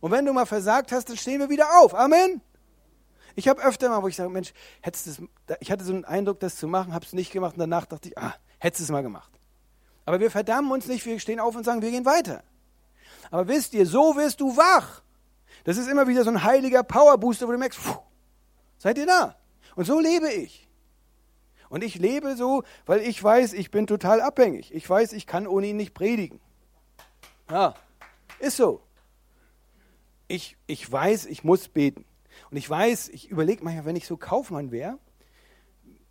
[0.00, 1.94] Und wenn du mal versagt hast, dann stehen wir wieder auf.
[1.94, 2.40] Amen.
[3.36, 6.40] Ich habe öfter mal, wo ich sage, Mensch, hättest das, ich hatte so einen Eindruck,
[6.40, 8.90] das zu machen, habe es nicht gemacht und danach dachte ich, ah, hättest du es
[8.90, 9.30] mal gemacht.
[10.06, 12.42] Aber wir verdammen uns nicht, wir stehen auf und sagen, wir gehen weiter.
[13.30, 15.02] Aber wisst ihr, so wirst du wach.
[15.64, 17.98] Das ist immer wieder so ein heiliger Powerbooster, wo du merkst, pfuh,
[18.78, 19.36] seid ihr da?
[19.74, 20.68] Und so lebe ich.
[21.68, 24.72] Und ich lebe so, weil ich weiß, ich bin total abhängig.
[24.72, 26.38] Ich weiß, ich kann ohne ihn nicht predigen.
[27.50, 27.74] Ja,
[28.38, 28.82] ist so.
[30.28, 32.04] Ich, ich weiß, ich muss beten.
[32.50, 34.98] Und ich weiß, ich überlege manchmal, wenn ich so Kaufmann wäre,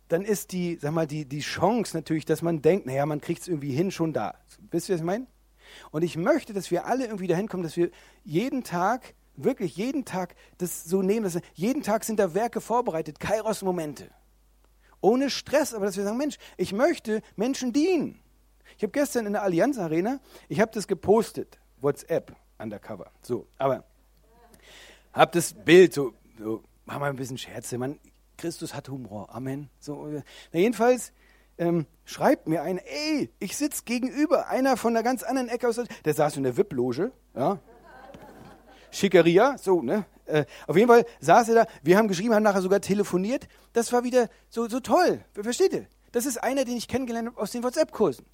[0.08, 3.42] dann ist die, sag mal, die, die Chance natürlich, dass man denkt, naja, man kriegt
[3.42, 4.34] es irgendwie hin, schon da.
[4.70, 5.26] Wisst ihr, was ich meine?
[5.90, 7.90] Und ich möchte, dass wir alle irgendwie dahin kommen, dass wir
[8.22, 13.20] jeden Tag, wirklich jeden Tag das so nehmen, dass jeden Tag sind da Werke vorbereitet,
[13.20, 14.10] Kairos-Momente.
[15.00, 18.20] Ohne Stress, aber dass wir sagen, Mensch, ich möchte Menschen dienen.
[18.76, 23.10] Ich habe gestern in der Allianz Arena, ich habe das gepostet, WhatsApp undercover.
[23.22, 23.84] So, aber
[25.12, 27.78] habe das Bild so so, machen wir ein bisschen Scherze.
[27.78, 27.98] Man,
[28.36, 29.34] Christus hat Humor.
[29.34, 29.70] Amen.
[29.78, 30.22] So,
[30.52, 31.12] na jedenfalls
[31.58, 35.80] ähm, schreibt mir ein, ey, ich sitze gegenüber, einer von einer ganz anderen Ecke aus,
[36.04, 37.58] der saß in der VIP-Loge, ja.
[38.94, 40.06] Schickeria, so, ne?
[40.26, 43.46] Äh, auf jeden Fall saß er da, wir haben geschrieben, haben nachher sogar telefoniert.
[43.72, 45.22] Das war wieder so, so toll.
[45.34, 45.86] Versteht ihr?
[46.12, 48.24] Das ist einer, den ich kennengelernt habe aus den WhatsApp-Kursen.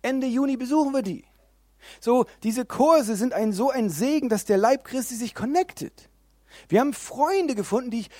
[0.00, 1.24] Ende Juni besuchen wir die.
[2.00, 6.08] So, diese Kurse sind ein, so ein Segen, dass der Leib Christi sich connectet.
[6.68, 8.10] Wir haben Freunde gefunden, die ich,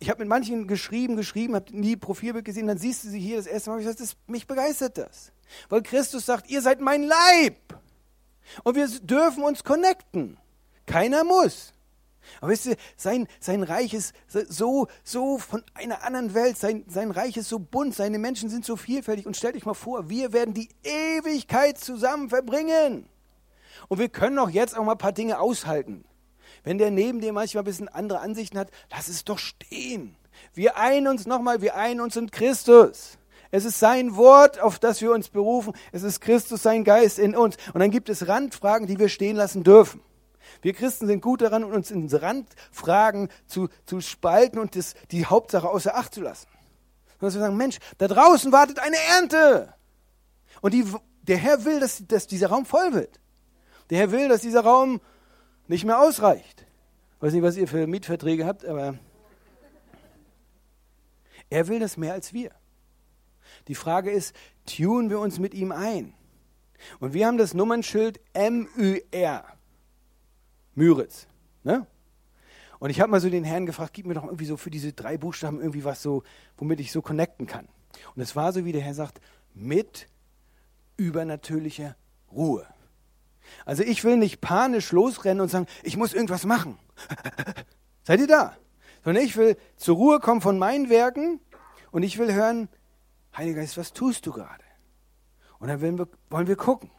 [0.00, 3.36] ich habe mit manchen geschrieben, geschrieben, habe nie Profilbild gesehen, dann siehst du sie hier
[3.36, 5.32] das erste Mal, ich gesagt, das, mich begeistert das.
[5.68, 7.78] Weil Christus sagt, ihr seid mein Leib.
[8.64, 10.36] Und wir dürfen uns connecten.
[10.86, 11.72] Keiner muss.
[12.40, 17.10] Aber wisst ihr, sein, sein Reich ist so, so von einer anderen Welt, sein, sein
[17.10, 19.26] Reich ist so bunt, seine Menschen sind so vielfältig.
[19.26, 23.08] Und stellt euch mal vor, wir werden die Ewigkeit zusammen verbringen.
[23.88, 26.04] Und wir können auch jetzt auch mal ein paar Dinge aushalten.
[26.62, 30.16] Wenn der neben dir manchmal ein bisschen andere Ansichten hat, lass es doch stehen.
[30.54, 33.18] Wir einen uns nochmal, wir einen uns in Christus.
[33.50, 35.74] Es ist sein Wort, auf das wir uns berufen.
[35.92, 37.56] Es ist Christus, sein Geist in uns.
[37.72, 40.00] Und dann gibt es Randfragen, die wir stehen lassen dürfen.
[40.62, 45.68] Wir Christen sind gut daran, uns in Randfragen zu, zu spalten und das, die Hauptsache
[45.68, 46.48] außer Acht zu lassen.
[47.20, 49.74] Sondern wir sagen, Mensch, da draußen wartet eine Ernte.
[50.60, 50.84] Und die,
[51.22, 53.20] der Herr will, dass, dass dieser Raum voll wird.
[53.90, 55.00] Der Herr will, dass dieser Raum
[55.68, 56.66] nicht mehr ausreicht.
[57.16, 58.98] Ich weiß nicht, was ihr für Mietverträge habt, aber
[61.50, 62.50] er will das mehr als wir.
[63.68, 64.34] Die Frage ist,
[64.66, 66.14] tun wir uns mit ihm ein?
[67.00, 69.44] Und wir haben das Nummernschild M-Ü-R.
[70.74, 71.26] Müritz.
[71.62, 71.86] Ne?
[72.78, 74.92] Und ich habe mal so den Herrn gefragt, gib mir doch irgendwie so für diese
[74.92, 76.22] drei Buchstaben irgendwie was so,
[76.56, 77.68] womit ich so connecten kann.
[78.14, 79.20] Und es war so, wie der Herr sagt,
[79.54, 80.08] mit
[80.96, 81.96] übernatürlicher
[82.30, 82.66] Ruhe.
[83.64, 86.78] Also ich will nicht panisch losrennen und sagen, ich muss irgendwas machen.
[88.02, 88.56] Seid ihr da?
[89.04, 91.38] sondern ich will zur Ruhe kommen von meinen Werken
[91.92, 92.68] und ich will hören,
[93.36, 94.64] Heiliger Geist, was tust du gerade?
[95.58, 96.90] Und dann wir, wollen wir gucken.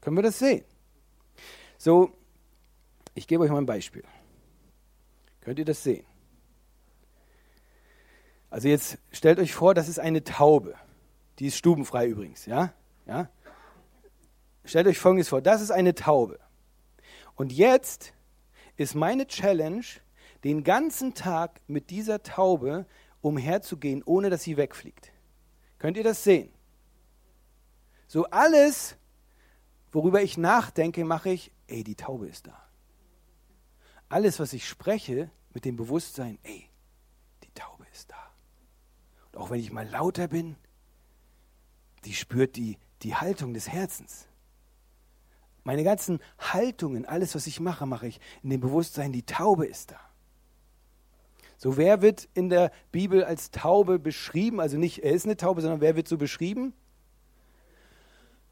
[0.00, 0.64] Können wir das sehen?
[1.78, 2.12] So,
[3.14, 4.04] ich gebe euch mal ein Beispiel.
[5.40, 6.04] Könnt ihr das sehen?
[8.50, 10.74] Also jetzt stellt euch vor, das ist eine Taube.
[11.38, 12.72] Die ist stubenfrei übrigens, ja?
[13.06, 13.28] Ja?
[14.64, 16.38] Stellt euch folgendes vor, das ist eine Taube.
[17.34, 18.14] Und jetzt
[18.76, 19.84] ist meine Challenge,
[20.44, 22.86] den ganzen Tag mit dieser Taube
[23.20, 25.12] umherzugehen, ohne dass sie wegfliegt.
[25.78, 26.50] Könnt ihr das sehen?
[28.06, 28.96] So alles,
[29.92, 32.62] worüber ich nachdenke, mache ich, ey, die Taube ist da.
[34.08, 36.68] Alles, was ich spreche, mit dem Bewusstsein, ey,
[37.42, 38.30] die Taube ist da.
[39.32, 40.56] Und auch wenn ich mal lauter bin,
[42.04, 44.26] die spürt die, die Haltung des Herzens.
[45.62, 49.92] Meine ganzen Haltungen, alles, was ich mache, mache ich in dem Bewusstsein, die Taube ist
[49.92, 50.00] da.
[51.56, 54.60] So, wer wird in der Bibel als Taube beschrieben?
[54.60, 56.74] Also nicht, er ist eine Taube, sondern wer wird so beschrieben?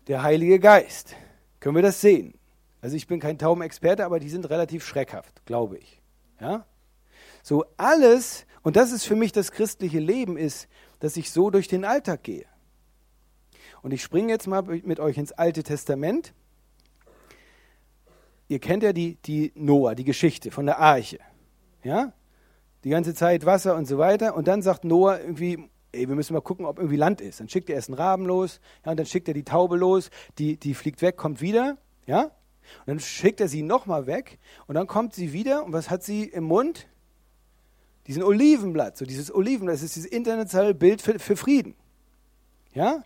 [0.06, 1.14] Der Heilige Geist.
[1.60, 2.34] Können wir das sehen?
[2.82, 6.02] Also ich bin kein Taubenexperte, aber die sind relativ schreckhaft, glaube ich.
[6.40, 6.66] Ja?
[7.42, 10.68] So alles, und das ist für mich das christliche Leben, ist,
[10.98, 12.44] dass ich so durch den Alltag gehe.
[13.82, 16.34] Und ich springe jetzt mal mit euch ins Alte Testament.
[18.48, 21.20] Ihr kennt ja die, die Noah, die Geschichte von der Arche.
[21.84, 22.12] Ja?
[22.82, 24.34] Die ganze Zeit Wasser und so weiter.
[24.36, 27.38] Und dann sagt Noah irgendwie, ey, wir müssen mal gucken, ob irgendwie Land ist.
[27.38, 30.10] Dann schickt er erst einen Raben los, ja, und dann schickt er die Taube los,
[30.38, 31.76] die, die fliegt weg, kommt wieder,
[32.06, 32.32] ja.
[32.80, 36.02] Und dann schickt er sie nochmal weg und dann kommt sie wieder und was hat
[36.02, 36.86] sie im Mund?
[38.06, 41.74] Diesen Olivenblatt, so dieses Olivenblatt, das ist dieses internationale Bild für, für Frieden.
[42.74, 43.04] Ja?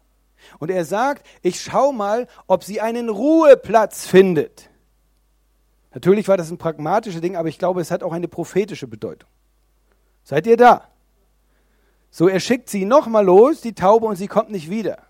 [0.59, 4.70] Und er sagt, ich schau mal, ob sie einen Ruheplatz findet.
[5.92, 9.28] Natürlich war das ein pragmatisches Ding, aber ich glaube, es hat auch eine prophetische Bedeutung.
[10.24, 10.88] Seid ihr da?
[12.11, 15.02] So, er schickt sie nochmal los, die Taube, und sie kommt nicht wieder.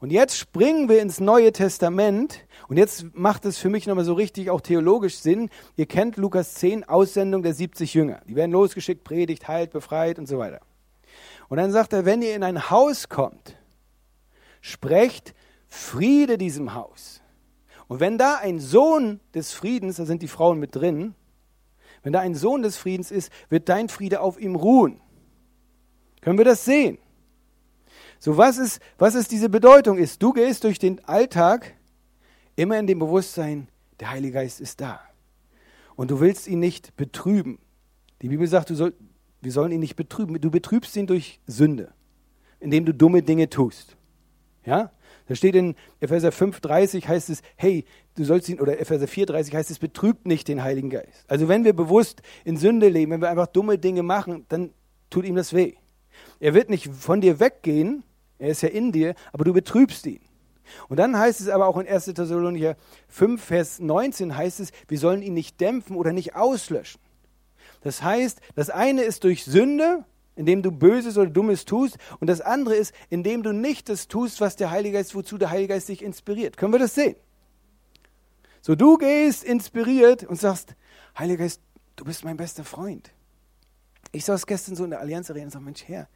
[0.00, 4.14] Und jetzt springen wir ins Neue Testament und jetzt macht es für mich nochmal so
[4.14, 5.50] richtig auch theologisch Sinn.
[5.76, 8.22] Ihr kennt Lukas 10, Aussendung der 70 Jünger.
[8.26, 10.60] Die werden losgeschickt, predigt, heilt, befreit und so weiter.
[11.48, 13.56] Und dann sagt er, wenn ihr in ein Haus kommt,
[14.60, 15.34] sprecht
[15.68, 17.20] Friede diesem Haus.
[17.88, 21.14] Und wenn da ein Sohn des Friedens, da sind die Frauen mit drin,
[22.02, 25.00] wenn da ein Sohn des Friedens ist, wird dein Friede auf ihm ruhen.
[26.20, 26.98] Können wir das sehen?
[28.18, 30.22] So, was ist, was ist diese Bedeutung ist?
[30.22, 31.74] Du gehst durch den Alltag
[32.56, 33.68] immer in dem Bewusstsein,
[34.00, 35.00] der Heilige Geist ist da.
[35.96, 37.58] Und du willst ihn nicht betrüben.
[38.22, 38.94] Die Bibel sagt, soll,
[39.40, 40.40] wir sollen ihn nicht betrüben.
[40.40, 41.92] Du betrübst ihn durch Sünde,
[42.60, 43.96] indem du dumme Dinge tust.
[44.64, 44.92] Ja?
[45.28, 47.84] Da steht in Epheser 5,30 heißt es, hey,
[48.16, 51.24] du sollst ihn, oder Epheser 4,30 heißt es, betrübt nicht den Heiligen Geist.
[51.28, 54.70] Also wenn wir bewusst in Sünde leben, wenn wir einfach dumme Dinge machen, dann
[55.10, 55.74] tut ihm das weh.
[56.40, 58.04] Er wird nicht von dir weggehen,
[58.38, 60.20] er ist ja in dir, aber du betrübst ihn.
[60.88, 62.06] Und dann heißt es aber auch in 1.
[62.06, 62.76] Thessalonicher
[63.08, 67.00] 5, Vers 19 heißt es, wir sollen ihn nicht dämpfen oder nicht auslöschen.
[67.82, 70.04] Das heißt, das eine ist durch Sünde,
[70.36, 74.40] indem du Böses oder Dummes tust, und das andere ist, indem du nicht das tust,
[74.40, 76.56] was der Heilige Geist, wozu der Heilige Geist dich inspiriert.
[76.56, 77.16] Können wir das sehen?
[78.60, 80.74] So, du gehst inspiriert und sagst,
[81.18, 81.60] Heiliger Geist,
[81.96, 83.10] du bist mein bester Freund.
[84.12, 86.08] Ich saß gestern so in der Allianz Arena und sage, Mensch, Herr,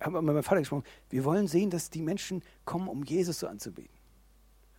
[0.00, 3.46] habe mit meinem Vater gesprochen, wir wollen sehen, dass die Menschen kommen, um Jesus so
[3.46, 3.94] anzubeten.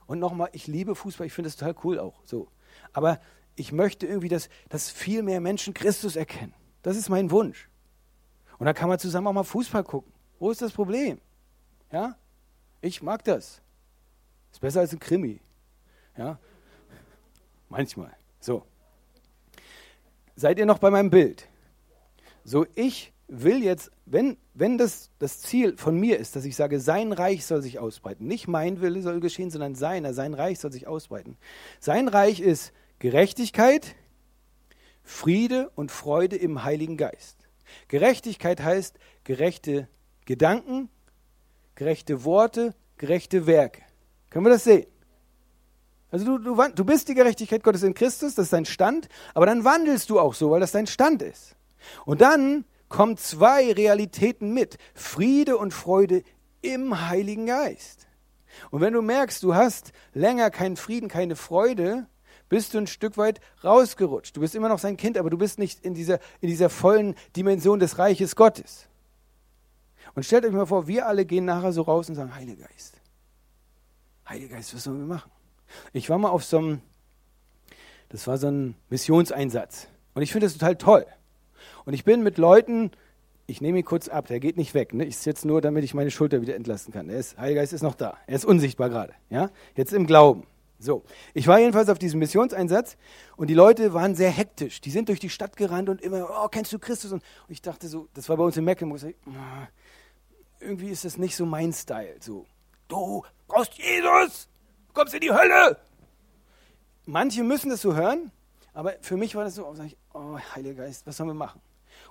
[0.05, 2.21] Und nochmal, ich liebe Fußball, ich finde das total cool auch.
[2.25, 2.49] So.
[2.93, 3.19] Aber
[3.55, 6.53] ich möchte irgendwie, dass, dass viel mehr Menschen Christus erkennen.
[6.81, 7.69] Das ist mein Wunsch.
[8.57, 10.11] Und dann kann man zusammen auch mal Fußball gucken.
[10.39, 11.19] Wo ist das Problem?
[11.91, 12.17] Ja?
[12.81, 13.61] Ich mag das.
[14.51, 15.39] Ist besser als ein Krimi.
[16.17, 16.39] Ja?
[17.69, 18.11] Manchmal.
[18.39, 18.65] So.
[20.35, 21.47] Seid ihr noch bei meinem Bild?
[22.43, 26.81] So, ich will jetzt, wenn, wenn das das Ziel von mir ist, dass ich sage,
[26.81, 30.71] sein Reich soll sich ausbreiten, nicht mein Wille soll geschehen, sondern seiner, sein Reich soll
[30.71, 31.37] sich ausbreiten.
[31.79, 33.95] Sein Reich ist Gerechtigkeit,
[35.01, 37.37] Friede und Freude im Heiligen Geist.
[37.87, 39.87] Gerechtigkeit heißt gerechte
[40.25, 40.89] Gedanken,
[41.75, 43.81] gerechte Worte, gerechte Werke.
[44.29, 44.87] Können wir das sehen?
[46.11, 49.45] Also du, du, du bist die Gerechtigkeit Gottes in Christus, das ist dein Stand, aber
[49.45, 51.55] dann wandelst du auch so, weil das dein Stand ist.
[52.05, 54.77] Und dann kommen zwei Realitäten mit.
[54.93, 56.23] Friede und Freude
[56.61, 58.07] im Heiligen Geist.
[58.69, 62.05] Und wenn du merkst, du hast länger keinen Frieden, keine Freude,
[62.49, 64.35] bist du ein Stück weit rausgerutscht.
[64.35, 67.15] Du bist immer noch sein Kind, aber du bist nicht in dieser, in dieser vollen
[67.35, 68.87] Dimension des Reiches Gottes.
[70.13, 72.99] Und stellt euch mal vor, wir alle gehen nachher so raus und sagen, Heiliger Geist,
[74.27, 75.31] Heiliger Geist, was sollen wir machen?
[75.93, 76.81] Ich war mal auf so einem,
[78.09, 79.87] das war so ein Missionseinsatz.
[80.13, 81.05] Und ich finde das total toll.
[81.85, 82.91] Und ich bin mit Leuten,
[83.47, 84.93] ich nehme ihn kurz ab, der geht nicht weg.
[84.93, 85.05] Ne?
[85.05, 87.07] Ich sitze nur, damit ich meine Schulter wieder entlasten kann.
[87.07, 88.17] Der ist, Heiliger Geist ist noch da.
[88.27, 89.13] Er ist unsichtbar gerade.
[89.29, 89.49] Ja?
[89.75, 90.45] Jetzt im Glauben.
[90.79, 91.03] So,
[91.35, 92.97] ich war jedenfalls auf diesem Missionseinsatz
[93.35, 94.81] und die Leute waren sehr hektisch.
[94.81, 97.11] Die sind durch die Stadt gerannt und immer, oh, kennst du Christus?
[97.11, 99.31] Und ich dachte so, das war bei uns in Mecklenburg, ich, oh,
[100.59, 102.15] irgendwie ist das nicht so mein Style.
[102.19, 102.47] So,
[102.87, 104.49] du brauchst Jesus,
[104.87, 105.77] du kommst in die Hölle.
[107.05, 108.31] Manche müssen das so hören,
[108.73, 111.61] aber für mich war das so, oh, ich, oh Heiliger Geist, was sollen wir machen?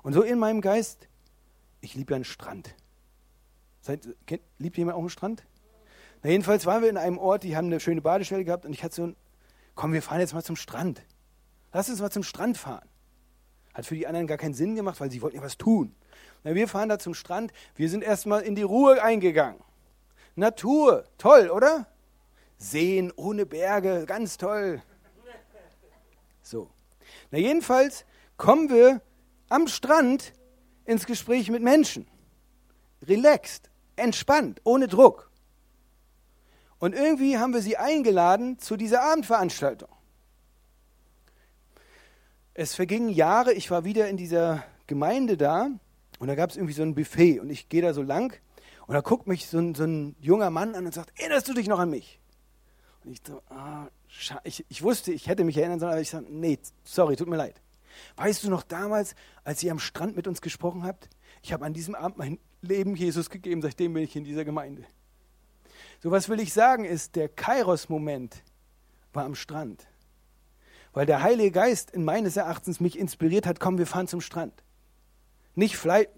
[0.02, 1.08] Und so in meinem Geist,
[1.80, 2.74] ich liebe ja einen Strand.
[3.80, 5.44] Seid, kennt, liebt jemand auch einen Strand?
[6.22, 8.82] Na, jedenfalls waren wir in einem Ort, die haben eine schöne Badestelle gehabt und ich
[8.82, 9.16] hatte so ein,
[9.74, 11.02] komm, wir fahren jetzt mal zum Strand.
[11.72, 12.88] Lass uns mal zum Strand fahren.
[13.72, 15.94] Hat für die anderen gar keinen Sinn gemacht, weil sie wollten ja was tun.
[16.44, 19.60] Na, wir fahren da zum Strand, wir sind erstmal in die Ruhe eingegangen.
[20.36, 21.86] Natur, toll, oder?
[22.58, 24.82] Seen ohne Berge, ganz toll.
[26.42, 26.70] So.
[27.30, 28.04] Na, jedenfalls
[28.36, 29.00] kommen wir
[29.50, 30.32] am Strand
[30.86, 32.06] ins Gespräch mit Menschen.
[33.02, 35.30] Relaxed, entspannt, ohne Druck.
[36.78, 39.90] Und irgendwie haben wir sie eingeladen zu dieser Abendveranstaltung.
[42.54, 45.68] Es vergingen Jahre, ich war wieder in dieser Gemeinde da
[46.18, 48.38] und da gab es irgendwie so ein Buffet und ich gehe da so lang
[48.86, 51.54] und da guckt mich so ein, so ein, junger Mann an und sagt, erinnerst du
[51.54, 52.18] dich noch an mich?
[53.04, 53.86] Und ich so, ah,
[54.42, 57.36] ich, ich wusste, ich hätte mich erinnern sollen, aber ich sage, nee, sorry, tut mir
[57.36, 57.60] leid.
[58.16, 61.08] Weißt du noch damals, als ihr am Strand mit uns gesprochen habt?
[61.42, 64.84] Ich habe an diesem Abend mein Leben Jesus gegeben, seitdem bin ich in dieser Gemeinde.
[66.02, 68.42] So was will ich sagen ist, der Kairos-Moment
[69.12, 69.86] war am Strand.
[70.92, 74.64] Weil der Heilige Geist in meines Erachtens mich inspiriert hat, komm, wir fahren zum Strand.
[75.54, 76.10] Nicht vielleicht,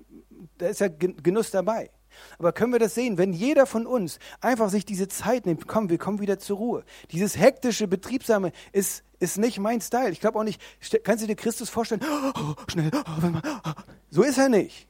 [0.58, 1.90] da ist ja Genuss dabei.
[2.38, 5.88] Aber können wir das sehen, wenn jeder von uns einfach sich diese Zeit nimmt, komm,
[5.88, 6.84] wir kommen wieder zur Ruhe.
[7.10, 10.10] Dieses hektische, betriebsame ist, ist nicht mein Style.
[10.10, 10.60] Ich glaube auch nicht,
[11.04, 12.02] kannst du dir Christus vorstellen,
[12.34, 13.70] oh, schnell, oh,
[14.10, 14.88] so ist er nicht.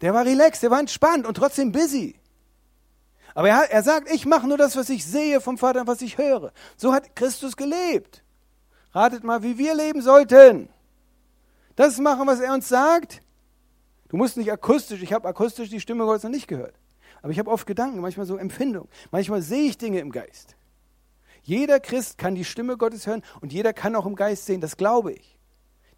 [0.00, 2.14] Der war relaxed, der war entspannt und trotzdem busy.
[3.34, 6.00] Aber er, er sagt, ich mache nur das, was ich sehe vom Vater und was
[6.00, 6.52] ich höre.
[6.76, 8.22] So hat Christus gelebt.
[8.92, 10.68] Ratet mal, wie wir leben sollten.
[11.74, 13.22] Das machen, was er uns sagt.
[14.08, 16.74] Du musst nicht akustisch, ich habe akustisch die Stimme Gottes noch nicht gehört.
[17.22, 18.88] Aber ich habe oft Gedanken, manchmal so Empfindung.
[19.10, 20.56] Manchmal sehe ich Dinge im Geist.
[21.46, 24.76] Jeder Christ kann die Stimme Gottes hören und jeder kann auch im Geist sehen, das
[24.76, 25.38] glaube ich.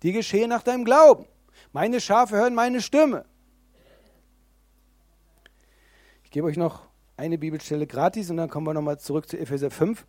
[0.03, 1.25] Die geschehen nach deinem Glauben.
[1.73, 3.25] Meine Schafe hören meine Stimme.
[6.23, 6.83] Ich gebe euch noch
[7.17, 10.07] eine Bibelstelle gratis und dann kommen wir nochmal zurück zu Epheser 5.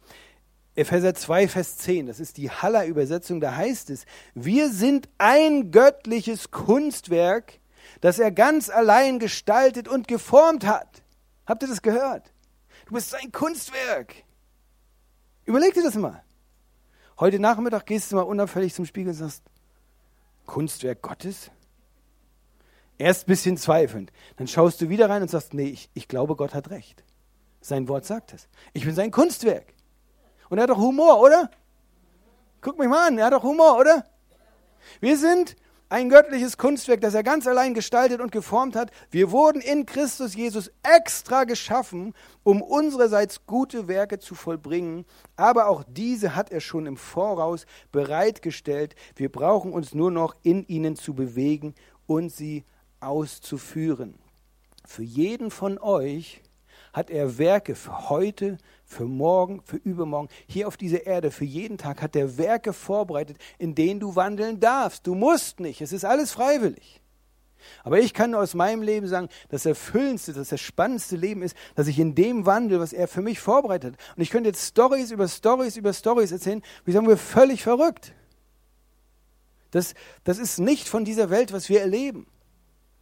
[0.75, 6.51] Epheser 2, Vers 10, das ist die Haller-Übersetzung, da heißt es, wir sind ein göttliches
[6.51, 7.59] Kunstwerk,
[8.01, 11.01] das er ganz allein gestaltet und geformt hat.
[11.45, 12.33] Habt ihr das gehört?
[12.87, 14.25] Du bist ein Kunstwerk.
[15.49, 16.21] Überleg dir das mal.
[17.19, 19.41] Heute Nachmittag gehst du mal unauffällig zum Spiegel und sagst,
[20.45, 21.49] Kunstwerk Gottes?
[22.99, 24.11] Erst ein bisschen zweifelnd.
[24.37, 27.03] Dann schaust du wieder rein und sagst, nee, ich, ich glaube, Gott hat recht.
[27.61, 28.47] Sein Wort sagt es.
[28.73, 29.73] Ich bin sein Kunstwerk.
[30.51, 31.49] Und er hat doch Humor, oder?
[32.61, 34.05] Guck mich mal an, er hat doch Humor, oder?
[34.99, 35.55] Wir sind
[35.89, 38.91] ein göttliches Kunstwerk, das er ganz allein gestaltet und geformt hat.
[39.09, 42.13] Wir wurden in Christus Jesus extra geschaffen,
[42.43, 45.05] um unsererseits gute Werke zu vollbringen.
[45.35, 48.95] Aber auch diese hat er schon im Voraus bereitgestellt.
[49.15, 51.73] Wir brauchen uns nur noch in ihnen zu bewegen
[52.05, 52.65] und sie
[52.99, 54.19] auszuführen.
[54.85, 56.41] Für jeden von euch
[56.93, 58.57] hat er Werke für heute,
[58.89, 60.29] für morgen, für übermorgen.
[60.47, 64.59] Hier auf dieser Erde, für jeden Tag hat er Werke vorbereitet, in denen du wandeln
[64.59, 65.05] darfst.
[65.05, 66.99] Du musst nicht, es ist alles freiwillig.
[67.83, 71.87] Aber ich kann aus meinem Leben sagen, das erfüllendste, das, das spannendste Leben ist, dass
[71.87, 74.17] ich in dem wandel, was er für mich vorbereitet hat.
[74.17, 78.13] Und ich könnte jetzt Stories über Stories über Stories erzählen, wie sagen wir, völlig verrückt.
[79.71, 82.25] Das, das ist nicht von dieser Welt, was wir erleben.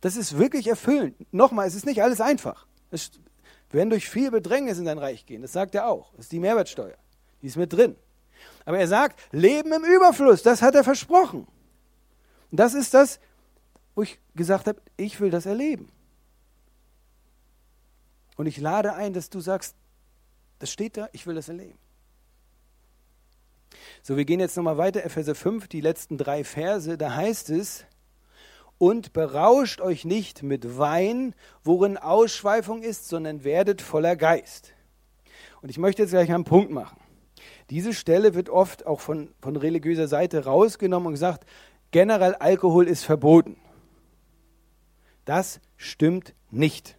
[0.01, 1.15] Das ist wirklich erfüllend.
[1.31, 2.67] Nochmal, es ist nicht alles einfach.
[2.91, 3.11] Es,
[3.71, 5.41] werden durch viel Bedrängnis in sein Reich gehen.
[5.41, 6.11] Das sagt er auch.
[6.15, 6.95] Das ist die Mehrwertsteuer.
[7.41, 7.95] Die ist mit drin.
[8.65, 11.47] Aber er sagt, Leben im Überfluss, das hat er versprochen.
[12.51, 13.19] Und das ist das,
[13.95, 15.91] wo ich gesagt habe, ich will das erleben.
[18.35, 19.75] Und ich lade ein, dass du sagst,
[20.59, 21.77] das steht da, ich will das erleben.
[24.03, 27.85] So, wir gehen jetzt nochmal weiter, Epheser 5, die letzten drei Verse, da heißt es,
[28.77, 34.73] und berauscht euch nicht mit Wein, worin Ausschweifung ist, sondern werdet voller Geist.
[35.61, 36.99] Und ich möchte jetzt gleich einen Punkt machen.
[37.69, 41.45] Diese Stelle wird oft auch von, von religiöser Seite rausgenommen und gesagt,
[41.91, 43.57] generell Alkohol ist verboten.
[45.25, 46.97] Das stimmt nicht.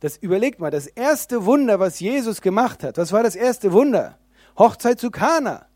[0.00, 4.18] Das überlegt mal, das erste Wunder, was Jesus gemacht hat, was war das erste Wunder?
[4.58, 5.66] Hochzeit zu Kana.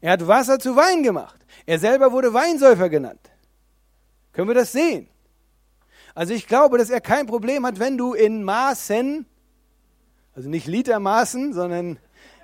[0.00, 1.44] Er hat Wasser zu Wein gemacht.
[1.66, 3.31] Er selber wurde Weinsäufer genannt.
[4.32, 5.08] Können wir das sehen?
[6.14, 9.26] Also ich glaube, dass er kein Problem hat, wenn du in Maßen,
[10.34, 11.98] also nicht Litermaßen, sondern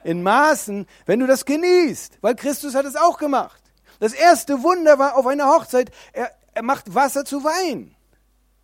[0.04, 3.62] in Maßen, wenn du das genießt, weil Christus hat es auch gemacht.
[4.00, 7.94] Das erste Wunder war auf einer Hochzeit, er, er macht Wasser zu Wein.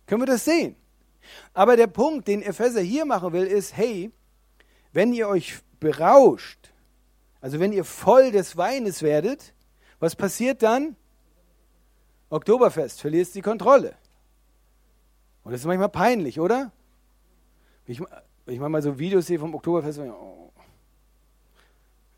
[0.07, 0.75] Können wir das sehen?
[1.53, 4.11] Aber der Punkt, den Epheser hier machen will, ist, hey,
[4.93, 6.71] wenn ihr euch berauscht,
[7.41, 9.53] also wenn ihr voll des Weines werdet,
[9.99, 10.95] was passiert dann?
[12.35, 13.95] Oktoberfest, verlierst die Kontrolle.
[15.43, 16.71] Und das ist manchmal peinlich, oder?
[17.85, 18.01] Ich,
[18.47, 20.51] ich manchmal so Videos sehe vom Oktoberfest, oh.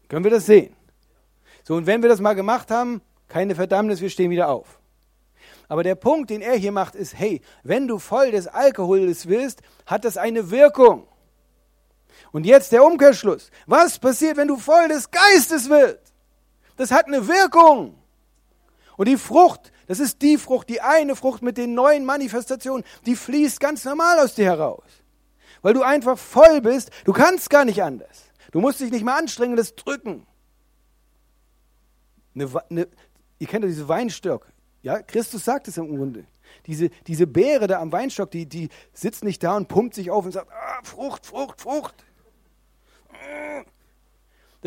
[0.08, 0.76] können wir das sehen.
[1.64, 4.80] So, und wenn wir das mal gemacht haben, keine Verdammnis, wir stehen wieder auf.
[5.68, 9.62] Aber der Punkt, den er hier macht, ist, hey, wenn du voll des Alkohols wirst,
[9.86, 11.06] hat das eine Wirkung.
[12.32, 13.52] Und jetzt der Umkehrschluss.
[13.66, 16.14] Was passiert, wenn du voll des Geistes wirst?
[16.78, 17.96] Das hat eine Wirkung.
[18.98, 23.16] Und die Frucht, das ist die Frucht, die eine Frucht mit den neuen Manifestationen, die
[23.16, 24.84] fließt ganz normal aus dir heraus.
[25.62, 28.26] Weil du einfach voll bist, du kannst gar nicht anders.
[28.52, 30.26] Du musst dich nicht mehr anstrengen, das drücken.
[32.34, 32.88] Eine, eine,
[33.40, 34.48] ihr kennt ja diese Weinstock.
[34.82, 36.26] Ja, Christus sagt es im Grunde.
[36.66, 40.26] Diese, diese Beere da am Weinstock, die, die sitzt nicht da und pumpt sich auf
[40.26, 42.06] und sagt, ah, Frucht, Frucht, Frucht.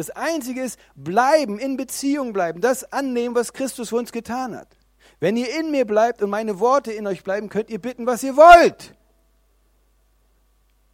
[0.01, 4.79] Das Einzige ist, bleiben, in Beziehung bleiben, das annehmen, was Christus für uns getan hat.
[5.19, 8.23] Wenn ihr in mir bleibt und meine Worte in euch bleiben, könnt ihr bitten, was
[8.23, 8.95] ihr wollt.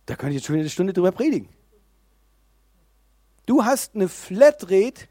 [0.07, 1.49] Da könnt ihr jetzt schon wieder eine Stunde drüber predigen.
[3.47, 5.07] Du hast eine Flatrate,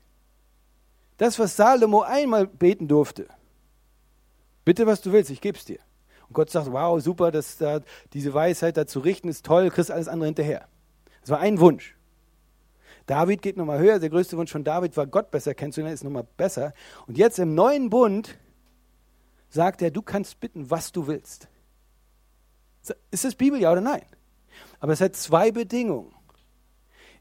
[1.16, 3.30] das, was Salomo einmal beten durfte.
[4.66, 5.80] Bitte, was du willst, ich gebe es dir.
[6.28, 7.80] Und Gott sagt, wow, super, dass da
[8.12, 10.68] diese Weisheit da zu richten ist toll, kriegst alles andere hinterher.
[11.22, 11.95] Das war ein Wunsch.
[13.06, 14.00] David geht nochmal höher.
[14.00, 16.74] Der größte Wunsch von David war, Gott besser kennenzulernen, ist nochmal besser.
[17.08, 18.38] Und jetzt im neuen Bund
[19.50, 21.48] sagt er, du kannst bitten, was du willst.
[23.12, 24.06] Ist das Bibel, ja oder nein?
[24.80, 26.14] Aber es hat zwei Bedingungen.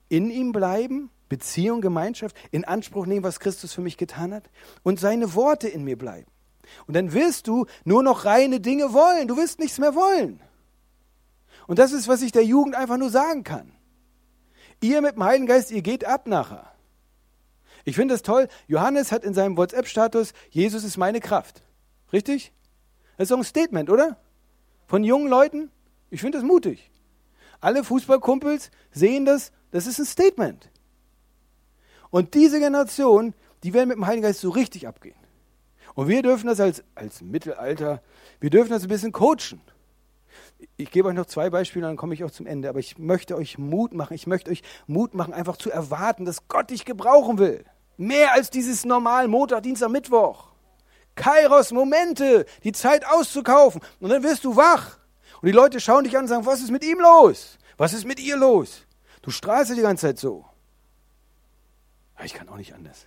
[0.09, 4.51] In ihm bleiben, Beziehung, Gemeinschaft, in Anspruch nehmen, was Christus für mich getan hat
[4.82, 6.30] und seine Worte in mir bleiben.
[6.87, 9.28] Und dann wirst du nur noch reine Dinge wollen.
[9.28, 10.41] Du wirst nichts mehr wollen.
[11.66, 13.73] Und das ist, was ich der Jugend einfach nur sagen kann.
[14.85, 16.70] Ihr mit dem Heiligen Geist, ihr geht ab nachher.
[17.87, 18.49] Ich finde das toll.
[18.68, 21.62] Johannes hat in seinem WhatsApp-Status, Jesus ist meine Kraft.
[22.12, 22.53] Richtig?
[23.16, 24.18] Das ist doch ein Statement, oder?
[24.87, 25.70] Von jungen Leuten.
[26.11, 26.91] Ich finde das mutig.
[27.62, 30.68] Alle Fußballkumpels sehen das, das ist ein Statement.
[32.11, 33.32] Und diese Generation,
[33.62, 35.16] die werden mit dem Heiligen Geist so richtig abgehen.
[35.95, 38.03] Und wir dürfen das als, als Mittelalter,
[38.39, 39.62] wir dürfen das ein bisschen coachen
[40.76, 42.68] ich gebe euch noch zwei Beispiele, dann komme ich auch zum Ende.
[42.68, 44.14] Aber ich möchte euch Mut machen.
[44.14, 47.64] Ich möchte euch Mut machen, einfach zu erwarten, dass Gott dich gebrauchen will.
[47.96, 50.52] Mehr als dieses normal Montag, Dienstag, Mittwoch.
[51.14, 53.80] Kairos, Momente, die Zeit auszukaufen.
[54.00, 54.98] Und dann wirst du wach.
[55.40, 57.58] Und die Leute schauen dich an und sagen, was ist mit ihm los?
[57.76, 58.86] Was ist mit ihr los?
[59.22, 60.44] Du strahlst die ganze Zeit so.
[62.24, 63.06] Ich kann auch nicht anders.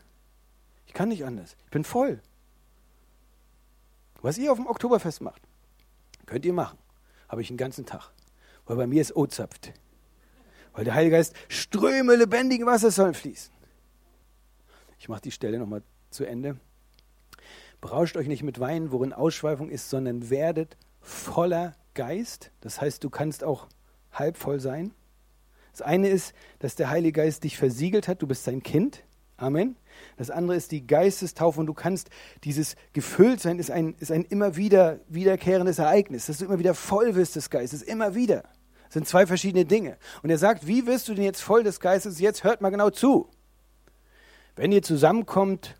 [0.85, 1.55] Ich kann nicht anders.
[1.65, 2.21] Ich bin voll.
[4.21, 5.41] Was ihr auf dem Oktoberfest macht,
[6.25, 6.77] könnt ihr machen
[7.27, 8.11] habe ich einen ganzen Tag.
[8.65, 9.73] Weil bei mir ist O-zapft.
[10.73, 13.53] Weil der Heilige Geist, Ströme lebendigen Wassers sollen fließen.
[14.99, 16.57] Ich mache die Stelle nochmal zu Ende.
[17.81, 22.51] Berauscht euch nicht mit Wein, worin Ausschweifung ist, sondern werdet voller Geist.
[22.61, 23.67] Das heißt, du kannst auch
[24.11, 24.93] halb voll sein.
[25.71, 29.03] Das eine ist, dass der Heilige Geist dich versiegelt hat, du bist sein Kind.
[29.37, 29.75] Amen.
[30.17, 32.09] Das andere ist die Geistestaufe und du kannst
[32.43, 37.13] dieses Gefülltsein ist ein, ist ein immer wieder wiederkehrendes Ereignis, dass du immer wieder voll
[37.13, 38.43] wirst des Geistes, immer wieder.
[38.85, 39.97] Das sind zwei verschiedene Dinge.
[40.23, 42.19] Und er sagt, wie wirst du denn jetzt voll des Geistes?
[42.19, 43.29] Jetzt hört mal genau zu.
[44.55, 45.77] Wenn ihr zusammenkommt,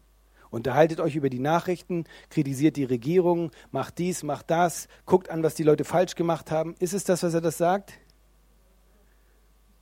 [0.51, 5.55] unterhaltet euch über die Nachrichten, kritisiert die Regierung, macht dies, macht das, guckt an, was
[5.55, 6.75] die Leute falsch gemacht haben.
[6.77, 7.93] Ist es das, was er das sagt?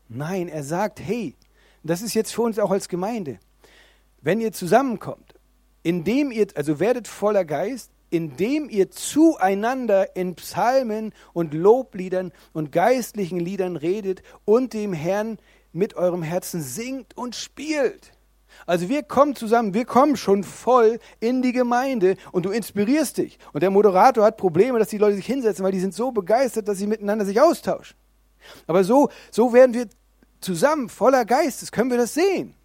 [0.08, 1.36] Nein, er sagt, hey,
[1.84, 3.40] das ist jetzt für uns auch als Gemeinde
[4.26, 5.36] wenn ihr zusammenkommt,
[5.84, 13.40] indem ihr, also werdet voller Geist, indem ihr zueinander in Psalmen und Lobliedern und geistlichen
[13.40, 15.38] Liedern redet und dem Herrn
[15.74, 18.14] mit eurem Herzen singt und spielt.
[18.66, 23.38] Also wir kommen zusammen, wir kommen schon voll in die Gemeinde und du inspirierst dich.
[23.54, 26.68] Und der Moderator hat Probleme, dass die Leute sich hinsetzen, weil die sind so begeistert,
[26.68, 27.96] dass sie miteinander sich austauschen.
[28.66, 29.88] Aber so, so werden wir
[30.40, 32.56] zusammen voller Geistes, können wir das sehen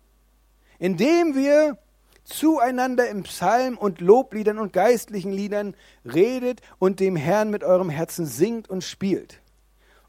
[0.81, 1.79] indem wir
[2.25, 8.27] zueinander im Psalm und Lobliedern und geistlichen Liedern redet und dem Herrn mit eurem Herzen
[8.27, 9.41] singt und spielt.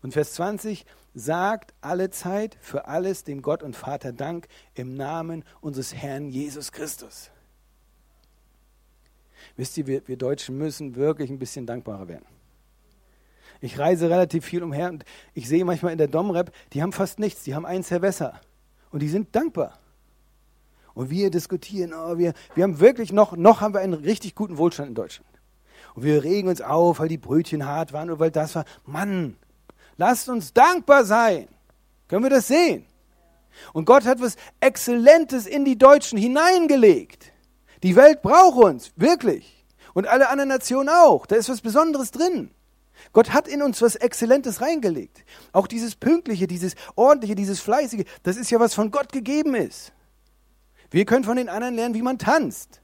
[0.01, 5.43] Und Vers 20, sagt alle Zeit für alles dem Gott und Vater Dank im Namen
[5.59, 7.29] unseres Herrn Jesus Christus.
[9.57, 12.25] Wisst ihr, wir, wir Deutschen müssen wirklich ein bisschen dankbarer werden.
[13.59, 15.03] Ich reise relativ viel umher und
[15.33, 18.39] ich sehe manchmal in der Domrep, die haben fast nichts, die haben ein Cerveza
[18.89, 19.77] und die sind dankbar.
[20.93, 24.57] Und wir diskutieren, oh, wir, wir haben wirklich noch, noch haben wir einen richtig guten
[24.57, 25.29] Wohlstand in Deutschland.
[25.95, 28.65] Und wir regen uns auf, weil die Brötchen hart waren und weil das war.
[28.85, 29.37] Mann,
[29.97, 31.47] lasst uns dankbar sein.
[32.07, 32.85] Können wir das sehen?
[33.73, 37.31] Und Gott hat was Exzellentes in die Deutschen hineingelegt.
[37.83, 39.65] Die Welt braucht uns, wirklich.
[39.93, 41.25] Und alle anderen Nationen auch.
[41.25, 42.51] Da ist was Besonderes drin.
[43.13, 45.25] Gott hat in uns was Exzellentes reingelegt.
[45.51, 49.91] Auch dieses Pünktliche, dieses Ordentliche, dieses Fleißige, das ist ja was von Gott gegeben ist.
[50.91, 52.81] Wir können von den anderen lernen, wie man tanzt.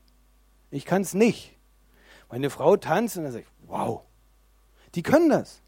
[0.71, 1.55] Ich kann es nicht.
[2.29, 4.01] Meine Frau tanzt und dann sage ich, wow,
[4.95, 5.61] die können das.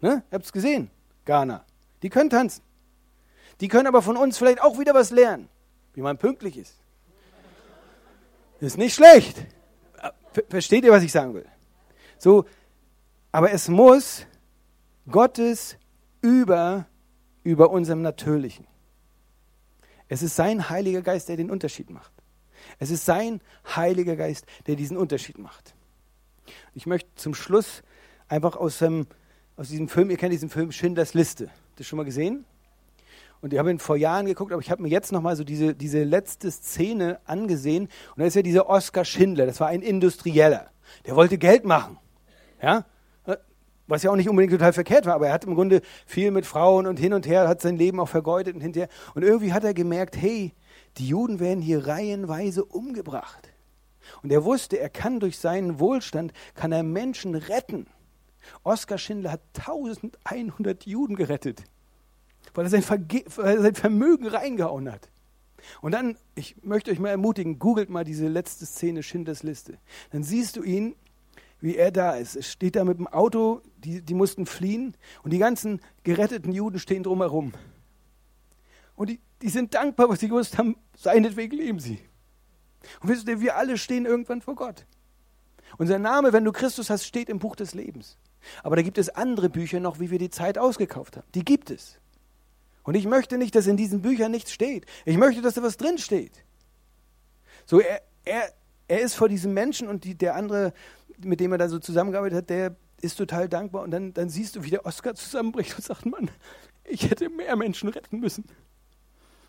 [0.00, 0.22] Ne?
[0.30, 0.90] Ihr habt es gesehen,
[1.24, 1.64] Ghana.
[2.02, 2.62] Die können tanzen.
[3.60, 5.48] Die können aber von uns vielleicht auch wieder was lernen,
[5.92, 6.74] wie man pünktlich ist.
[8.60, 9.46] Ist nicht schlecht.
[10.48, 11.46] Versteht ihr, was ich sagen will?
[12.18, 12.46] So,
[13.30, 14.26] aber es muss
[15.10, 15.76] Gottes
[16.22, 16.86] über,
[17.42, 18.66] über unserem Natürlichen.
[20.14, 22.12] Es ist sein Heiliger Geist, der den Unterschied macht.
[22.78, 23.40] Es ist sein
[23.74, 25.74] Heiliger Geist, der diesen Unterschied macht.
[26.72, 27.82] Ich möchte zum Schluss
[28.28, 29.08] einfach aus, dem,
[29.56, 31.46] aus diesem Film, ihr kennt diesen Film Schindlers Liste.
[31.48, 32.44] Habt ihr das schon mal gesehen?
[33.40, 35.74] Und ich habe ihn vor Jahren geguckt, aber ich habe mir jetzt nochmal so diese,
[35.74, 37.88] diese letzte Szene angesehen.
[38.14, 40.70] Und da ist ja dieser Oskar Schindler, das war ein Industrieller.
[41.06, 41.98] Der wollte Geld machen.
[42.62, 42.84] Ja?
[43.86, 46.46] Was ja auch nicht unbedingt total verkehrt war, aber er hat im Grunde viel mit
[46.46, 48.88] Frauen und hin und her, hat sein Leben auch vergeudet und hinterher.
[49.14, 50.52] Und irgendwie hat er gemerkt, hey,
[50.96, 53.50] die Juden werden hier reihenweise umgebracht.
[54.22, 57.86] Und er wusste, er kann durch seinen Wohlstand, kann er Menschen retten.
[58.62, 61.64] Oskar Schindler hat 1100 Juden gerettet
[62.54, 65.10] weil er sein, Verge weil er sein Vermögen reingehauen hat.
[65.80, 69.78] Und dann, ich möchte euch mal ermutigen, googelt mal diese letzte Szene Schindlers Liste.
[70.10, 70.94] Dann siehst du ihn,
[71.64, 72.36] wie er da ist.
[72.36, 76.78] Es steht da mit dem Auto, die, die mussten fliehen und die ganzen geretteten Juden
[76.78, 77.54] stehen drumherum.
[78.94, 82.00] Und die, die sind dankbar, was sie gewusst haben, seinetwegen leben sie.
[83.00, 84.84] Und wisst ihr, wir alle stehen irgendwann vor Gott.
[85.78, 88.18] Unser Name, wenn du Christus hast, steht im Buch des Lebens.
[88.62, 91.26] Aber da gibt es andere Bücher noch, wie wir die Zeit ausgekauft haben.
[91.34, 91.98] Die gibt es.
[92.82, 94.84] Und ich möchte nicht, dass in diesen Büchern nichts steht.
[95.06, 96.44] Ich möchte, dass da was drin steht.
[97.64, 98.52] So, er, er,
[98.86, 100.74] er ist vor diesem Menschen und die, der andere,
[101.18, 103.82] mit dem er da so zusammengearbeitet hat, der ist total dankbar.
[103.82, 106.30] Und dann, dann siehst du, wie der Oscar zusammenbricht und sagt, Mann,
[106.84, 108.44] ich hätte mehr Menschen retten müssen.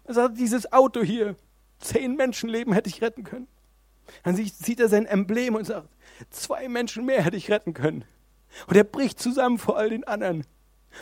[0.05, 1.35] Er sagt, dieses Auto hier,
[1.79, 3.47] zehn Menschenleben hätte ich retten können.
[4.23, 5.89] Dann sieht er sein Emblem und sagt,
[6.29, 8.05] zwei Menschen mehr hätte ich retten können.
[8.67, 10.45] Und er bricht zusammen vor all den anderen.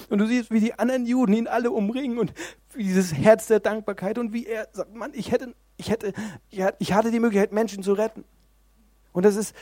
[0.10, 2.34] Und du siehst, wie die anderen Juden ihn alle umringen und
[2.74, 6.14] wie dieses Herz der Dankbarkeit und wie er sagt, Mann, ich hätte, ich hätte,
[6.80, 8.24] ich hatte die Möglichkeit, Menschen zu retten.
[9.12, 9.54] Und das ist,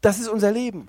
[0.00, 0.88] das ist unser Leben.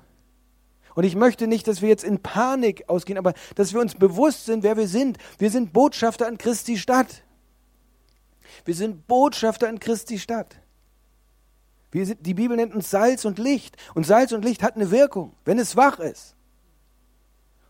[0.96, 4.46] Und ich möchte nicht, dass wir jetzt in Panik ausgehen, aber dass wir uns bewusst
[4.46, 5.20] sind, wer wir sind.
[5.38, 7.22] Wir sind Botschafter an Christi Stadt.
[8.66, 10.56] Wir sind Botschafter an Christi Stadt.
[11.94, 13.78] Sind, die Bibel nennt uns Salz und Licht.
[13.94, 16.36] Und Salz und Licht hat eine Wirkung, wenn es wach ist.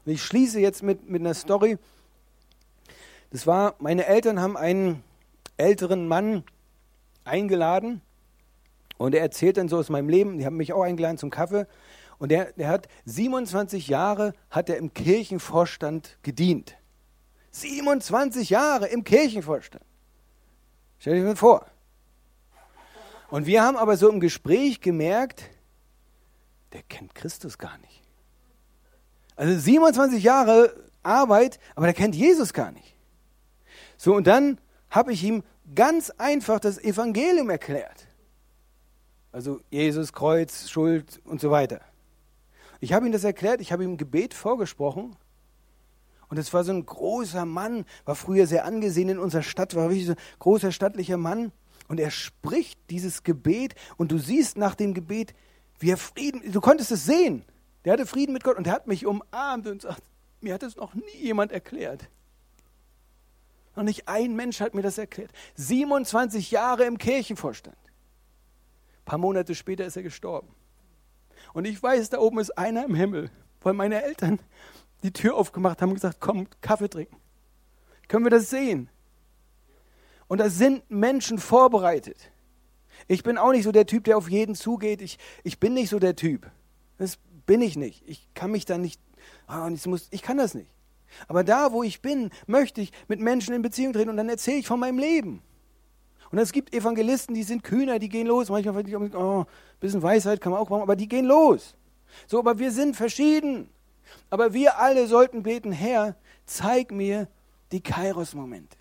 [0.05, 1.77] Und ich schließe jetzt mit, mit einer Story.
[3.29, 5.03] Das war, meine Eltern haben einen
[5.57, 6.43] älteren Mann
[7.25, 8.01] eingeladen
[8.97, 11.67] und er erzählt dann so aus meinem Leben, die haben mich auch eingeladen zum Kaffee
[12.19, 16.75] und der, der hat 27 Jahre hat er im Kirchenvorstand gedient.
[17.51, 19.83] 27 Jahre im Kirchenvorstand.
[20.99, 21.65] Stell das mal vor.
[23.29, 25.43] Und wir haben aber so im Gespräch gemerkt,
[26.73, 28.01] der kennt Christus gar nicht.
[29.35, 32.95] Also 27 Jahre Arbeit, aber der kennt Jesus gar nicht.
[33.97, 35.43] So, und dann habe ich ihm
[35.75, 38.06] ganz einfach das Evangelium erklärt.
[39.37, 41.81] Also Jesus, Kreuz, Schuld und so weiter.
[42.79, 45.15] Ich habe ihm das erklärt, ich habe ihm Gebet vorgesprochen.
[46.27, 49.89] Und es war so ein großer Mann, war früher sehr angesehen in unserer Stadt, war
[49.89, 51.51] wirklich so ein großer stattlicher Mann.
[51.87, 55.35] Und er spricht dieses Gebet und du siehst nach dem Gebet,
[55.77, 57.45] wie er Frieden, du konntest es sehen.
[57.85, 60.01] Der hatte Frieden mit Gott und er hat mich umarmt und sagt,
[60.41, 62.09] mir hat es noch nie jemand erklärt.
[63.75, 65.29] Noch nicht ein Mensch hat mir das erklärt.
[65.57, 67.77] 27 Jahre im Kirchenvorstand.
[69.07, 70.49] Ein paar Monate später ist er gestorben.
[71.53, 73.31] Und ich weiß, da oben ist einer im Himmel,
[73.61, 74.37] weil meine Eltern
[75.01, 77.15] die Tür aufgemacht haben und gesagt, komm, Kaffee trinken.
[78.09, 78.89] Können wir das sehen?
[80.27, 82.17] Und da sind Menschen vorbereitet.
[83.07, 85.01] Ich bin auch nicht so der Typ, der auf jeden zugeht.
[85.01, 86.51] Ich, ich bin nicht so der Typ.
[86.97, 88.03] Das bin ich nicht.
[88.09, 88.99] Ich kann mich da nicht,
[89.73, 90.69] ich, muss, ich kann das nicht.
[91.29, 94.57] Aber da, wo ich bin, möchte ich mit Menschen in Beziehung treten und dann erzähle
[94.57, 95.41] ich von meinem Leben.
[96.31, 98.49] Und es gibt Evangelisten, die sind kühner, die gehen los.
[98.49, 99.45] Manchmal finde ich, oh, ein
[99.79, 101.75] bisschen Weisheit kann man auch machen, aber die gehen los.
[102.25, 103.69] So, aber wir sind verschieden.
[104.29, 106.15] Aber wir alle sollten beten, Herr,
[106.45, 107.27] zeig mir
[107.71, 108.77] die Kairos-Momente.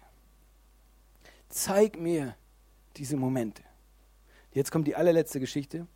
[1.48, 2.34] Zeig mir
[2.96, 3.62] diese Momente.
[4.52, 5.86] Jetzt kommt die allerletzte Geschichte.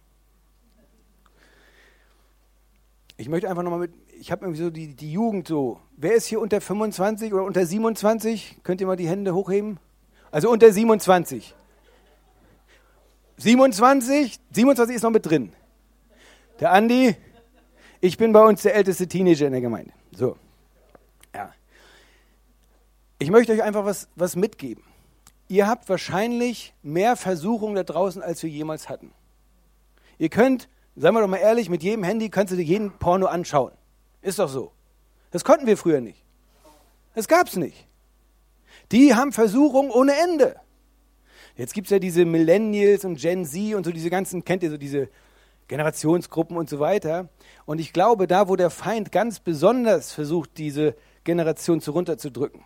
[3.17, 5.81] Ich möchte einfach nochmal mit, ich habe irgendwie so die, die Jugend so.
[5.97, 8.59] Wer ist hier unter 25 oder unter 27?
[8.63, 9.79] Könnt ihr mal die Hände hochheben?
[10.31, 11.55] Also unter 27.
[13.39, 14.39] 27?
[14.53, 15.53] 27 ist noch mit drin.
[16.61, 17.17] Der Andi,
[18.01, 19.93] ich bin bei uns der älteste Teenager in der Gemeinde.
[20.13, 20.37] So.
[21.35, 21.53] Ja.
[23.19, 24.85] Ich möchte euch einfach was, was mitgeben.
[25.49, 29.13] Ihr habt wahrscheinlich mehr Versuchungen da draußen, als wir jemals hatten.
[30.19, 33.27] Ihr könnt, seien wir doch mal ehrlich, mit jedem Handy kannst du dir jeden Porno
[33.27, 33.73] anschauen.
[34.23, 34.71] Ist doch so.
[35.31, 36.23] Das konnten wir früher nicht.
[37.15, 37.87] Das gab es nicht.
[38.93, 40.57] Die haben Versuchungen ohne Ende.
[41.57, 44.71] Jetzt gibt es ja diese Millennials und Gen Z und so diese ganzen, kennt ihr
[44.71, 45.09] so diese
[45.69, 47.29] Generationsgruppen und so weiter.
[47.67, 52.65] Und ich glaube, da, wo der Feind ganz besonders versucht, diese Generation zu runterzudrücken,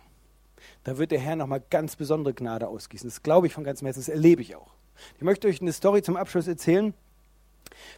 [0.83, 3.09] da wird der Herr nochmal ganz besondere Gnade ausgießen.
[3.09, 4.71] Das glaube ich von ganzem Herzen, das erlebe ich auch.
[5.17, 6.93] Ich möchte euch eine Story zum Abschluss erzählen.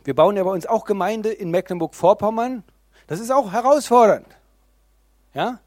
[0.04, 2.64] Wir bauen ja bei uns auch Gemeinde in Mecklenburg-Vorpommern.
[3.08, 4.28] Das ist auch herausfordernd.
[5.34, 5.60] Ja?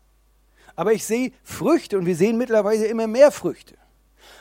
[0.80, 3.74] Aber ich sehe Früchte und wir sehen mittlerweile immer mehr Früchte.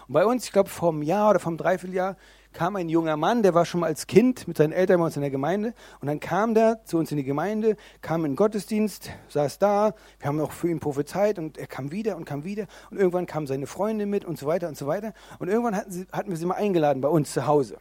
[0.07, 2.15] Und bei uns, ich glaube, einem Jahr oder einem Dreivierteljahr
[2.53, 5.17] kam ein junger Mann, der war schon mal als Kind mit seinen Eltern bei uns
[5.17, 5.73] in der Gemeinde.
[5.99, 9.93] Und dann kam der zu uns in die Gemeinde, kam in den Gottesdienst, saß da.
[10.19, 12.67] Wir haben auch für ihn prophezeit und er kam wieder und kam wieder.
[12.89, 15.13] Und irgendwann kamen seine Freunde mit und so weiter und so weiter.
[15.39, 17.75] Und irgendwann hatten, sie, hatten wir sie mal eingeladen bei uns zu Hause,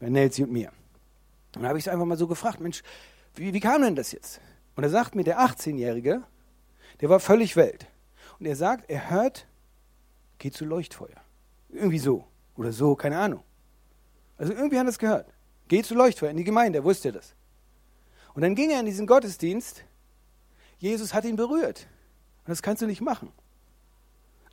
[0.00, 0.70] bei Nelsi und mir.
[1.54, 2.82] Und da habe ich sie einfach mal so gefragt, Mensch,
[3.34, 4.40] wie, wie kam denn das jetzt?
[4.74, 6.22] Und er sagt mir, der 18-Jährige,
[7.00, 7.86] der war völlig Welt.
[8.38, 9.46] Und er sagt, er hört,
[10.38, 11.20] geht zu Leuchtfeuer.
[11.68, 12.24] Irgendwie so.
[12.56, 13.42] Oder so, keine Ahnung.
[14.36, 15.32] Also irgendwie hat er es gehört.
[15.68, 17.34] Geh zu Leuchtfeuer in die Gemeinde, er wusste das.
[18.34, 19.84] Und dann ging er in diesen Gottesdienst.
[20.78, 21.86] Jesus hat ihn berührt.
[22.44, 23.32] Und das kannst du nicht machen.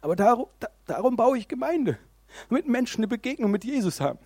[0.02, 1.98] Aber darum, da, darum baue ich Gemeinde.
[2.50, 4.20] Damit Menschen eine Begegnung mit Jesus haben.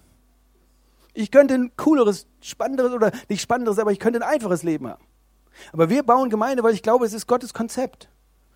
[1.13, 5.03] Ich könnte ein cooleres, spannenderes oder nicht spannenderes, aber ich könnte ein einfaches Leben haben.
[5.73, 8.09] Aber wir bauen Gemeinde, weil ich glaube, es ist Gottes Konzept.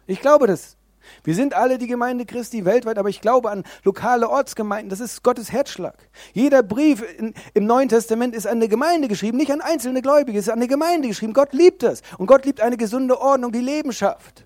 [0.08, 0.78] Ich glaube das.
[1.24, 4.90] Wir sind alle die Gemeinde Christi weltweit, aber ich glaube an lokale Ortsgemeinden.
[4.90, 5.96] Das ist Gottes Herzschlag.
[6.34, 10.40] Jeder Brief in, im Neuen Testament ist an eine Gemeinde geschrieben, nicht an einzelne Gläubige,
[10.40, 11.34] es ist an eine Gemeinde geschrieben.
[11.34, 12.02] Gott liebt das.
[12.18, 14.46] Und Gott liebt eine gesunde Ordnung, die Leben schafft.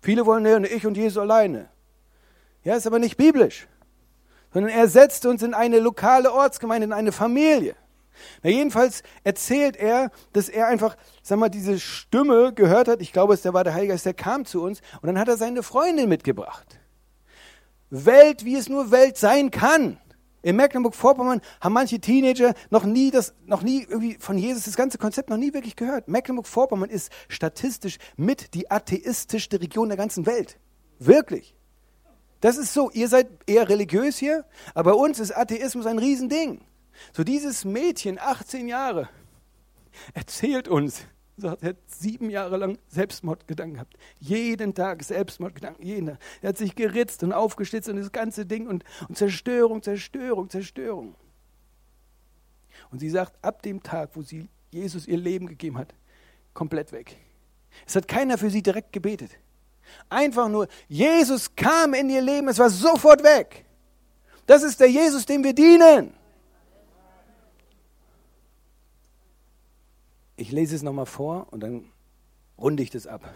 [0.00, 1.68] Viele wollen ja, ich und Jesus alleine.
[2.62, 3.66] Ja, ist aber nicht biblisch.
[4.52, 7.74] Sondern er setzt uns in eine lokale Ortsgemeinde, in eine Familie.
[8.42, 13.00] Na, jedenfalls erzählt er, dass er einfach, sag mal, diese Stimme gehört hat.
[13.00, 15.36] Ich glaube, es war der Heilige Geist, der kam zu uns und dann hat er
[15.36, 16.78] seine Freundin mitgebracht.
[17.90, 19.98] Welt, wie es nur Welt sein kann.
[20.42, 24.96] In Mecklenburg-Vorpommern haben manche Teenager noch nie das, noch nie irgendwie von Jesus das ganze
[24.96, 26.06] Konzept noch nie wirklich gehört.
[26.06, 30.60] Mecklenburg-Vorpommern ist statistisch mit die atheistischste Region der ganzen Welt.
[31.00, 31.56] Wirklich.
[32.40, 32.90] Das ist so.
[32.92, 34.44] Ihr seid eher religiös hier,
[34.74, 36.60] aber bei uns ist Atheismus ein Riesending.
[37.12, 39.08] So dieses Mädchen, 18 Jahre,
[40.14, 43.94] erzählt uns, sagt, er hat sieben Jahre lang Selbstmordgedanken gehabt.
[44.18, 46.18] Jeden Tag Selbstmordgedanken, jeden Tag.
[46.40, 51.14] Er hat sich geritzt und aufgestützt und das ganze Ding und, und Zerstörung, Zerstörung, Zerstörung.
[52.90, 55.94] Und sie sagt, ab dem Tag, wo sie Jesus ihr Leben gegeben hat,
[56.54, 57.16] komplett weg.
[57.86, 59.30] Es hat keiner für sie direkt gebetet.
[60.08, 63.64] Einfach nur, Jesus kam in ihr Leben, es war sofort weg.
[64.46, 66.14] Das ist der Jesus, dem wir dienen.
[70.36, 71.86] Ich lese es nochmal vor und dann
[72.58, 73.22] runde ich das ab.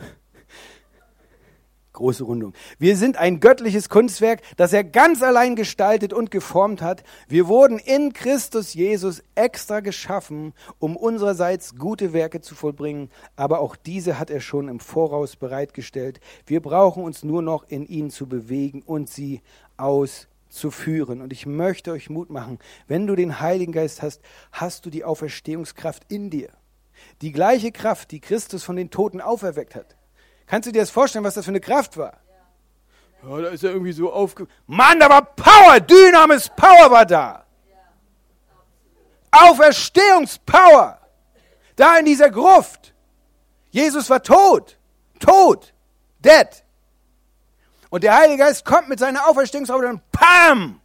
[1.95, 2.53] Große Rundung.
[2.79, 7.03] Wir sind ein göttliches Kunstwerk, das er ganz allein gestaltet und geformt hat.
[7.27, 13.77] Wir wurden in Christus Jesus extra geschaffen, um unsererseits gute Werke zu vollbringen, aber auch
[13.77, 16.21] diese hat er schon im Voraus bereitgestellt.
[16.47, 19.41] Wir brauchen uns nur noch in ihnen zu bewegen und sie
[19.79, 21.23] auszuführen.
[21.23, 22.59] Und ich möchte euch Mut machen,
[22.89, 24.21] wenn du den Heiligen Geist hast,
[24.53, 26.51] hast du die Auferstehungskraft in dir.
[27.21, 29.97] Die gleiche Kraft, die Christus von den Toten auferweckt hat.
[30.47, 32.19] Kannst du dir das vorstellen, was das für eine Kraft war?
[33.23, 34.47] Ja, da ist er irgendwie so aufge...
[34.67, 37.45] Mann, da war Power, Dynamis Power war da.
[39.31, 40.99] Auferstehungspower.
[41.77, 42.95] Da in dieser Gruft.
[43.71, 44.79] Jesus war tot.
[45.19, 45.73] Tot.
[46.19, 46.49] Dead.
[47.91, 50.81] Und der Heilige Geist kommt mit seiner Auferstehungspower und PAM!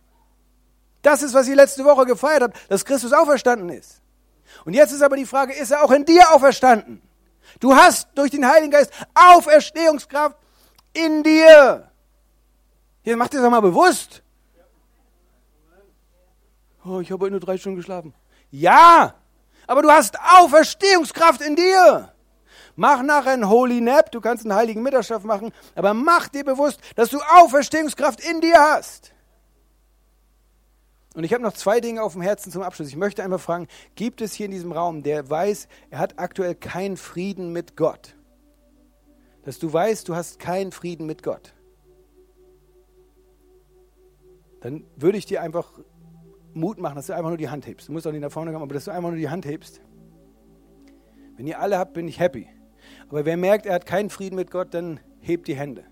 [1.02, 4.02] Das ist, was ihr letzte Woche gefeiert habt, dass Christus auferstanden ist.
[4.64, 7.02] Und jetzt ist aber die Frage, ist er auch in dir auferstanden?
[7.60, 10.38] Du hast durch den Heiligen Geist Auferstehungskraft
[10.94, 11.92] in dir.
[13.04, 14.24] Hier, mach dir das mal bewusst.
[16.86, 18.14] Oh, ich habe heute nur drei Stunden geschlafen.
[18.52, 19.16] Ja,
[19.68, 22.12] aber du hast Auferstehungskraft in dir.
[22.76, 26.80] Mach nachher einen Holy Nap, du kannst einen heiligen Mittagsschlaf machen, aber mach dir bewusst,
[26.96, 29.14] dass du Auferstehungskraft in dir hast.
[31.16, 32.90] Und ich habe noch zwei Dinge auf dem Herzen zum Abschluss.
[32.90, 36.56] Ich möchte einmal fragen, gibt es hier in diesem Raum, der weiß, er hat aktuell
[36.56, 38.16] keinen Frieden mit Gott?
[39.44, 41.54] Dass du weißt, du hast keinen Frieden mit Gott.
[44.60, 45.80] Dann würde ich dir einfach
[46.54, 47.88] Mut machen, dass du einfach nur die Hand hebst.
[47.88, 49.82] Du musst auch nicht nach vorne kommen, aber dass du einfach nur die Hand hebst.
[51.38, 52.48] Wenn ihr alle habt, bin ich happy.
[53.08, 55.86] Aber wer merkt, er hat keinen Frieden mit Gott, dann hebt die Hände.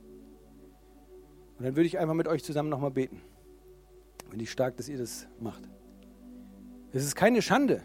[1.57, 3.21] Und dann würde ich einfach mit euch zusammen nochmal beten.
[4.33, 5.61] Finde ich stark, dass ihr das macht.
[6.91, 7.83] Es ist keine Schande.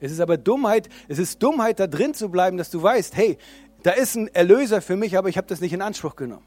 [0.00, 3.36] Es ist aber Dummheit, es ist Dummheit, da drin zu bleiben, dass du weißt, hey,
[3.82, 6.46] da ist ein Erlöser für mich, aber ich habe das nicht in Anspruch genommen.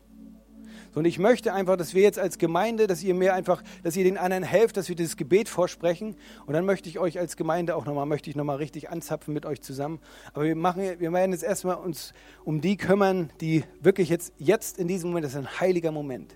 [0.95, 4.03] Und ich möchte einfach, dass wir jetzt als Gemeinde, dass ihr mir einfach, dass ihr
[4.03, 6.15] den anderen helft, dass wir dieses Gebet vorsprechen.
[6.47, 9.45] Und dann möchte ich euch als Gemeinde auch nochmal, möchte ich nochmal richtig anzapfen mit
[9.45, 9.99] euch zusammen.
[10.33, 12.13] Aber wir machen, wir werden jetzt erstmal uns
[12.43, 16.35] um die kümmern, die wirklich jetzt, jetzt in diesem Moment, das ist ein heiliger Moment.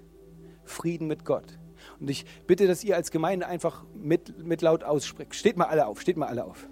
[0.63, 1.57] Frieden mit Gott.
[2.01, 5.35] Und ich bitte, dass ihr als Gemeinde einfach mit, mit laut ausspricht.
[5.35, 6.67] Steht mal alle auf, steht mal alle auf.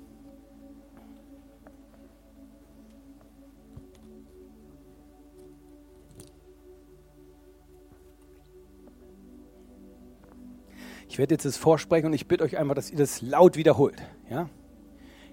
[11.08, 14.02] Ich werde jetzt das vorsprechen und ich bitte euch einfach, dass ihr das laut wiederholt.
[14.32, 14.50] Ja?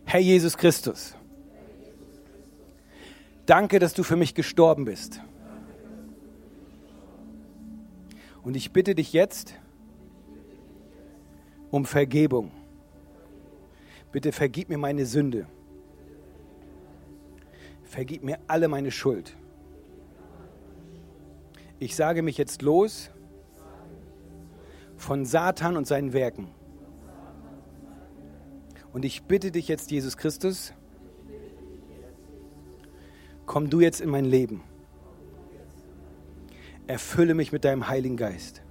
[0.05, 1.15] Herr Jesus Christus,
[3.47, 5.23] danke, dass du für mich gestorben bist.
[8.43, 9.55] Und ich bitte dich jetzt,
[11.71, 12.51] um Vergebung.
[14.13, 15.47] Bitte vergib mir meine Sünde.
[17.83, 19.37] Vergib mir alle meine Schuld.
[21.79, 23.11] Ich sage mich jetzt los
[24.97, 26.49] von Satan und seinen Werken.
[28.93, 30.73] Und ich bitte dich jetzt, Jesus Christus,
[33.45, 34.63] komm du jetzt in mein Leben.
[36.87, 38.63] Erfülle mich mit deinem Heiligen Geist.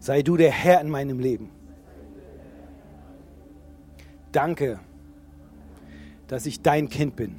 [0.00, 1.50] Sei du der Herr in meinem Leben.
[4.32, 4.80] Danke,
[6.26, 7.36] dass ich dein Kind bin.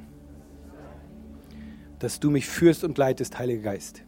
[1.98, 4.02] Dass du mich führst und leitest, Heiliger Geist.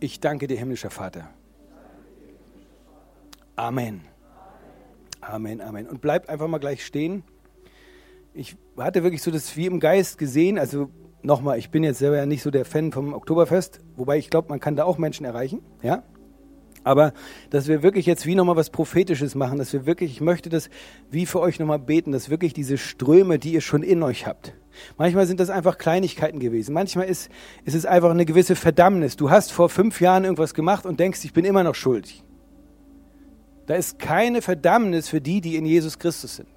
[0.00, 1.28] Ich danke dir, himmlischer Vater.
[3.56, 4.02] Amen.
[5.20, 5.88] Amen, Amen.
[5.88, 7.24] Und bleibt einfach mal gleich stehen.
[8.32, 10.90] Ich hatte wirklich so das wie im Geist gesehen, also
[11.22, 14.48] nochmal, ich bin jetzt selber ja nicht so der Fan vom Oktoberfest, wobei ich glaube,
[14.48, 16.02] man kann da auch Menschen erreichen, ja.
[16.84, 17.12] Aber
[17.50, 20.70] dass wir wirklich jetzt wie nochmal was Prophetisches machen, dass wir wirklich, ich möchte das
[21.10, 24.54] wie für euch nochmal beten, dass wirklich diese Ströme, die ihr schon in euch habt,
[24.96, 27.30] manchmal sind das einfach Kleinigkeiten gewesen, manchmal ist,
[27.64, 29.16] ist es einfach eine gewisse Verdammnis.
[29.16, 32.22] Du hast vor fünf Jahren irgendwas gemacht und denkst, ich bin immer noch schuldig.
[33.66, 36.48] Da ist keine Verdammnis für die, die in Jesus Christus sind.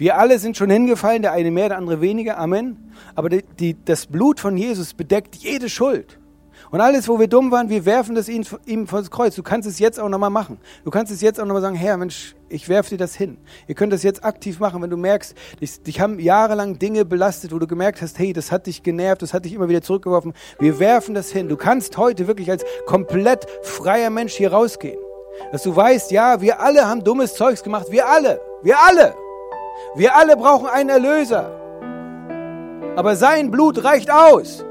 [0.00, 2.38] Wir alle sind schon hingefallen, der eine mehr, der andere weniger.
[2.38, 2.90] Amen.
[3.14, 6.18] Aber die, die, das Blut von Jesus bedeckt jede Schuld.
[6.70, 9.34] Und alles, wo wir dumm waren, wir werfen das ihm, ihm vor das Kreuz.
[9.34, 10.56] Du kannst es jetzt auch nochmal machen.
[10.84, 13.36] Du kannst es jetzt auch nochmal sagen, Herr, Mensch, ich werfe dir das hin.
[13.68, 17.52] Ihr könnt das jetzt aktiv machen, wenn du merkst, dich, dich haben jahrelang Dinge belastet,
[17.52, 20.32] wo du gemerkt hast, hey, das hat dich genervt, das hat dich immer wieder zurückgeworfen.
[20.58, 21.50] Wir werfen das hin.
[21.50, 24.98] Du kannst heute wirklich als komplett freier Mensch hier rausgehen.
[25.52, 27.88] Dass du weißt, ja, wir alle haben dummes Zeugs gemacht.
[27.90, 28.40] Wir alle.
[28.62, 29.14] Wir alle.
[29.94, 31.50] Wir alle brauchen einen Erlöser.
[32.96, 34.64] Aber sein Blut reicht aus.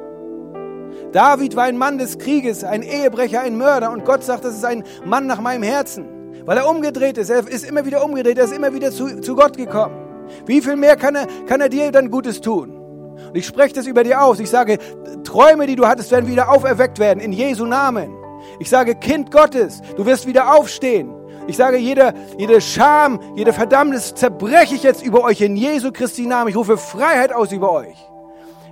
[1.11, 3.91] David war ein Mann des Krieges, ein Ehebrecher, ein Mörder.
[3.91, 6.07] Und Gott sagt, das ist ein Mann nach meinem Herzen.
[6.45, 7.30] Weil er umgedreht ist.
[7.30, 8.38] Er ist immer wieder umgedreht.
[8.38, 9.95] Er ist immer wieder zu, zu Gott gekommen.
[10.45, 12.76] Wie viel mehr kann er, kann er dir dann Gutes tun?
[13.30, 14.39] Und ich spreche das über dir aus.
[14.39, 14.77] Ich sage,
[15.23, 17.19] Träume, die du hattest, werden wieder auferweckt werden.
[17.19, 18.15] In Jesu Namen.
[18.59, 21.19] Ich sage, Kind Gottes, du wirst wieder aufstehen.
[21.49, 26.27] Ich sage, jede, jede Scham, jede Verdammnis zerbreche ich jetzt über euch in Jesu Christi
[26.27, 26.49] Namen.
[26.49, 27.97] Ich rufe Freiheit aus über euch.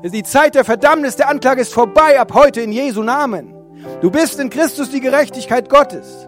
[0.04, 3.56] Die Zeit der Verdammnis, der Anklage ist vorbei ab heute in Jesu Namen.
[4.02, 6.28] Du bist in Christus die Gerechtigkeit Gottes.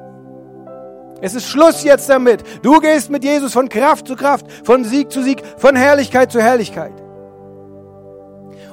[1.22, 2.44] Es ist Schluss jetzt damit.
[2.64, 6.42] Du gehst mit Jesus von Kraft zu Kraft, von Sieg zu Sieg, von Herrlichkeit zu
[6.42, 7.00] Herrlichkeit.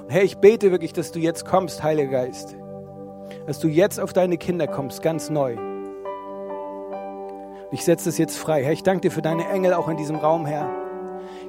[0.02, 2.56] Und Herr, ich bete wirklich, dass du jetzt kommst, Heiliger Geist.
[3.46, 5.58] Dass du jetzt auf deine Kinder kommst, ganz neu.
[7.72, 8.62] Ich setze das jetzt frei.
[8.62, 10.68] Herr, ich danke dir für deine Engel auch in diesem Raum, Herr.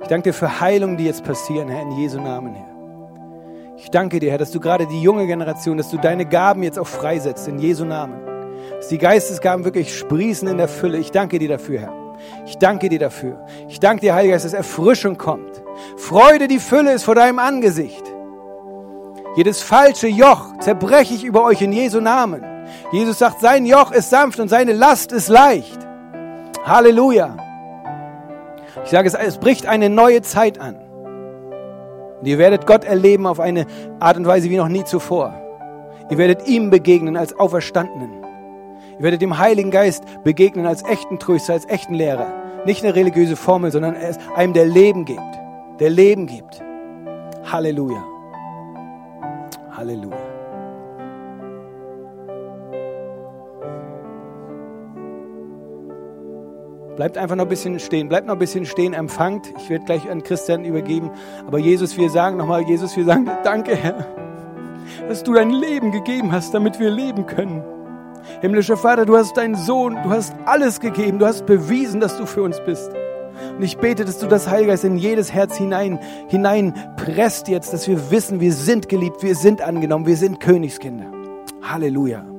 [0.01, 2.77] Ich danke dir für Heilungen, die jetzt passieren, Herr, in Jesu Namen, Herr.
[3.77, 6.79] Ich danke dir, Herr, dass du gerade die junge Generation, dass du deine Gaben jetzt
[6.79, 8.19] auch freisetzt, in Jesu Namen.
[8.71, 10.97] Dass die Geistesgaben wirklich sprießen in der Fülle.
[10.97, 11.93] Ich danke dir dafür, Herr.
[12.47, 13.45] Ich danke dir dafür.
[13.67, 15.61] Ich danke dir, Heiliger Geist, dass Erfrischung kommt.
[15.97, 18.03] Freude, die Fülle ist vor deinem Angesicht.
[19.35, 22.43] Jedes falsche Joch zerbreche ich über euch in Jesu Namen.
[22.91, 25.86] Jesus sagt, sein Joch ist sanft und seine Last ist leicht.
[26.67, 27.37] Halleluja.
[28.83, 30.75] Ich sage es, es bricht eine neue Zeit an.
[32.19, 33.65] Und ihr werdet Gott erleben auf eine
[33.99, 35.33] Art und Weise wie noch nie zuvor.
[36.09, 38.23] Ihr werdet ihm begegnen als Auferstandenen.
[38.97, 42.27] Ihr werdet dem Heiligen Geist begegnen als echten Tröster, als echten Lehrer.
[42.65, 43.95] Nicht eine religiöse Formel, sondern
[44.35, 45.21] einem, der Leben gibt.
[45.79, 46.61] Der Leben gibt.
[47.49, 48.03] Halleluja.
[49.71, 50.26] Halleluja.
[56.97, 59.53] Bleibt einfach noch ein bisschen stehen, bleibt noch ein bisschen stehen, empfangt.
[59.59, 61.11] Ich werde gleich an Christian übergeben.
[61.45, 64.07] Aber Jesus, wir sagen nochmal, Jesus, wir sagen danke, Herr,
[65.07, 67.63] dass du dein Leben gegeben hast, damit wir leben können.
[68.41, 72.25] Himmlischer Vater, du hast deinen Sohn, du hast alles gegeben, du hast bewiesen, dass du
[72.25, 72.89] für uns bist.
[73.55, 75.99] Und ich bete, dass du das Heilgeist in jedes Herz hinein,
[76.29, 81.11] hinein presst jetzt, dass wir wissen, wir sind geliebt, wir sind angenommen, wir sind Königskinder.
[81.61, 82.36] Halleluja.